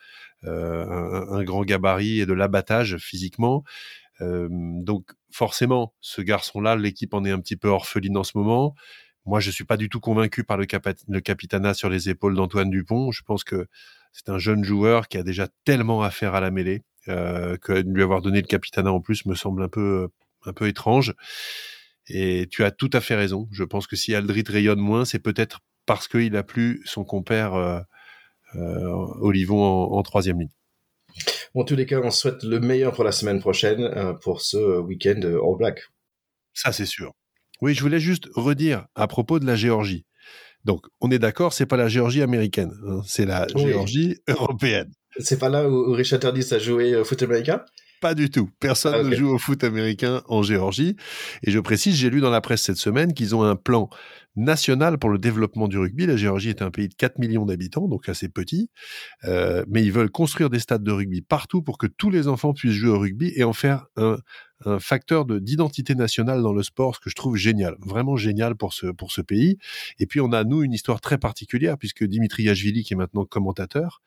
euh 0.44 1.26
un, 1.30 1.44
grand 1.44 1.64
gabarit 1.64 2.20
et 2.20 2.26
de 2.26 2.32
l'abattage 2.32 2.98
physiquement. 2.98 3.64
Euh, 4.20 4.48
donc 4.50 5.10
forcément, 5.30 5.94
ce 6.00 6.20
garçon-là, 6.22 6.76
l'équipe 6.76 7.14
en 7.14 7.24
est 7.24 7.30
un 7.30 7.40
petit 7.40 7.56
peu 7.56 7.68
orpheline 7.68 8.16
en 8.16 8.24
ce 8.24 8.36
moment. 8.36 8.74
Moi, 9.26 9.40
je 9.40 9.50
suis 9.50 9.64
pas 9.64 9.76
du 9.76 9.88
tout 9.88 10.00
convaincu 10.00 10.44
par 10.44 10.56
le, 10.56 10.66
le 11.08 11.20
capitana 11.20 11.74
sur 11.74 11.88
les 11.88 12.08
épaules 12.08 12.34
d'Antoine 12.34 12.70
Dupont. 12.70 13.12
Je 13.12 13.22
pense 13.22 13.44
que 13.44 13.66
c'est 14.12 14.28
un 14.28 14.38
jeune 14.38 14.64
joueur 14.64 15.08
qui 15.08 15.18
a 15.18 15.22
déjà 15.22 15.48
tellement 15.64 16.02
à 16.02 16.10
faire 16.10 16.34
à 16.34 16.40
la 16.40 16.50
mêlée 16.50 16.82
euh, 17.08 17.56
que 17.56 17.72
lui 17.72 18.02
avoir 18.02 18.22
donné 18.22 18.40
le 18.40 18.46
capitana 18.46 18.92
en 18.92 19.00
plus 19.00 19.24
me 19.26 19.34
semble 19.34 19.62
un 19.62 19.68
peu 19.68 20.08
un 20.46 20.52
peu 20.52 20.68
étrange. 20.68 21.14
Et 22.12 22.46
tu 22.50 22.64
as 22.64 22.70
tout 22.70 22.90
à 22.92 23.00
fait 23.00 23.14
raison. 23.14 23.48
Je 23.52 23.64
pense 23.64 23.86
que 23.86 23.96
si 23.96 24.14
Aldrit 24.14 24.44
rayonne 24.46 24.80
moins, 24.80 25.04
c'est 25.04 25.18
peut-être 25.18 25.60
parce 25.86 26.08
qu'il 26.08 26.36
a 26.36 26.42
plus 26.42 26.82
son 26.84 27.04
compère 27.04 27.54
euh, 27.54 27.80
euh, 28.56 29.06
Olivon 29.20 29.62
en, 29.64 30.02
troisième 30.02 30.40
ligne. 30.40 30.50
en 31.54 31.64
tous 31.64 31.76
les 31.76 31.86
cas, 31.86 32.00
on 32.02 32.10
souhaite 32.10 32.42
le 32.42 32.60
meilleur 32.60 32.92
pour 32.92 33.04
la 33.04 33.12
semaine 33.12 33.40
prochaine, 33.40 33.82
euh, 33.82 34.12
pour 34.12 34.40
ce 34.40 34.80
week-end 34.80 35.20
All 35.22 35.56
Black. 35.56 35.80
Ça, 36.54 36.72
c'est 36.72 36.86
sûr. 36.86 37.12
Oui, 37.60 37.74
je 37.74 37.80
voulais 37.80 38.00
juste 38.00 38.28
redire 38.34 38.86
à 38.94 39.06
propos 39.06 39.38
de 39.38 39.46
la 39.46 39.56
Géorgie. 39.56 40.06
Donc, 40.64 40.86
on 41.00 41.10
est 41.10 41.18
d'accord, 41.18 41.52
c'est 41.52 41.66
pas 41.66 41.76
la 41.76 41.88
Géorgie 41.88 42.22
américaine, 42.22 42.72
hein, 42.86 43.00
c'est 43.06 43.24
la 43.24 43.46
Géorgie 43.48 44.18
européenne. 44.28 44.92
C'est 45.18 45.38
pas 45.38 45.48
là 45.48 45.68
où 45.68 45.92
Richard 45.92 46.20
Tardis 46.20 46.52
a 46.52 46.58
joué 46.58 46.96
au 46.96 47.04
foot 47.04 47.22
américain? 47.22 47.64
Pas 48.00 48.14
du 48.14 48.30
tout. 48.30 48.50
Personne 48.60 49.08
ne 49.08 49.14
joue 49.14 49.28
au 49.28 49.38
foot 49.38 49.62
américain 49.62 50.22
en 50.28 50.42
Géorgie. 50.42 50.96
Et 51.42 51.50
je 51.50 51.58
précise, 51.58 51.94
j'ai 51.94 52.10
lu 52.10 52.20
dans 52.20 52.30
la 52.30 52.40
presse 52.40 52.62
cette 52.62 52.76
semaine 52.76 53.12
qu'ils 53.12 53.34
ont 53.34 53.42
un 53.42 53.56
plan 53.56 53.88
national 54.36 54.98
pour 54.98 55.10
le 55.10 55.18
développement 55.18 55.68
du 55.68 55.78
rugby. 55.78 56.06
La 56.06 56.16
Géorgie 56.16 56.48
est 56.48 56.62
un 56.62 56.70
pays 56.70 56.88
de 56.88 56.94
4 56.94 57.18
millions 57.18 57.44
d'habitants, 57.44 57.88
donc 57.88 58.08
assez 58.08 58.28
petit. 58.28 58.70
Euh, 59.24 59.64
mais 59.68 59.82
ils 59.84 59.92
veulent 59.92 60.10
construire 60.10 60.50
des 60.50 60.60
stades 60.60 60.82
de 60.82 60.92
rugby 60.92 61.20
partout 61.20 61.62
pour 61.62 61.78
que 61.78 61.86
tous 61.86 62.10
les 62.10 62.28
enfants 62.28 62.54
puissent 62.54 62.72
jouer 62.72 62.90
au 62.90 62.98
rugby 62.98 63.32
et 63.36 63.44
en 63.44 63.52
faire 63.52 63.86
un, 63.96 64.16
un 64.64 64.78
facteur 64.78 65.24
d'identité 65.26 65.94
nationale 65.94 66.42
dans 66.42 66.52
le 66.52 66.62
sport, 66.62 66.96
ce 66.96 67.00
que 67.00 67.10
je 67.10 67.14
trouve 67.14 67.36
génial, 67.36 67.76
vraiment 67.80 68.16
génial 68.16 68.56
pour 68.56 68.72
ce, 68.72 68.86
pour 68.86 69.12
ce 69.12 69.20
pays. 69.20 69.58
Et 69.98 70.06
puis 70.06 70.20
on 70.20 70.32
a, 70.32 70.44
nous, 70.44 70.62
une 70.62 70.72
histoire 70.72 71.00
très 71.00 71.18
particulière, 71.18 71.78
puisque 71.78 72.04
Dimitri 72.04 72.44
Yachvili, 72.44 72.84
qui 72.84 72.94
est 72.94 72.96
maintenant 72.96 73.24
commentateur, 73.24 74.02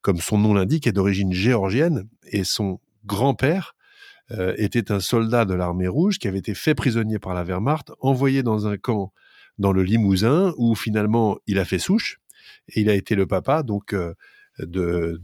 comme 0.00 0.18
son 0.18 0.38
nom 0.38 0.54
l'indique, 0.54 0.86
est 0.86 0.92
d'origine 0.92 1.32
géorgienne, 1.32 2.08
et 2.24 2.44
son 2.44 2.80
grand-père 3.04 3.74
euh, 4.32 4.54
était 4.58 4.92
un 4.92 5.00
soldat 5.00 5.44
de 5.44 5.54
l'armée 5.54 5.88
rouge 5.88 6.18
qui 6.18 6.28
avait 6.28 6.38
été 6.38 6.54
fait 6.54 6.74
prisonnier 6.74 7.18
par 7.18 7.34
la 7.34 7.42
Wehrmacht, 7.42 7.90
envoyé 8.00 8.42
dans 8.44 8.68
un 8.68 8.76
camp 8.76 9.12
dans 9.58 9.72
le 9.72 9.82
Limousin, 9.82 10.54
où 10.56 10.74
finalement 10.76 11.38
il 11.48 11.58
a 11.58 11.64
fait 11.64 11.80
souche, 11.80 12.20
et 12.68 12.80
il 12.80 12.90
a 12.90 12.94
été 12.94 13.16
le 13.16 13.26
papa 13.26 13.64
donc 13.64 13.92
euh, 13.92 14.14
de, 14.60 15.20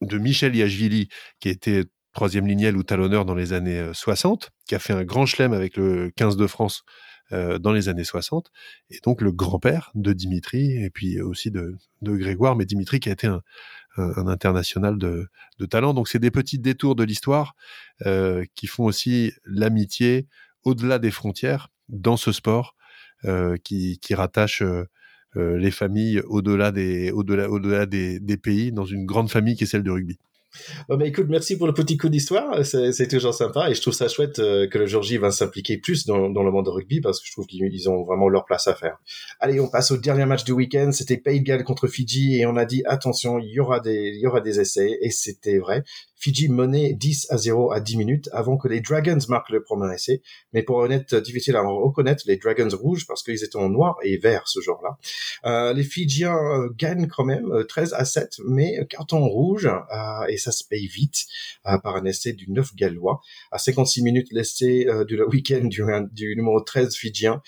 de, 0.00 0.18
Michel 0.18 0.56
Yachvili, 0.56 1.08
qui 1.40 1.50
était 1.50 1.84
troisième 2.12 2.46
lignel 2.46 2.76
ou 2.76 2.82
talonneur 2.82 3.26
dans 3.26 3.34
les 3.34 3.52
années 3.52 3.86
60, 3.92 4.44
euh, 4.44 4.48
qui 4.66 4.74
a 4.74 4.78
fait 4.78 4.94
un 4.94 5.04
grand 5.04 5.26
chelem 5.26 5.52
avec 5.52 5.76
le 5.76 6.10
15 6.16 6.36
de 6.36 6.46
France 6.46 6.84
dans 7.30 7.72
les 7.72 7.88
années 7.88 8.04
60, 8.04 8.50
et 8.90 8.98
donc 9.02 9.22
le 9.22 9.32
grand-père 9.32 9.90
de 9.94 10.12
Dimitri, 10.12 10.76
et 10.84 10.90
puis 10.90 11.18
aussi 11.22 11.50
de, 11.50 11.78
de 12.02 12.14
Grégoire, 12.14 12.56
mais 12.56 12.66
Dimitri 12.66 13.00
qui 13.00 13.08
a 13.08 13.12
été 13.12 13.26
un, 13.26 13.40
un, 13.96 14.26
international 14.26 14.98
de, 14.98 15.28
talent. 15.70 15.94
Donc 15.94 16.08
c'est 16.08 16.18
des 16.18 16.30
petits 16.30 16.58
détours 16.58 16.96
de 16.96 17.04
l'histoire 17.04 17.54
euh, 18.06 18.44
qui 18.54 18.66
font 18.66 18.84
aussi 18.84 19.32
l'amitié 19.44 20.26
au-delà 20.64 20.98
des 20.98 21.10
frontières 21.10 21.68
dans 21.88 22.16
ce 22.16 22.32
sport 22.32 22.74
euh, 23.24 23.56
qui, 23.62 23.98
qui 24.00 24.14
rattache 24.14 24.62
euh, 24.62 24.84
euh 25.36 25.56
les 25.56 25.70
familles 25.70 26.20
au-delà 26.26 26.72
des, 26.72 27.10
au-delà, 27.12 27.48
au-delà 27.48 27.86
des, 27.86 28.18
des 28.20 28.36
pays 28.36 28.72
dans 28.72 28.84
une 28.84 29.06
grande 29.06 29.30
famille 29.30 29.56
qui 29.56 29.64
est 29.64 29.66
celle 29.66 29.82
du 29.82 29.90
rugby. 29.90 30.18
Bon, 30.88 30.96
bah, 30.96 31.06
écoute, 31.06 31.26
merci 31.28 31.56
pour 31.56 31.66
le 31.66 31.74
petit 31.74 31.96
coup 31.96 32.08
d'histoire. 32.08 32.64
C'est 32.64 33.08
toujours 33.08 33.34
sympa 33.34 33.70
et 33.70 33.74
je 33.74 33.80
trouve 33.80 33.94
ça 33.94 34.08
chouette 34.08 34.38
euh, 34.38 34.68
que 34.68 34.78
le 34.78 34.86
Georgie 34.86 35.16
va 35.16 35.30
s'impliquer 35.30 35.78
plus 35.78 36.06
dans, 36.06 36.28
dans, 36.28 36.42
le 36.42 36.50
monde 36.50 36.66
de 36.66 36.70
rugby 36.70 37.00
parce 37.00 37.20
que 37.20 37.26
je 37.26 37.32
trouve 37.32 37.46
qu'ils 37.46 37.88
ont 37.88 38.04
vraiment 38.04 38.28
leur 38.28 38.44
place 38.44 38.66
à 38.68 38.74
faire. 38.74 38.98
Allez, 39.40 39.60
on 39.60 39.68
passe 39.68 39.90
au 39.90 39.96
dernier 39.96 40.26
match 40.26 40.44
du 40.44 40.52
week-end. 40.52 40.90
C'était 40.92 41.16
Pays 41.16 41.40
de 41.40 41.44
Galles 41.44 41.64
contre 41.64 41.88
Fidji 41.88 42.38
et 42.38 42.46
on 42.46 42.56
a 42.56 42.64
dit 42.64 42.82
attention, 42.86 43.38
il 43.38 43.50
y 43.50 43.60
aura 43.60 43.80
des, 43.80 44.12
il 44.14 44.20
y 44.20 44.26
aura 44.26 44.40
des 44.40 44.60
essais 44.60 44.98
et 45.00 45.10
c'était 45.10 45.58
vrai. 45.58 45.84
Fidji 46.22 46.48
menait 46.48 46.92
10 46.92 47.26
à 47.30 47.36
0 47.36 47.72
à 47.72 47.80
10 47.80 47.96
minutes 47.96 48.28
avant 48.32 48.56
que 48.56 48.68
les 48.68 48.80
Dragons 48.80 49.18
marquent 49.28 49.50
le 49.50 49.62
premier 49.62 49.92
essai. 49.92 50.22
Mais 50.52 50.62
pour 50.62 50.76
honnête, 50.76 51.14
difficile 51.16 51.56
à 51.56 51.62
reconnaître 51.62 52.22
les 52.26 52.36
Dragons 52.36 52.74
rouges 52.76 53.06
parce 53.08 53.24
qu'ils 53.24 53.42
étaient 53.42 53.56
en 53.56 53.68
noir 53.68 53.96
et 54.04 54.18
vert 54.18 54.46
ce 54.46 54.60
jour-là. 54.60 54.98
Euh, 55.46 55.72
les 55.72 55.82
Fidjiens 55.82 56.36
euh, 56.36 56.68
gagnent 56.76 57.08
quand 57.08 57.24
même 57.24 57.50
13 57.68 57.94
à 57.94 58.04
7, 58.04 58.36
mais 58.46 58.86
carton 58.88 59.26
rouge 59.26 59.66
euh, 59.66 60.26
et 60.28 60.36
ça 60.36 60.52
se 60.52 60.64
paye 60.64 60.86
vite 60.86 61.26
euh, 61.66 61.78
par 61.78 61.96
un 61.96 62.04
essai 62.04 62.32
du 62.32 62.50
9 62.50 62.74
gallois. 62.74 63.20
À 63.50 63.58
56 63.58 64.02
minutes, 64.02 64.28
l'essai 64.30 64.86
euh, 64.86 65.04
du 65.04 65.20
week-end 65.22 65.64
du, 65.64 66.36
numéro 66.36 66.60
13 66.60 66.94
fidjien 66.94 67.42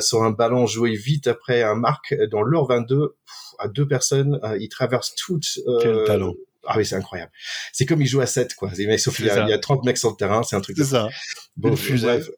sur 0.00 0.22
un 0.22 0.30
ballon 0.30 0.66
joué 0.66 0.94
vite 0.94 1.26
après 1.26 1.62
un 1.62 1.74
marque 1.74 2.14
dans 2.30 2.42
leur 2.42 2.66
22 2.66 3.16
à 3.58 3.68
deux 3.68 3.86
personnes. 3.86 4.40
il 4.58 4.68
traverse 4.68 5.14
toute... 5.14 5.46
Quel 5.80 6.04
talent 6.04 6.34
ah 6.66 6.74
oui, 6.76 6.86
c'est 6.86 6.96
incroyable. 6.96 7.32
C'est 7.72 7.86
comme 7.86 8.00
il 8.00 8.06
joue 8.06 8.20
à 8.20 8.26
7, 8.26 8.54
quoi. 8.54 8.70
il, 8.76 8.84
y 8.84 9.30
a, 9.30 9.44
il 9.44 9.48
y 9.48 9.52
a 9.52 9.58
30 9.58 9.84
mecs 9.84 9.98
sur 9.98 10.10
le 10.10 10.16
terrain, 10.16 10.42
c'est 10.42 10.56
un 10.56 10.60
truc. 10.60 10.76
C'est 10.76 10.84
ça. 10.84 11.08
Bon, 11.56 11.70
bref. 11.70 12.30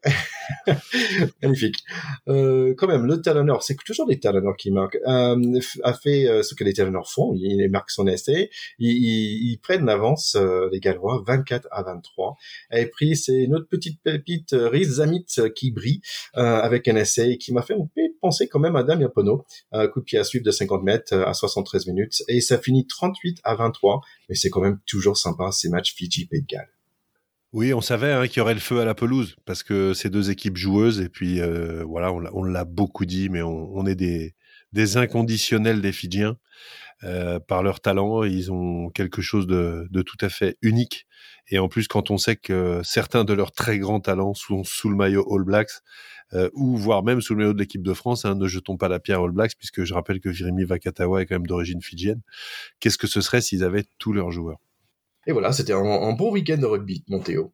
Magnifique. 1.43 1.83
Euh, 2.29 2.75
quand 2.77 2.87
même, 2.87 3.07
le 3.07 3.23
talonneur, 3.23 3.63
c'est 3.63 3.77
toujours 3.77 4.07
les 4.07 4.21
talonneurs 4.21 4.57
qui 4.57 4.71
marquent, 4.71 4.99
euh, 5.07 5.61
a 5.83 5.95
fait 5.95 6.29
euh, 6.29 6.43
ce 6.43 6.55
que 6.55 6.65
les 6.65 6.75
talonneurs 6.75 7.11
font. 7.11 7.35
Il, 7.35 7.69
marque 7.71 7.91
son 7.91 8.07
essai. 8.07 8.51
Ils, 8.79 9.53
ils, 9.53 9.59
prennent 9.59 9.87
l'avance, 9.87 10.37
euh, 10.37 10.69
les 10.71 10.81
Gallois, 10.81 11.23
24 11.27 11.67
à 11.71 11.83
23. 11.83 12.37
Et 12.73 12.87
puis, 12.87 13.17
c'est 13.17 13.47
notre 13.47 13.69
petite 13.69 14.03
pépite, 14.03 14.53
euh, 14.53 14.69
Riz 14.69 14.85
Zamit, 14.85 15.27
qui 15.55 15.71
brille 15.71 16.01
avec 16.35 16.89
un 16.89 16.97
essai 16.97 17.39
qui 17.39 17.53
m'a 17.53 17.63
fait 17.63 17.75
penser 18.21 18.49
quand 18.49 18.59
même 18.59 18.77
à 18.77 18.83
Damien 18.83 19.09
Pono. 19.09 19.45
coup 19.93 20.01
de 20.01 20.05
pied 20.05 20.19
à 20.19 20.25
suivre 20.25 20.45
de 20.45 20.51
50 20.51 20.83
mètres 20.83 21.15
à 21.15 21.33
73 21.33 21.87
minutes. 21.87 22.23
Et 22.29 22.41
ça 22.41 22.59
finit 22.59 22.87
38 22.87 23.39
à 23.45 23.55
23 23.55 24.01
mais 24.29 24.35
c'est 24.35 24.51
quand 24.51 24.61
même 24.61 24.79
toujours 24.87 25.17
sympa 25.17 25.51
ces 25.53 25.69
matchs 25.69 25.95
Fidji-Pays. 25.95 26.45
Oui, 27.53 27.73
on 27.73 27.81
savait 27.81 28.13
hein, 28.13 28.27
qu'il 28.27 28.39
y 28.39 28.41
aurait 28.41 28.55
le 28.55 28.61
feu 28.61 28.81
à 28.81 28.85
la 28.85 28.95
pelouse 28.95 29.37
parce 29.45 29.63
que 29.63 29.95
c'est 29.95 30.11
deux 30.11 30.31
équipes 30.31 30.57
joueuses 30.57 31.01
et 31.01 31.09
puis 31.09 31.41
euh, 31.41 31.85
voilà, 31.85 32.13
on 32.13 32.43
l'a 32.43 32.65
beaucoup 32.65 33.07
dit, 33.07 33.29
mais 33.29 33.41
on, 33.41 33.87
est 33.87 33.95
des, 33.95 34.35
des, 34.73 34.97
inconditionnels 34.97 35.81
des 35.81 35.93
Fidjiens 35.93 36.37
euh, 37.05 37.39
par 37.41 37.63
leur 37.63 37.81
talent. 37.81 38.25
Ils 38.25 38.53
ont 38.53 38.91
quelque 38.91 39.23
chose 39.23 39.47
de, 39.47 39.87
de, 39.91 40.03
tout 40.03 40.19
à 40.21 40.29
fait 40.29 40.59
unique 40.61 41.07
et 41.49 41.59
en 41.59 41.69
plus 41.69 41.89
quand 41.89 42.11
on 42.11 42.19
sait 42.19 42.37
que 42.37 42.81
certains 42.85 43.25
de 43.25 43.33
leurs 43.33 43.53
très 43.53 43.79
grands 43.79 44.01
talents 44.01 44.35
sont 44.35 44.65
sous 44.65 44.91
le 44.91 44.97
maillot 44.97 45.27
All 45.33 45.45
Blacks, 45.45 45.71
euh, 46.33 46.51
ou 46.55 46.77
voire 46.77 47.03
même 47.03 47.21
sous 47.21 47.35
le 47.35 47.39
maillot 47.39 47.53
de 47.53 47.59
l'équipe 47.59 47.83
de 47.83 47.93
France. 47.93 48.25
Hein, 48.25 48.35
ne 48.35 48.47
jetons 48.47 48.77
pas 48.77 48.89
la 48.89 48.99
pierre 48.99 49.21
All 49.21 49.31
Blacks, 49.31 49.57
puisque 49.57 49.85
je 49.85 49.95
rappelle 49.95 50.21
que 50.21 50.33
Jérémy 50.33 50.65
Vakatawa 50.65 51.23
est 51.23 51.27
quand 51.27 51.37
même 51.37 51.47
d'origine 51.47 51.83
fidjienne. 51.83 52.21
Qu'est-ce 52.81 52.99
que 52.99 53.07
ce 53.07 53.21
serait 53.21 53.41
s'ils 53.41 53.65
avaient 53.65 53.85
tous 53.99 54.13
leurs 54.13 54.31
joueurs? 54.31 54.59
Et 55.27 55.33
voilà, 55.33 55.53
c'était 55.53 55.73
un, 55.73 56.13
bon 56.13 56.33
week-end 56.33 56.59
de 56.59 56.67
rugby, 56.67 57.05
mon 57.09 57.21
Théo. 57.21 57.53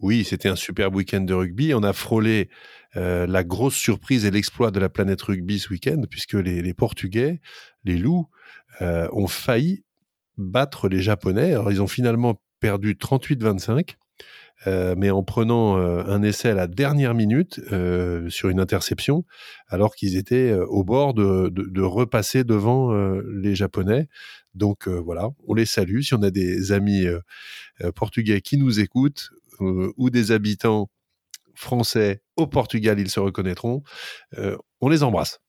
Oui, 0.00 0.24
c'était 0.24 0.48
un 0.48 0.56
superbe 0.56 0.94
week-end 0.94 1.20
de 1.20 1.34
rugby. 1.34 1.74
On 1.74 1.82
a 1.82 1.92
frôlé 1.92 2.48
euh, 2.96 3.26
la 3.26 3.44
grosse 3.44 3.74
surprise 3.74 4.24
et 4.24 4.30
l'exploit 4.30 4.70
de 4.70 4.80
la 4.80 4.88
planète 4.88 5.20
rugby 5.20 5.58
ce 5.58 5.70
week-end, 5.70 6.02
puisque 6.08 6.34
les, 6.34 6.74
Portugais, 6.74 7.40
les 7.84 7.98
loups, 7.98 8.28
euh, 8.80 9.08
ont 9.12 9.26
failli 9.26 9.84
battre 10.38 10.88
les 10.88 11.02
Japonais. 11.02 11.52
Alors, 11.52 11.70
ils 11.70 11.82
ont 11.82 11.88
finalement 11.88 12.40
perdu 12.60 12.94
38-25. 12.94 13.96
Mais 14.66 15.10
en 15.10 15.22
prenant 15.22 15.76
un 15.76 16.22
essai 16.22 16.50
à 16.50 16.54
la 16.54 16.66
dernière 16.66 17.14
minute 17.14 17.60
sur 18.28 18.48
une 18.48 18.60
interception, 18.60 19.24
alors 19.68 19.94
qu'ils 19.94 20.16
étaient 20.16 20.52
au 20.52 20.84
bord 20.84 21.14
de, 21.14 21.48
de, 21.48 21.82
repasser 21.82 22.44
devant 22.44 22.92
les 23.22 23.54
Japonais. 23.54 24.08
Donc 24.54 24.88
voilà, 24.88 25.30
on 25.46 25.54
les 25.54 25.66
salue. 25.66 26.00
Si 26.00 26.14
on 26.14 26.22
a 26.22 26.30
des 26.30 26.72
amis 26.72 27.06
portugais 27.94 28.40
qui 28.40 28.58
nous 28.58 28.80
écoutent 28.80 29.30
ou 29.60 30.10
des 30.10 30.32
habitants 30.32 30.90
français 31.54 32.22
au 32.36 32.46
Portugal, 32.46 33.00
ils 33.00 33.10
se 33.10 33.20
reconnaîtront. 33.20 33.82
on 34.80 34.88
les 34.88 35.02
embrasse. 35.02 35.40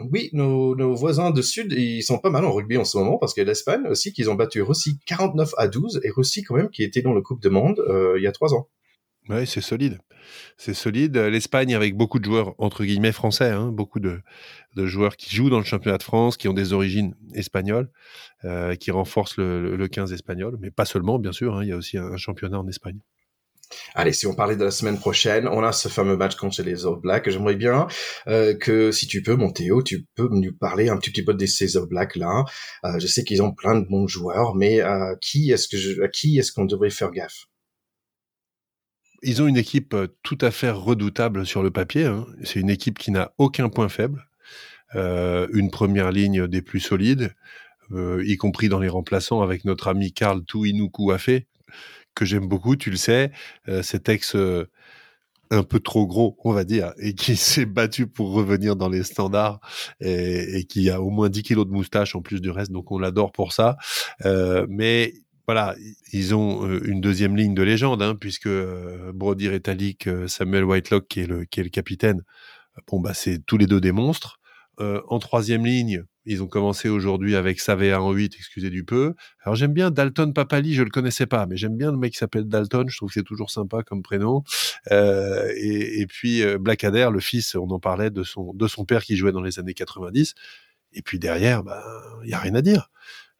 Oui, 0.00 0.30
nos, 0.32 0.94
voisins 0.94 1.30
de 1.30 1.42
Sud, 1.42 1.72
ils 1.72 2.02
sont 2.02 2.18
pas 2.18 2.30
mal 2.30 2.44
en 2.44 2.52
rugby 2.52 2.76
en 2.76 2.84
ce 2.84 2.96
moment 2.96 3.18
parce 3.18 3.34
que 3.34 3.40
l'Espagne 3.40 3.86
aussi, 3.88 4.12
qu'ils 4.12 4.30
ont 4.30 4.34
battu 4.34 4.62
Russie 4.62 4.98
49 5.06 5.54
à 5.58 5.66
12 5.66 6.00
et 6.04 6.10
Russie 6.10 6.42
quand 6.42 6.54
même 6.54 6.70
qui 6.70 6.84
était 6.84 7.02
dans 7.02 7.12
le 7.12 7.20
Coupe 7.20 7.42
de 7.42 7.48
Monde 7.48 7.80
euh, 7.88 8.14
il 8.16 8.22
y 8.22 8.26
a 8.26 8.32
trois 8.32 8.54
ans. 8.54 8.68
Oui, 9.28 9.46
c'est 9.46 9.60
solide. 9.60 9.98
C'est 10.56 10.74
solide. 10.74 11.16
L'Espagne 11.16 11.74
avec 11.74 11.96
beaucoup 11.96 12.18
de 12.18 12.24
joueurs 12.24 12.54
entre 12.58 12.84
guillemets 12.84 13.12
français, 13.12 13.50
hein, 13.50 13.70
beaucoup 13.72 14.00
de, 14.00 14.20
joueurs 14.76 15.16
qui 15.16 15.34
jouent 15.34 15.50
dans 15.50 15.58
le 15.58 15.64
championnat 15.64 15.98
de 15.98 16.02
France, 16.02 16.36
qui 16.36 16.48
ont 16.48 16.54
des 16.54 16.72
origines 16.72 17.14
espagnoles, 17.34 17.90
euh, 18.44 18.74
qui 18.76 18.90
renforcent 18.90 19.36
le, 19.36 19.76
le, 19.76 19.88
15 19.88 20.12
espagnol, 20.12 20.56
mais 20.60 20.70
pas 20.70 20.84
seulement, 20.84 21.18
bien 21.18 21.32
sûr. 21.32 21.56
Hein, 21.56 21.64
il 21.64 21.68
y 21.68 21.72
a 21.72 21.76
aussi 21.76 21.98
un 21.98 22.16
championnat 22.16 22.58
en 22.58 22.68
Espagne. 22.68 23.00
Allez, 23.94 24.12
si 24.12 24.26
on 24.26 24.34
parlait 24.34 24.56
de 24.56 24.64
la 24.64 24.70
semaine 24.70 24.98
prochaine, 24.98 25.48
on 25.48 25.62
a 25.62 25.72
ce 25.72 25.88
fameux 25.88 26.16
match 26.16 26.36
contre 26.36 26.62
les 26.62 26.86
All 26.86 26.96
Blacks. 27.00 27.28
J'aimerais 27.28 27.56
bien 27.56 27.86
euh, 28.26 28.54
que, 28.54 28.92
si 28.92 29.06
tu 29.06 29.22
peux, 29.22 29.34
mon 29.34 29.50
Théo, 29.50 29.82
tu 29.82 30.06
peux 30.14 30.28
nous 30.30 30.52
parler 30.52 30.88
un 30.88 30.96
petit, 30.96 31.22
peu 31.22 31.34
de 31.34 31.46
ces 31.46 31.76
All 31.76 31.86
Blacks 31.86 32.16
là. 32.16 32.44
Euh, 32.84 32.98
je 32.98 33.06
sais 33.06 33.24
qu'ils 33.24 33.42
ont 33.42 33.52
plein 33.52 33.78
de 33.78 33.86
bons 33.86 34.06
joueurs, 34.06 34.54
mais 34.54 34.80
à 34.80 35.16
qui 35.20 35.50
est-ce 35.50 35.68
que 35.68 35.76
je, 35.76 36.02
à 36.02 36.08
qui 36.08 36.38
est-ce 36.38 36.52
qu'on 36.52 36.64
devrait 36.64 36.90
faire 36.90 37.10
gaffe? 37.10 37.46
Ils 39.22 39.42
ont 39.42 39.48
une 39.48 39.56
équipe 39.56 39.94
euh, 39.94 40.06
tout 40.22 40.38
à 40.40 40.50
fait 40.50 40.70
redoutable 40.70 41.44
sur 41.44 41.62
le 41.62 41.70
papier. 41.70 42.04
Hein. 42.04 42.26
C'est 42.44 42.60
une 42.60 42.70
équipe 42.70 42.98
qui 42.98 43.10
n'a 43.10 43.32
aucun 43.38 43.68
point 43.68 43.88
faible, 43.88 44.24
une 44.94 45.70
première 45.70 46.12
ligne 46.12 46.46
des 46.46 46.62
plus 46.62 46.80
solides, 46.80 47.34
y 47.92 48.36
compris 48.38 48.70
dans 48.70 48.78
les 48.78 48.88
remplaçants 48.88 49.42
avec 49.42 49.66
notre 49.66 49.88
ami 49.88 50.14
Karl 50.14 50.42
Tuinuku 50.46 51.12
Afé, 51.12 51.46
j'aime 52.24 52.46
beaucoup, 52.48 52.76
tu 52.76 52.90
le 52.90 52.96
sais, 52.96 53.32
euh, 53.68 53.82
cet 53.82 54.08
ex 54.08 54.34
euh, 54.36 54.66
un 55.50 55.62
peu 55.62 55.80
trop 55.80 56.06
gros, 56.06 56.36
on 56.44 56.52
va 56.52 56.64
dire, 56.64 56.92
et 56.98 57.14
qui 57.14 57.36
s'est 57.36 57.66
battu 57.66 58.06
pour 58.06 58.32
revenir 58.32 58.76
dans 58.76 58.88
les 58.88 59.02
standards 59.02 59.60
et, 60.00 60.64
qui 60.68 60.90
a 60.90 61.00
au 61.00 61.10
moins 61.10 61.28
10 61.28 61.42
kilos 61.42 61.66
de 61.66 61.72
moustache 61.72 62.14
en 62.14 62.22
plus 62.22 62.40
du 62.40 62.50
reste, 62.50 62.72
donc 62.72 62.90
on 62.92 62.98
l'adore 62.98 63.32
pour 63.32 63.52
ça. 63.52 63.76
Euh, 64.24 64.66
mais 64.68 65.14
voilà, 65.46 65.74
ils 66.12 66.34
ont 66.34 66.68
une 66.80 67.00
deuxième 67.00 67.34
ligne 67.34 67.54
de 67.54 67.62
légende, 67.62 68.02
hein, 68.02 68.14
puisque 68.14 68.50
Brody 69.14 69.48
Retallick, 69.48 70.06
Samuel 70.26 70.64
Whitelock, 70.64 71.08
qui 71.08 71.20
est 71.20 71.26
le, 71.26 71.46
qui 71.46 71.60
est 71.60 71.64
le 71.64 71.70
capitaine, 71.70 72.22
bon 72.86 73.00
bah 73.00 73.14
c'est 73.14 73.38
tous 73.46 73.56
les 73.56 73.66
deux 73.66 73.80
des 73.80 73.92
monstres. 73.92 74.40
en 74.78 75.18
troisième 75.18 75.64
ligne, 75.64 76.04
ils 76.28 76.42
ont 76.42 76.46
commencé 76.46 76.90
aujourd'hui 76.90 77.36
avec 77.36 77.58
Savea 77.58 78.02
en 78.02 78.12
8, 78.12 78.34
excusez 78.36 78.68
du 78.68 78.84
peu. 78.84 79.14
Alors 79.42 79.56
j'aime 79.56 79.72
bien 79.72 79.90
Dalton 79.90 80.34
Papali, 80.34 80.74
je 80.74 80.82
le 80.82 80.90
connaissais 80.90 81.26
pas, 81.26 81.46
mais 81.46 81.56
j'aime 81.56 81.76
bien 81.76 81.90
le 81.90 81.96
mec 81.96 82.12
qui 82.12 82.18
s'appelle 82.18 82.44
Dalton, 82.44 82.86
je 82.86 82.96
trouve 82.98 83.08
que 83.08 83.14
c'est 83.14 83.24
toujours 83.24 83.50
sympa 83.50 83.82
comme 83.82 84.02
prénom. 84.02 84.42
Euh, 84.90 85.50
et, 85.56 86.06
puis 86.06 86.42
euh, 86.42 86.58
Blackadder, 86.58 87.08
le 87.10 87.20
fils, 87.20 87.54
on 87.54 87.68
en 87.70 87.80
parlait 87.80 88.10
de 88.10 88.22
son, 88.22 88.52
de 88.52 88.68
son 88.68 88.84
père 88.84 89.04
qui 89.04 89.16
jouait 89.16 89.32
dans 89.32 89.40
les 89.40 89.58
années 89.58 89.72
90. 89.72 90.34
Et 90.92 91.00
puis 91.00 91.18
derrière, 91.18 91.60
il 91.60 91.64
bah, 91.64 91.82
y 92.24 92.34
a 92.34 92.38
rien 92.38 92.54
à 92.54 92.62
dire. 92.62 92.90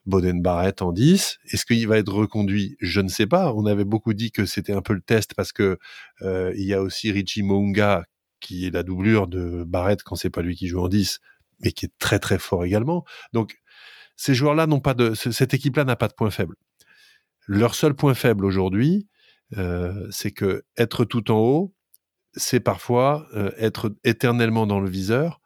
Boden 0.07 0.41
Barrett 0.41 0.81
en 0.81 0.93
10. 0.93 1.39
Est-ce 1.53 1.67
qu'il 1.67 1.87
va 1.87 1.99
être 1.99 2.13
reconduit? 2.13 2.77
Je 2.81 3.03
ne 3.03 3.09
sais 3.09 3.27
pas. 3.27 3.53
On 3.53 3.67
avait 3.67 3.85
beaucoup 3.85 4.15
dit 4.15 4.33
que 4.33 4.47
c'était 4.47 4.73
un 4.73 4.81
peu 4.81 4.95
le 4.95 5.03
test 5.03 5.35
parce 5.35 5.53
que 5.53 5.79
euh, 6.23 6.55
il 6.57 6.65
y 6.65 6.73
a 6.73 6.81
aussi 6.81 7.13
Richie 7.13 7.43
Mounga 7.43 8.05
qui 8.41 8.67
est 8.67 8.71
la 8.71 8.83
doublure 8.83 9.27
de 9.27 9.65
Barrett 9.65 10.03
quand 10.03 10.17
c'est 10.17 10.31
pas 10.31 10.41
lui 10.41 10.57
qui 10.57 10.69
joue 10.69 10.81
en 10.81 10.89
10 10.89 11.21
mais 11.61 11.73
qui 11.73 11.87
est 11.87 11.93
très 11.99 12.19
très 12.19 12.39
fort 12.39 12.65
également. 12.65 13.05
Donc 13.33 13.59
ces 14.17 14.35
joueurs-là 14.35 14.67
n'ont 14.67 14.81
pas 14.81 14.95
de, 14.95 15.15
cette 15.15 15.55
équipe-là 15.55 15.85
n'a 15.85 15.97
pas 15.97 16.09
de 16.09 16.15
point 16.15 16.31
faible. 16.31 16.57
Leur 17.47 17.75
seul 17.75 17.95
point 17.95 18.15
faible 18.15 18.45
aujourd'hui, 18.45 19.09
euh, 19.57 20.07
c'est 20.11 20.33
que 20.33 20.65
être 20.77 21.05
tout 21.05 21.31
en 21.31 21.39
haut, 21.39 21.75
c'est 22.35 22.61
parfois 22.61 23.27
euh, 23.35 23.51
être 23.57 23.95
éternellement 24.05 24.67
dans 24.67 24.81
le 24.81 24.91
viseur 24.91 25.41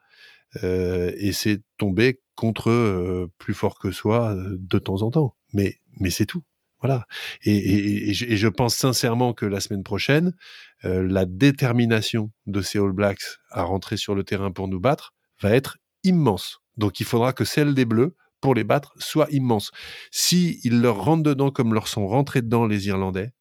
euh, 0.65 1.13
et 1.17 1.33
c'est 1.33 1.63
tomber 1.79 2.21
contre 2.35 3.29
plus 3.39 3.55
fort 3.55 3.79
que 3.79 3.93
soi 3.93 4.35
de 4.37 4.79
temps 4.79 5.03
en 5.03 5.11
temps. 5.11 5.37
Mais 5.53 5.77
mais 6.01 6.11
c'est 6.11 6.27
tout. 6.27 6.43
Voilà. 6.81 7.07
Et, 7.45 8.13
je, 8.13 8.49
pense 8.49 8.75
sincèrement 8.75 9.35
que 9.35 9.47
la 9.47 9.61
semaine 9.61 9.85
prochaine, 9.85 10.35
la 10.83 11.27
détermination 11.27 12.33
de 12.47 12.61
ces 12.61 12.81
All 12.81 12.91
Blacks 12.91 13.23
à 13.51 13.63
rentrer 13.63 13.97
sur 13.97 14.17
le 14.17 14.25
terrain 14.25 14.51
pour 14.51 14.67
nous 14.67 14.81
battre 14.81 15.15
va 15.41 15.55
être 15.55 15.79
immense. 16.05 16.61
Donc 16.77 17.01
il 17.01 17.07
faudra 17.07 17.33
que 17.33 17.45
celle 17.45 17.75
des 17.75 17.85
Bleus, 17.85 18.15
pour 18.41 18.55
les 18.55 18.65
battre, 18.65 18.93
soit 18.99 19.31
immense. 19.31 19.71
Si 20.11 20.61
ils 20.65 20.81
leur 20.81 21.05
rentrent 21.05 21.23
dedans 21.23 21.51
comme 21.51 21.75
leur 21.75 21.87
sont 21.89 22.07
rentrés 22.07 22.43
dedans 22.43 22.67
les 22.67 22.89
Irlandais, 22.89 23.33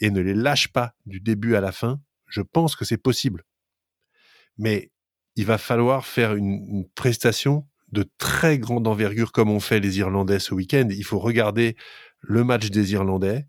et 0.00 0.10
ne 0.10 0.20
les 0.20 0.34
lâchent 0.34 0.72
pas 0.72 0.94
du 1.06 1.20
début 1.20 1.54
à 1.54 1.60
la 1.60 1.72
fin, 1.72 2.00
je 2.26 2.40
pense 2.40 2.76
que 2.76 2.84
c'est 2.84 2.98
possible. 2.98 3.44
Mais 4.58 4.90
il 5.36 5.46
va 5.46 5.58
falloir 5.58 6.06
faire 6.06 6.34
une, 6.34 6.86
prestation 6.94 7.66
de 7.92 8.04
très 8.18 8.58
grande 8.58 8.88
envergure 8.88 9.30
comme 9.30 9.50
ont 9.50 9.60
fait 9.60 9.80
les 9.80 9.98
Irlandais 9.98 10.40
ce 10.40 10.54
week-end. 10.54 10.88
Il 10.90 11.04
faut 11.04 11.18
regarder 11.18 11.76
le 12.20 12.42
match 12.42 12.70
des 12.70 12.92
Irlandais 12.92 13.46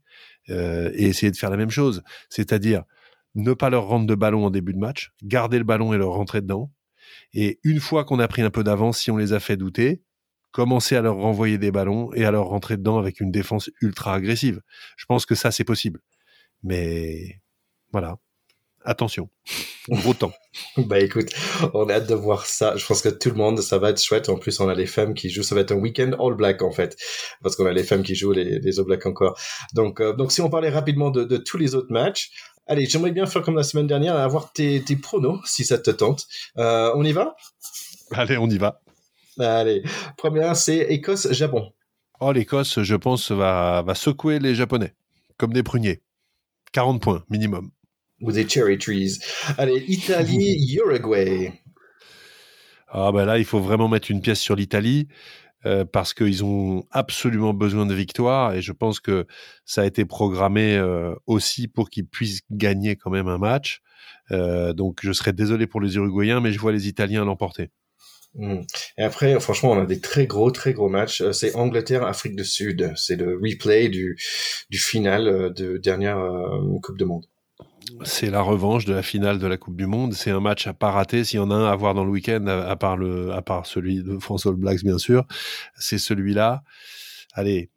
euh, 0.49 0.91
et 0.93 1.05
essayer 1.05 1.31
de 1.31 1.37
faire 1.37 1.49
la 1.49 1.57
même 1.57 1.71
chose. 1.71 2.03
C'est-à-dire 2.29 2.83
ne 3.33 3.53
pas 3.53 3.69
leur 3.69 3.85
rendre 3.87 4.05
de 4.05 4.15
ballon 4.15 4.45
en 4.45 4.51
début 4.51 4.73
de 4.73 4.79
match, 4.79 5.11
garder 5.23 5.57
le 5.57 5.63
ballon 5.63 5.93
et 5.93 5.97
leur 5.97 6.13
rentrer 6.13 6.41
dedans, 6.41 6.71
et 7.33 7.59
une 7.63 7.79
fois 7.79 8.05
qu'on 8.05 8.19
a 8.19 8.27
pris 8.27 8.41
un 8.41 8.49
peu 8.49 8.63
d'avance, 8.63 8.99
si 8.99 9.11
on 9.11 9.17
les 9.17 9.33
a 9.33 9.39
fait 9.39 9.57
douter, 9.57 10.01
commencer 10.51 10.95
à 10.95 11.01
leur 11.01 11.15
renvoyer 11.15 11.57
des 11.57 11.71
ballons 11.71 12.13
et 12.13 12.23
à 12.23 12.31
leur 12.31 12.45
rentrer 12.45 12.77
dedans 12.77 12.97
avec 12.97 13.19
une 13.19 13.29
défense 13.29 13.69
ultra 13.81 14.13
agressive. 14.13 14.61
Je 14.95 15.05
pense 15.05 15.25
que 15.25 15.35
ça, 15.35 15.51
c'est 15.51 15.65
possible. 15.65 15.99
Mais 16.63 17.41
voilà. 17.91 18.17
Attention. 18.85 19.29
Gros 19.89 20.13
temps. 20.13 20.31
bah 20.77 20.99
écoute, 20.99 21.29
on 21.73 21.89
a 21.89 21.95
hâte 21.95 22.07
de 22.07 22.15
voir 22.15 22.45
ça. 22.45 22.77
Je 22.77 22.85
pense 22.85 23.01
que 23.01 23.09
tout 23.09 23.29
le 23.29 23.35
monde, 23.35 23.59
ça 23.61 23.79
va 23.79 23.89
être 23.89 24.01
chouette. 24.01 24.29
En 24.29 24.37
plus, 24.37 24.59
on 24.59 24.69
a 24.69 24.75
les 24.75 24.85
femmes 24.85 25.13
qui 25.13 25.29
jouent. 25.29 25.43
Ça 25.43 25.55
va 25.55 25.61
être 25.61 25.73
un 25.73 25.77
week-end 25.77 26.11
all 26.19 26.35
black 26.35 26.61
en 26.61 26.71
fait, 26.71 26.95
parce 27.43 27.55
qu'on 27.55 27.65
a 27.65 27.73
les 27.73 27.83
femmes 27.83 28.03
qui 28.03 28.15
jouent 28.15 28.31
les, 28.31 28.59
les 28.59 28.79
all 28.79 28.85
black 28.85 29.05
encore. 29.05 29.37
Donc, 29.73 29.99
euh, 29.99 30.13
donc 30.13 30.31
si 30.31 30.41
on 30.41 30.49
parlait 30.49 30.69
rapidement 30.69 31.09
de, 31.09 31.23
de 31.23 31.37
tous 31.37 31.57
les 31.57 31.75
autres 31.75 31.91
matchs, 31.91 32.31
Allez, 32.67 32.85
j'aimerais 32.85 33.11
bien 33.11 33.25
faire 33.27 33.43
comme 33.43 33.55
la 33.55 33.63
semaine 33.63 33.87
dernière, 33.87 34.15
avoir 34.15 34.51
tes, 34.51 34.81
tes 34.81 34.95
pronos, 34.95 35.39
si 35.45 35.63
ça 35.63 35.77
te 35.77 35.91
tente. 35.91 36.27
Euh, 36.57 36.91
on 36.95 37.03
y 37.03 37.11
va? 37.11 37.35
Allez, 38.11 38.37
on 38.37 38.49
y 38.49 38.57
va. 38.57 38.81
Allez, 39.37 39.83
première, 40.17 40.55
c'est 40.55 40.77
Écosse-Japon. 40.77 41.71
Oh, 42.19 42.31
l'Écosse, 42.31 42.81
je 42.81 42.95
pense, 42.95 43.31
va, 43.31 43.83
va 43.85 43.93
secouer 43.93 44.39
les 44.39 44.55
Japonais, 44.55 44.95
comme 45.37 45.53
des 45.53 45.63
pruniers. 45.63 46.01
40 46.71 47.01
points, 47.01 47.23
minimum. 47.29 47.71
Ou 48.21 48.31
des 48.31 48.47
cherry 48.47 48.77
trees. 48.77 49.19
Allez, 49.57 49.83
Italie-Uruguay. 49.87 51.53
Ah 52.97 53.11
ben 53.11 53.25
là, 53.25 53.37
il 53.37 53.43
faut 53.43 53.59
vraiment 53.59 53.89
mettre 53.89 54.09
une 54.09 54.21
pièce 54.21 54.39
sur 54.39 54.55
l'Italie. 54.55 55.09
Euh, 55.65 55.83
parce 55.83 56.13
qu'ils 56.13 56.43
ont 56.43 56.85
absolument 56.91 57.53
besoin 57.53 57.87
de 57.87 57.93
victoire 57.95 58.53
et 58.53 58.61
je 58.61 58.71
pense 58.71 58.99
que 58.99 59.25
ça 59.65 59.81
a 59.81 59.85
été 59.85 60.05
programmé 60.05 60.77
euh, 60.77 61.15
aussi 61.25 61.67
pour 61.67 61.89
qu'ils 61.89 62.05
puissent 62.05 62.41
gagner 62.51 62.95
quand 62.95 63.09
même 63.09 63.27
un 63.27 63.39
match. 63.39 63.81
Euh, 64.31 64.73
donc 64.73 64.99
je 65.01 65.11
serais 65.11 65.33
désolé 65.33 65.65
pour 65.65 65.81
les 65.81 65.95
Uruguayens, 65.95 66.39
mais 66.39 66.51
je 66.51 66.59
vois 66.59 66.71
les 66.71 66.87
Italiens 66.87 67.25
l'emporter. 67.25 67.71
Hmm. 68.35 68.61
Et 68.97 69.03
après, 69.03 69.39
franchement, 69.39 69.71
on 69.71 69.81
a 69.81 69.85
des 69.85 70.01
très 70.01 70.27
gros, 70.27 70.51
très 70.51 70.73
gros 70.73 70.89
matchs. 70.89 71.23
C'est 71.31 71.55
Angleterre-Afrique 71.55 72.35
du 72.35 72.45
Sud. 72.45 72.91
C'est 72.95 73.15
le 73.15 73.39
replay 73.41 73.89
du, 73.89 74.19
du 74.69 74.77
final 74.77 75.53
de 75.53 75.77
dernière 75.77 76.19
Coupe 76.83 76.97
du 76.97 77.05
Monde 77.05 77.25
c'est 78.03 78.29
la 78.29 78.41
revanche 78.41 78.85
de 78.85 78.93
la 78.93 79.03
finale 79.03 79.39
de 79.39 79.47
la 79.47 79.57
Coupe 79.57 79.75
du 79.75 79.85
Monde. 79.85 80.13
C'est 80.13 80.31
un 80.31 80.39
match 80.39 80.67
à 80.67 80.73
pas 80.73 80.91
rater. 80.91 81.23
S'il 81.23 81.37
y 81.37 81.41
en 81.41 81.51
a 81.51 81.55
un 81.55 81.65
à 81.65 81.75
voir 81.75 81.93
dans 81.93 82.03
le 82.03 82.11
week-end, 82.11 82.45
à, 82.47 82.75
part 82.75 82.97
le, 82.97 83.31
à 83.31 83.41
part 83.41 83.65
celui 83.65 84.03
de 84.03 84.17
François 84.19 84.51
Blacks, 84.53 84.83
bien 84.83 84.97
sûr, 84.97 85.25
c'est 85.77 85.97
celui-là. 85.97 86.63
Allez, 87.33 87.69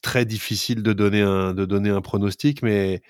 très 0.00 0.24
difficile 0.24 0.82
de 0.82 0.92
donner 0.92 1.22
un, 1.22 1.54
de 1.54 1.64
donner 1.64 1.90
un 1.90 2.00
pronostic, 2.00 2.62
mais 2.62 3.02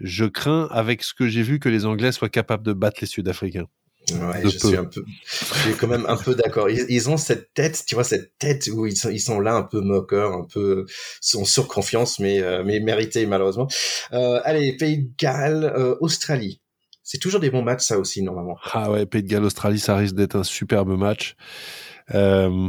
je 0.00 0.24
crains, 0.24 0.68
avec 0.70 1.02
ce 1.02 1.14
que 1.14 1.28
j'ai 1.28 1.42
vu, 1.42 1.58
que 1.58 1.68
les 1.68 1.86
Anglais 1.86 2.12
soient 2.12 2.28
capables 2.28 2.64
de 2.64 2.72
battre 2.72 2.98
les 3.00 3.06
Sud-Africains. 3.06 3.66
Ouais, 4.10 4.42
je 4.42 4.48
suis 4.48 4.76
un 4.76 4.84
peu, 4.84 5.04
je 5.24 5.58
suis 5.60 5.74
quand 5.74 5.86
même 5.86 6.06
un 6.08 6.16
peu 6.16 6.34
d'accord. 6.34 6.68
Ils, 6.68 7.08
ont 7.08 7.16
cette 7.16 7.54
tête, 7.54 7.84
tu 7.86 7.94
vois, 7.94 8.02
cette 8.02 8.36
tête 8.38 8.68
où 8.72 8.84
ils 8.84 8.96
sont, 8.96 9.10
ils 9.10 9.20
sont 9.20 9.38
là 9.38 9.54
un 9.54 9.62
peu 9.62 9.80
moqueurs, 9.80 10.32
un 10.32 10.44
peu, 10.44 10.86
sont 11.20 11.44
sur 11.44 11.68
confiance, 11.68 12.18
mais, 12.18 12.42
euh, 12.42 12.64
mais 12.64 12.80
mérités 12.80 13.26
malheureusement. 13.26 13.68
Euh, 14.12 14.40
allez, 14.44 14.76
Pays 14.76 15.04
de 15.04 15.10
Galles, 15.16 15.72
euh, 15.76 15.94
Australie. 16.00 16.60
C'est 17.04 17.18
toujours 17.18 17.40
des 17.40 17.50
bons 17.50 17.62
matchs, 17.62 17.84
ça 17.84 17.98
aussi, 17.98 18.22
normalement. 18.22 18.56
Ah 18.72 18.90
ouais, 18.90 19.06
Pays 19.06 19.22
de 19.22 19.28
Galles, 19.28 19.44
Australie, 19.44 19.78
ça 19.78 19.96
risque 19.96 20.16
d'être 20.16 20.36
un 20.36 20.44
superbe 20.44 20.96
match. 20.96 21.36
Euh, 22.12 22.68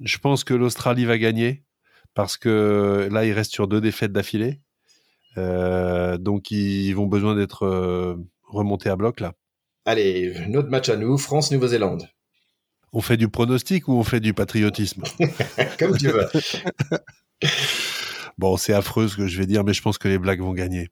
je 0.00 0.18
pense 0.18 0.44
que 0.44 0.54
l'Australie 0.54 1.04
va 1.04 1.18
gagner 1.18 1.62
parce 2.14 2.38
que 2.38 3.08
là, 3.10 3.26
il 3.26 3.32
reste 3.32 3.52
sur 3.52 3.68
deux 3.68 3.82
défaites 3.82 4.12
d'affilée. 4.12 4.60
donc 5.36 6.50
ils 6.50 6.92
vont 6.92 7.06
besoin 7.06 7.34
d'être 7.34 8.16
remontés 8.48 8.88
à 8.88 8.96
bloc 8.96 9.20
là. 9.20 9.34
Allez, 9.86 10.34
notre 10.48 10.70
match 10.70 10.88
à 10.88 10.96
nous, 10.96 11.18
France-Nouvelle-Zélande. 11.18 12.08
On 12.92 13.00
fait 13.00 13.16
du 13.16 13.28
pronostic 13.28 13.88
ou 13.88 13.92
on 13.92 14.04
fait 14.04 14.20
du 14.20 14.32
patriotisme? 14.32 15.02
Comme 15.78 15.96
tu 15.98 16.08
veux. 16.08 16.26
bon, 18.38 18.56
c'est 18.56 18.72
affreux 18.72 19.08
ce 19.08 19.16
que 19.16 19.26
je 19.26 19.38
vais 19.38 19.46
dire, 19.46 19.64
mais 19.64 19.74
je 19.74 19.82
pense 19.82 19.98
que 19.98 20.08
les 20.08 20.18
Blacks 20.18 20.40
vont 20.40 20.52
gagner. 20.52 20.88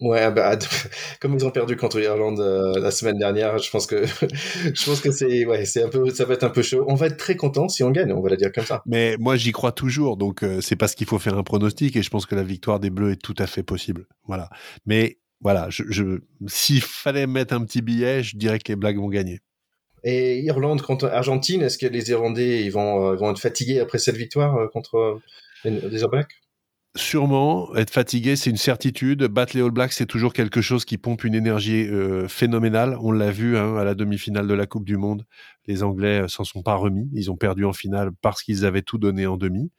Ouais, 0.00 0.30
bah, 0.32 0.56
comme 1.20 1.34
ils 1.34 1.44
ont 1.44 1.50
perdu 1.50 1.76
contre 1.76 1.98
l'Irlande 1.98 2.40
euh, 2.40 2.80
la 2.80 2.90
semaine 2.90 3.18
dernière, 3.18 3.58
je 3.58 3.70
pense 3.70 3.86
que 3.86 4.06
je 4.06 4.84
pense 4.86 5.00
que 5.00 5.12
c'est 5.12 5.44
ouais, 5.44 5.66
c'est 5.66 5.82
un 5.82 5.90
peu 5.90 6.08
ça 6.08 6.24
va 6.24 6.34
être 6.34 6.44
un 6.44 6.48
peu 6.48 6.62
chaud. 6.62 6.84
On 6.88 6.94
va 6.94 7.06
être 7.06 7.18
très 7.18 7.36
content 7.36 7.68
si 7.68 7.82
on 7.82 7.90
gagne, 7.90 8.10
on 8.10 8.22
va 8.22 8.30
la 8.30 8.36
dire 8.36 8.50
comme 8.50 8.64
ça. 8.64 8.82
Mais 8.86 9.16
moi 9.18 9.36
j'y 9.36 9.52
crois 9.52 9.72
toujours, 9.72 10.16
donc 10.16 10.42
euh, 10.42 10.62
c'est 10.62 10.76
parce 10.76 10.94
qu'il 10.94 11.06
faut 11.06 11.18
faire 11.18 11.36
un 11.36 11.42
pronostic 11.42 11.96
et 11.96 12.02
je 12.02 12.08
pense 12.08 12.24
que 12.24 12.34
la 12.34 12.42
victoire 12.42 12.80
des 12.80 12.88
Bleus 12.88 13.12
est 13.12 13.22
tout 13.22 13.34
à 13.38 13.46
fait 13.46 13.62
possible. 13.62 14.06
Voilà. 14.26 14.48
Mais 14.86 15.18
voilà, 15.40 15.68
je, 15.70 16.20
s'il 16.46 16.82
fallait 16.82 17.26
mettre 17.26 17.54
un 17.54 17.64
petit 17.64 17.80
billet, 17.80 18.22
je 18.22 18.36
dirais 18.36 18.58
que 18.58 18.70
les 18.70 18.76
Blacks 18.76 18.96
vont 18.96 19.08
gagner. 19.08 19.40
Et 20.04 20.40
Irlande 20.40 20.82
contre 20.82 21.06
Argentine, 21.06 21.62
est-ce 21.62 21.78
que 21.78 21.86
les 21.86 22.10
Irlandais 22.10 22.64
ils 22.64 22.70
vont, 22.70 23.12
euh, 23.12 23.16
vont 23.16 23.30
être 23.30 23.40
fatigués 23.40 23.80
après 23.80 23.98
cette 23.98 24.16
victoire 24.16 24.56
euh, 24.56 24.66
contre 24.68 25.20
les, 25.64 26.02
All 26.02 26.10
Blacks? 26.10 26.32
Sûrement, 26.96 27.74
être 27.76 27.90
fatigué, 27.90 28.34
c'est 28.36 28.50
une 28.50 28.56
certitude. 28.56 29.24
Battre 29.24 29.56
les 29.56 29.62
All 29.62 29.70
Blacks, 29.70 29.92
c'est 29.92 30.06
toujours 30.06 30.32
quelque 30.32 30.60
chose 30.60 30.84
qui 30.84 30.98
pompe 30.98 31.24
une 31.24 31.34
énergie 31.34 31.86
euh, 31.86 32.28
phénoménale. 32.28 32.96
On 33.00 33.12
l'a 33.12 33.30
vu 33.30 33.56
hein, 33.56 33.76
à 33.76 33.84
la 33.84 33.94
demi-finale 33.94 34.46
de 34.46 34.54
la 34.54 34.66
Coupe 34.66 34.84
du 34.84 34.96
Monde. 34.96 35.24
Les 35.66 35.82
Anglais 35.82 36.24
s'en 36.28 36.44
sont 36.44 36.62
pas 36.62 36.74
remis. 36.74 37.08
Ils 37.14 37.30
ont 37.30 37.36
perdu 37.36 37.64
en 37.64 37.72
finale 37.72 38.10
parce 38.22 38.42
qu'ils 38.42 38.64
avaient 38.64 38.82
tout 38.82 38.98
donné 38.98 39.26
en 39.26 39.36
demi. 39.36 39.70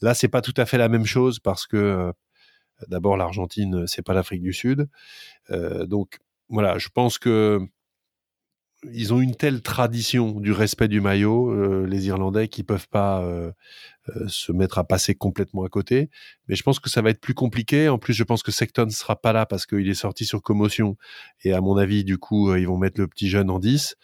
Là, 0.00 0.14
c'est 0.14 0.28
pas 0.28 0.40
tout 0.40 0.54
à 0.56 0.64
fait 0.64 0.78
la 0.78 0.88
même 0.88 1.06
chose 1.06 1.38
parce 1.38 1.66
que 1.66 2.12
D'abord, 2.88 3.16
l'Argentine, 3.16 3.86
c'est 3.86 4.02
pas 4.02 4.14
l'Afrique 4.14 4.42
du 4.42 4.52
Sud. 4.52 4.88
Euh, 5.50 5.86
donc, 5.86 6.18
voilà, 6.48 6.78
je 6.78 6.88
pense 6.92 7.18
que 7.18 7.60
ils 8.90 9.12
ont 9.12 9.20
une 9.20 9.34
telle 9.34 9.60
tradition 9.60 10.40
du 10.40 10.52
respect 10.52 10.88
du 10.88 11.02
maillot, 11.02 11.50
euh, 11.50 11.86
les 11.86 12.06
Irlandais, 12.06 12.48
qui 12.48 12.62
peuvent 12.62 12.88
pas 12.88 13.20
euh, 13.22 13.52
se 14.26 14.52
mettre 14.52 14.78
à 14.78 14.84
passer 14.84 15.14
complètement 15.14 15.64
à 15.64 15.68
côté. 15.68 16.08
Mais 16.48 16.54
je 16.54 16.62
pense 16.62 16.80
que 16.80 16.88
ça 16.88 17.02
va 17.02 17.10
être 17.10 17.20
plus 17.20 17.34
compliqué. 17.34 17.90
En 17.90 17.98
plus, 17.98 18.14
je 18.14 18.24
pense 18.24 18.42
que 18.42 18.50
Secton 18.50 18.88
sera 18.88 19.20
pas 19.20 19.34
là 19.34 19.44
parce 19.44 19.66
qu'il 19.66 19.86
est 19.88 19.94
sorti 19.94 20.24
sur 20.24 20.40
commotion. 20.40 20.96
Et 21.44 21.52
à 21.52 21.60
mon 21.60 21.76
avis, 21.76 22.04
du 22.04 22.16
coup, 22.16 22.54
ils 22.56 22.66
vont 22.66 22.78
mettre 22.78 22.98
le 23.00 23.06
petit 23.06 23.28
jeune 23.28 23.50
en 23.50 23.58
10. 23.58 23.96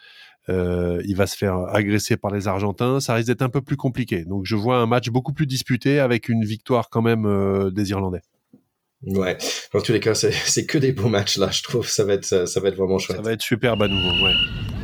il 0.48 1.14
va 1.16 1.26
se 1.26 1.36
faire 1.38 1.56
agresser 1.74 2.18
par 2.18 2.30
les 2.30 2.46
Argentins. 2.46 3.00
Ça 3.00 3.14
risque 3.14 3.28
d'être 3.28 3.42
un 3.42 3.48
peu 3.48 3.62
plus 3.62 3.78
compliqué. 3.78 4.26
Donc, 4.26 4.44
je 4.44 4.56
vois 4.56 4.76
un 4.76 4.86
match 4.86 5.08
beaucoup 5.08 5.32
plus 5.32 5.46
disputé 5.46 6.00
avec 6.00 6.28
une 6.28 6.44
victoire 6.44 6.90
quand 6.90 7.02
même 7.02 7.70
des 7.72 7.90
Irlandais. 7.90 8.20
Ouais, 9.02 9.36
dans 9.72 9.80
tous 9.80 9.92
les 9.92 10.00
cas, 10.00 10.14
c'est 10.14 10.66
que 10.66 10.78
des 10.78 10.92
beaux 10.92 11.08
matchs 11.08 11.38
là, 11.38 11.50
je 11.50 11.62
trouve. 11.62 11.88
Ça 11.88 12.04
va 12.04 12.14
être, 12.14 12.48
ça 12.48 12.60
va 12.60 12.68
être 12.68 12.76
vraiment 12.76 12.98
chouette. 12.98 13.18
Ça 13.18 13.22
va 13.22 13.32
être 13.32 13.42
superbe 13.42 13.82
à 13.82 13.88
nouveau, 13.88 14.24
ouais. 14.24 14.75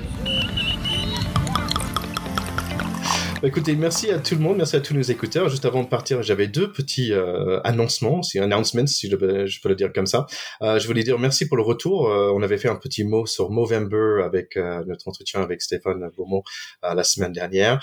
Écoutez, 3.44 3.74
merci 3.74 4.10
à 4.10 4.18
tout 4.18 4.36
le 4.36 4.40
monde, 4.40 4.58
merci 4.58 4.76
à 4.76 4.80
tous 4.80 4.94
nos 4.94 5.02
écouteurs. 5.02 5.48
Juste 5.48 5.64
avant 5.64 5.82
de 5.82 5.88
partir, 5.88 6.22
j'avais 6.22 6.46
deux 6.46 6.70
petits 6.70 7.12
euh, 7.12 7.60
annoncements, 7.64 8.22
c'est 8.22 8.38
announcements 8.38 8.86
si 8.86 9.10
je, 9.10 9.16
peux 9.16 9.68
le 9.68 9.74
dire 9.74 9.92
comme 9.92 10.06
ça. 10.06 10.26
Euh, 10.62 10.78
je 10.78 10.86
voulais 10.86 11.02
dire 11.02 11.18
merci 11.18 11.48
pour 11.48 11.56
le 11.56 11.62
retour. 11.62 12.08
Euh, 12.08 12.30
on 12.34 12.42
avait 12.42 12.58
fait 12.58 12.68
un 12.68 12.76
petit 12.76 13.04
mot 13.04 13.26
sur 13.26 13.50
Movember 13.50 14.22
avec 14.24 14.56
euh, 14.56 14.84
notre 14.86 15.08
entretien 15.08 15.42
avec 15.42 15.60
Stéphane 15.60 16.08
Beaumont 16.16 16.42
euh, 16.84 16.94
la 16.94 17.02
semaine 17.02 17.32
dernière. 17.32 17.80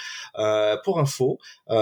pour 0.84 1.00
info, 1.00 1.40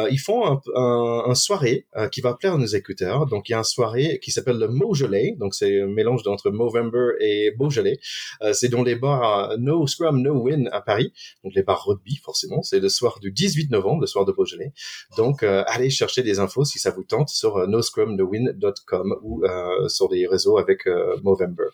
ils 0.10 0.20
font 0.20 0.46
un, 0.48 0.62
un, 0.76 1.24
un 1.28 1.36
soirée 1.36 1.86
qui 2.12 2.22
va 2.22 2.34
plaire 2.34 2.54
à 2.54 2.58
nos 2.58 2.66
écouteurs. 2.66 3.28
Donc 3.28 3.50
il 3.50 3.52
y 3.52 3.56
a 3.56 3.60
une 3.60 3.64
soirée 3.64 4.20
qui 4.22 4.32
s'appelle 4.32 4.58
le 4.58 4.68
Beaujolais, 4.68 5.36
donc 5.40 5.54
c'est 5.54 5.82
un 5.82 5.88
mélange 5.88 6.22
entre 6.28 6.50
Movember 6.50 7.12
et 7.20 7.52
Beaujolais. 7.52 8.00
c'est 8.54 8.70
dans 8.70 8.84
les 8.84 8.96
bars 8.96 9.56
No 9.60 9.86
Scrum 9.88 10.22
No 10.22 10.42
Win 10.42 10.70
à 10.72 10.82
Paris, 10.82 11.14
donc 11.44 11.54
les 11.56 11.64
bars 11.64 11.86
rugby 11.86 12.16
forcément. 12.24 12.64
C'est 12.64 12.80
le 12.80 12.90
soir 12.90 13.20
du 13.20 13.32
18 13.32 13.67
novembre, 13.70 14.02
le 14.02 14.08
soir 14.08 14.26
de 14.26 14.32
Beaujolais. 14.32 14.74
Donc, 15.18 15.44
euh, 15.44 15.64
allez 15.68 15.90
chercher 15.90 16.24
des 16.24 16.40
infos 16.40 16.66
si 16.66 16.80
ça 16.80 16.92
vous 16.92 17.04
tente 17.04 17.30
sur 17.30 17.58
euh, 17.58 17.68
noscrumthewin.com 17.68 19.16
ou 19.22 19.44
euh, 19.46 19.88
sur 19.88 20.10
les 20.12 20.28
réseaux 20.28 20.58
avec 20.58 20.88
Movember. 21.24 21.70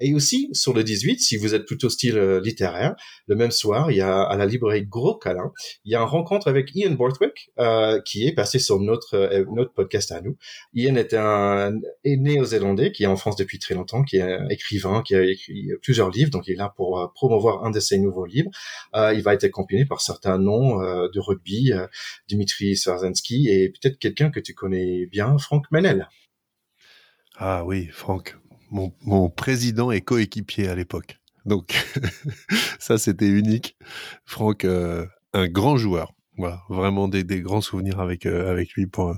Et 0.00 0.14
aussi, 0.14 0.48
sur 0.52 0.72
le 0.72 0.84
18, 0.84 1.20
si 1.20 1.36
vous 1.36 1.54
êtes 1.54 1.64
plutôt 1.64 1.88
style 1.88 2.18
euh, 2.18 2.40
littéraire, 2.40 2.94
le 3.26 3.36
même 3.36 3.50
soir, 3.50 3.90
il 3.90 3.96
y 3.96 4.00
a 4.00 4.22
à 4.22 4.36
la 4.36 4.46
librairie 4.46 4.86
Gros 4.86 5.16
Câlin, 5.16 5.52
il 5.84 5.92
y 5.92 5.94
a 5.94 6.00
une 6.00 6.08
rencontre 6.08 6.48
avec 6.48 6.74
Ian 6.74 6.92
Borthwick, 6.92 7.50
euh, 7.58 8.00
qui 8.02 8.26
est 8.26 8.32
passé 8.32 8.58
sur 8.58 8.80
notre, 8.80 9.14
euh, 9.14 9.44
notre 9.54 9.72
podcast 9.72 10.12
à 10.12 10.20
nous. 10.20 10.36
Ian 10.74 10.96
est 10.96 11.14
un 11.14 11.72
néo-zélandais 12.04 12.92
qui 12.92 13.04
est 13.04 13.06
en 13.06 13.16
France 13.16 13.36
depuis 13.36 13.58
très 13.58 13.74
longtemps, 13.74 14.02
qui 14.02 14.16
est 14.16 14.38
écrivain, 14.50 15.02
qui 15.02 15.14
a 15.14 15.22
écrit 15.22 15.70
plusieurs 15.82 16.10
livres, 16.10 16.30
donc 16.30 16.46
il 16.46 16.52
est 16.52 16.56
là 16.56 16.72
pour 16.76 16.98
euh, 16.98 17.06
promouvoir 17.14 17.64
un 17.64 17.70
de 17.70 17.80
ses 17.80 17.98
nouveaux 17.98 18.26
livres. 18.26 18.50
il 18.94 19.22
va 19.22 19.34
être 19.34 19.44
accompagné 19.44 19.84
par 19.84 20.00
certains 20.00 20.38
noms 20.38 20.78
de 20.78 21.20
rugby, 21.20 21.72
Dimitri 22.28 22.76
Swarzensky 22.76 23.48
et 23.48 23.70
peut-être 23.70 23.98
quelqu'un 23.98 24.30
que 24.30 24.40
tu 24.40 24.54
connais 24.54 25.06
bien, 25.06 25.36
Franck 25.38 25.66
Menel. 25.70 26.08
Ah 27.36 27.64
oui, 27.64 27.86
Franck 27.86 28.36
mon, 28.74 29.30
président 29.30 29.90
et 29.90 30.00
coéquipier 30.00 30.68
à 30.68 30.74
l'époque. 30.74 31.18
Donc 31.46 31.74
ça, 32.78 32.98
c'était 32.98 33.28
unique. 33.28 33.76
Franck, 34.24 34.64
euh, 34.64 35.06
un 35.32 35.48
grand 35.48 35.76
joueur. 35.76 36.12
Voilà, 36.36 36.62
vraiment 36.68 37.06
des, 37.06 37.24
grands 37.40 37.60
souvenirs 37.60 38.00
avec 38.00 38.26
euh, 38.26 38.50
avec 38.50 38.72
lui 38.72 38.86
pour 38.86 39.14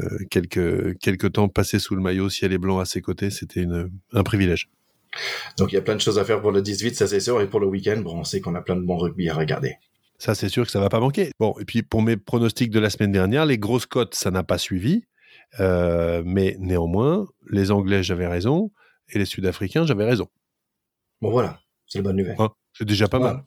euh, 0.00 0.08
quelques 0.30 0.98
quelques 0.98 1.32
temps 1.32 1.48
passés 1.48 1.78
sous 1.78 1.94
le 1.94 2.00
maillot 2.00 2.30
ciel 2.30 2.52
et 2.52 2.58
blanc 2.58 2.78
à 2.78 2.86
ses 2.86 3.02
côtés. 3.02 3.30
C'était 3.30 3.66
un 4.12 4.22
privilège. 4.22 4.70
Donc 5.58 5.72
il 5.72 5.74
y 5.74 5.78
a 5.78 5.82
plein 5.82 5.94
de 5.94 6.00
choses 6.00 6.18
à 6.18 6.24
faire 6.24 6.40
pour 6.40 6.50
le 6.50 6.62
18, 6.62 6.96
ça 6.96 7.06
c'est 7.06 7.20
sûr, 7.20 7.40
et 7.40 7.48
pour 7.48 7.60
le 7.60 7.66
week-end, 7.66 8.00
bon, 8.00 8.18
on 8.18 8.24
sait 8.24 8.40
qu'on 8.40 8.54
a 8.54 8.62
plein 8.62 8.74
de 8.74 8.80
bons 8.80 8.96
rugby 8.96 9.28
à 9.28 9.34
regarder. 9.34 9.76
Ça, 10.18 10.34
c'est 10.34 10.48
sûr 10.48 10.64
que 10.64 10.70
ça 10.70 10.80
va 10.80 10.88
pas 10.88 11.00
manquer. 11.00 11.30
Bon, 11.38 11.54
et 11.60 11.64
puis 11.64 11.82
pour 11.82 12.02
mes 12.02 12.16
pronostics 12.16 12.70
de 12.70 12.80
la 12.80 12.88
semaine 12.88 13.12
dernière, 13.12 13.46
les 13.46 13.58
grosses 13.58 13.86
cotes, 13.86 14.14
ça 14.14 14.30
n'a 14.30 14.42
pas 14.42 14.58
suivi. 14.58 15.04
Mais 15.58 16.56
néanmoins, 16.58 17.26
les 17.50 17.70
Anglais, 17.70 18.02
j'avais 18.02 18.26
raison 18.26 18.70
et 19.12 19.18
les 19.18 19.24
Sud-Africains, 19.24 19.86
j'avais 19.86 20.04
raison. 20.04 20.28
Bon 21.20 21.30
voilà, 21.30 21.60
c'est 21.86 21.98
la 21.98 22.04
bonne 22.04 22.16
nouvelle. 22.16 22.36
Hein, 22.38 22.50
c'est 22.72 22.84
déjà 22.84 23.08
pas 23.08 23.18
mal. 23.18 23.42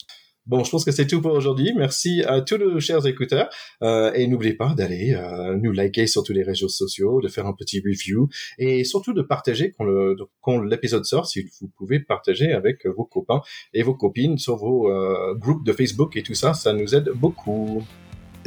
Bon, 0.47 0.63
je 0.63 0.71
pense 0.71 0.85
que 0.85 0.91
c'est 0.91 1.07
tout 1.07 1.21
pour 1.21 1.33
aujourd'hui. 1.33 1.73
Merci 1.75 2.23
à 2.23 2.39
tous 2.39 2.57
nos 2.57 2.79
chers 2.79 3.05
écouteurs. 3.05 3.49
Euh, 3.83 4.13
et 4.13 4.27
n'oubliez 4.27 4.53
pas 4.53 4.73
d'aller 4.73 5.13
euh, 5.13 5.57
nous 5.57 5.73
liker 5.73 6.07
sur 6.07 6.23
tous 6.23 6.31
les 6.31 6.41
réseaux 6.41 6.69
sociaux, 6.69 7.19
de 7.19 7.27
faire 7.27 7.45
un 7.45 7.53
petit 7.53 7.81
review 7.81 8.29
et 8.57 8.85
surtout 8.85 9.13
de 9.13 9.21
partager 9.21 9.73
quand, 9.77 9.83
le, 9.83 10.15
quand 10.39 10.61
l'épisode 10.61 11.03
sort, 11.03 11.27
si 11.27 11.49
vous 11.59 11.69
pouvez 11.77 11.99
partager 11.99 12.53
avec 12.53 12.85
vos 12.85 13.03
copains 13.03 13.41
et 13.73 13.83
vos 13.83 13.93
copines 13.93 14.37
sur 14.37 14.55
vos 14.55 14.89
euh, 14.89 15.35
groupes 15.35 15.65
de 15.65 15.73
Facebook 15.73 16.15
et 16.15 16.23
tout 16.23 16.33
ça, 16.33 16.53
ça 16.53 16.71
nous 16.71 16.95
aide 16.95 17.09
beaucoup. 17.13 17.83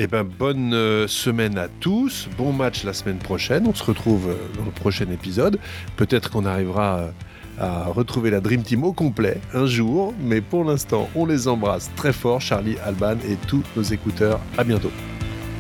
Eh 0.02 0.06
ben, 0.06 0.24
bonne 0.24 0.72
euh, 0.72 1.06
semaine 1.06 1.58
à 1.58 1.68
tous. 1.68 2.26
Bon 2.38 2.54
match 2.54 2.84
la 2.84 2.94
semaine 2.94 3.18
prochaine. 3.18 3.66
On 3.66 3.74
se 3.74 3.84
retrouve 3.84 4.30
euh, 4.30 4.56
dans 4.56 4.64
le 4.64 4.70
prochain 4.70 5.04
épisode. 5.10 5.58
Peut-être 5.96 6.30
qu'on 6.30 6.46
arrivera 6.46 7.00
euh, 7.00 7.10
à 7.58 7.84
retrouver 7.84 8.30
la 8.30 8.40
Dream 8.40 8.62
Team 8.62 8.82
au 8.82 8.94
complet 8.94 9.42
un 9.52 9.66
jour. 9.66 10.14
Mais 10.18 10.40
pour 10.40 10.64
l'instant, 10.64 11.10
on 11.14 11.26
les 11.26 11.48
embrasse 11.48 11.90
très 11.96 12.14
fort, 12.14 12.40
Charlie, 12.40 12.76
Alban 12.82 13.16
et 13.28 13.36
tous 13.46 13.62
nos 13.76 13.82
écouteurs. 13.82 14.40
À 14.56 14.64
bientôt. 14.64 14.90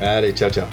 Allez, 0.00 0.32
ciao, 0.32 0.48
ciao. 0.48 0.64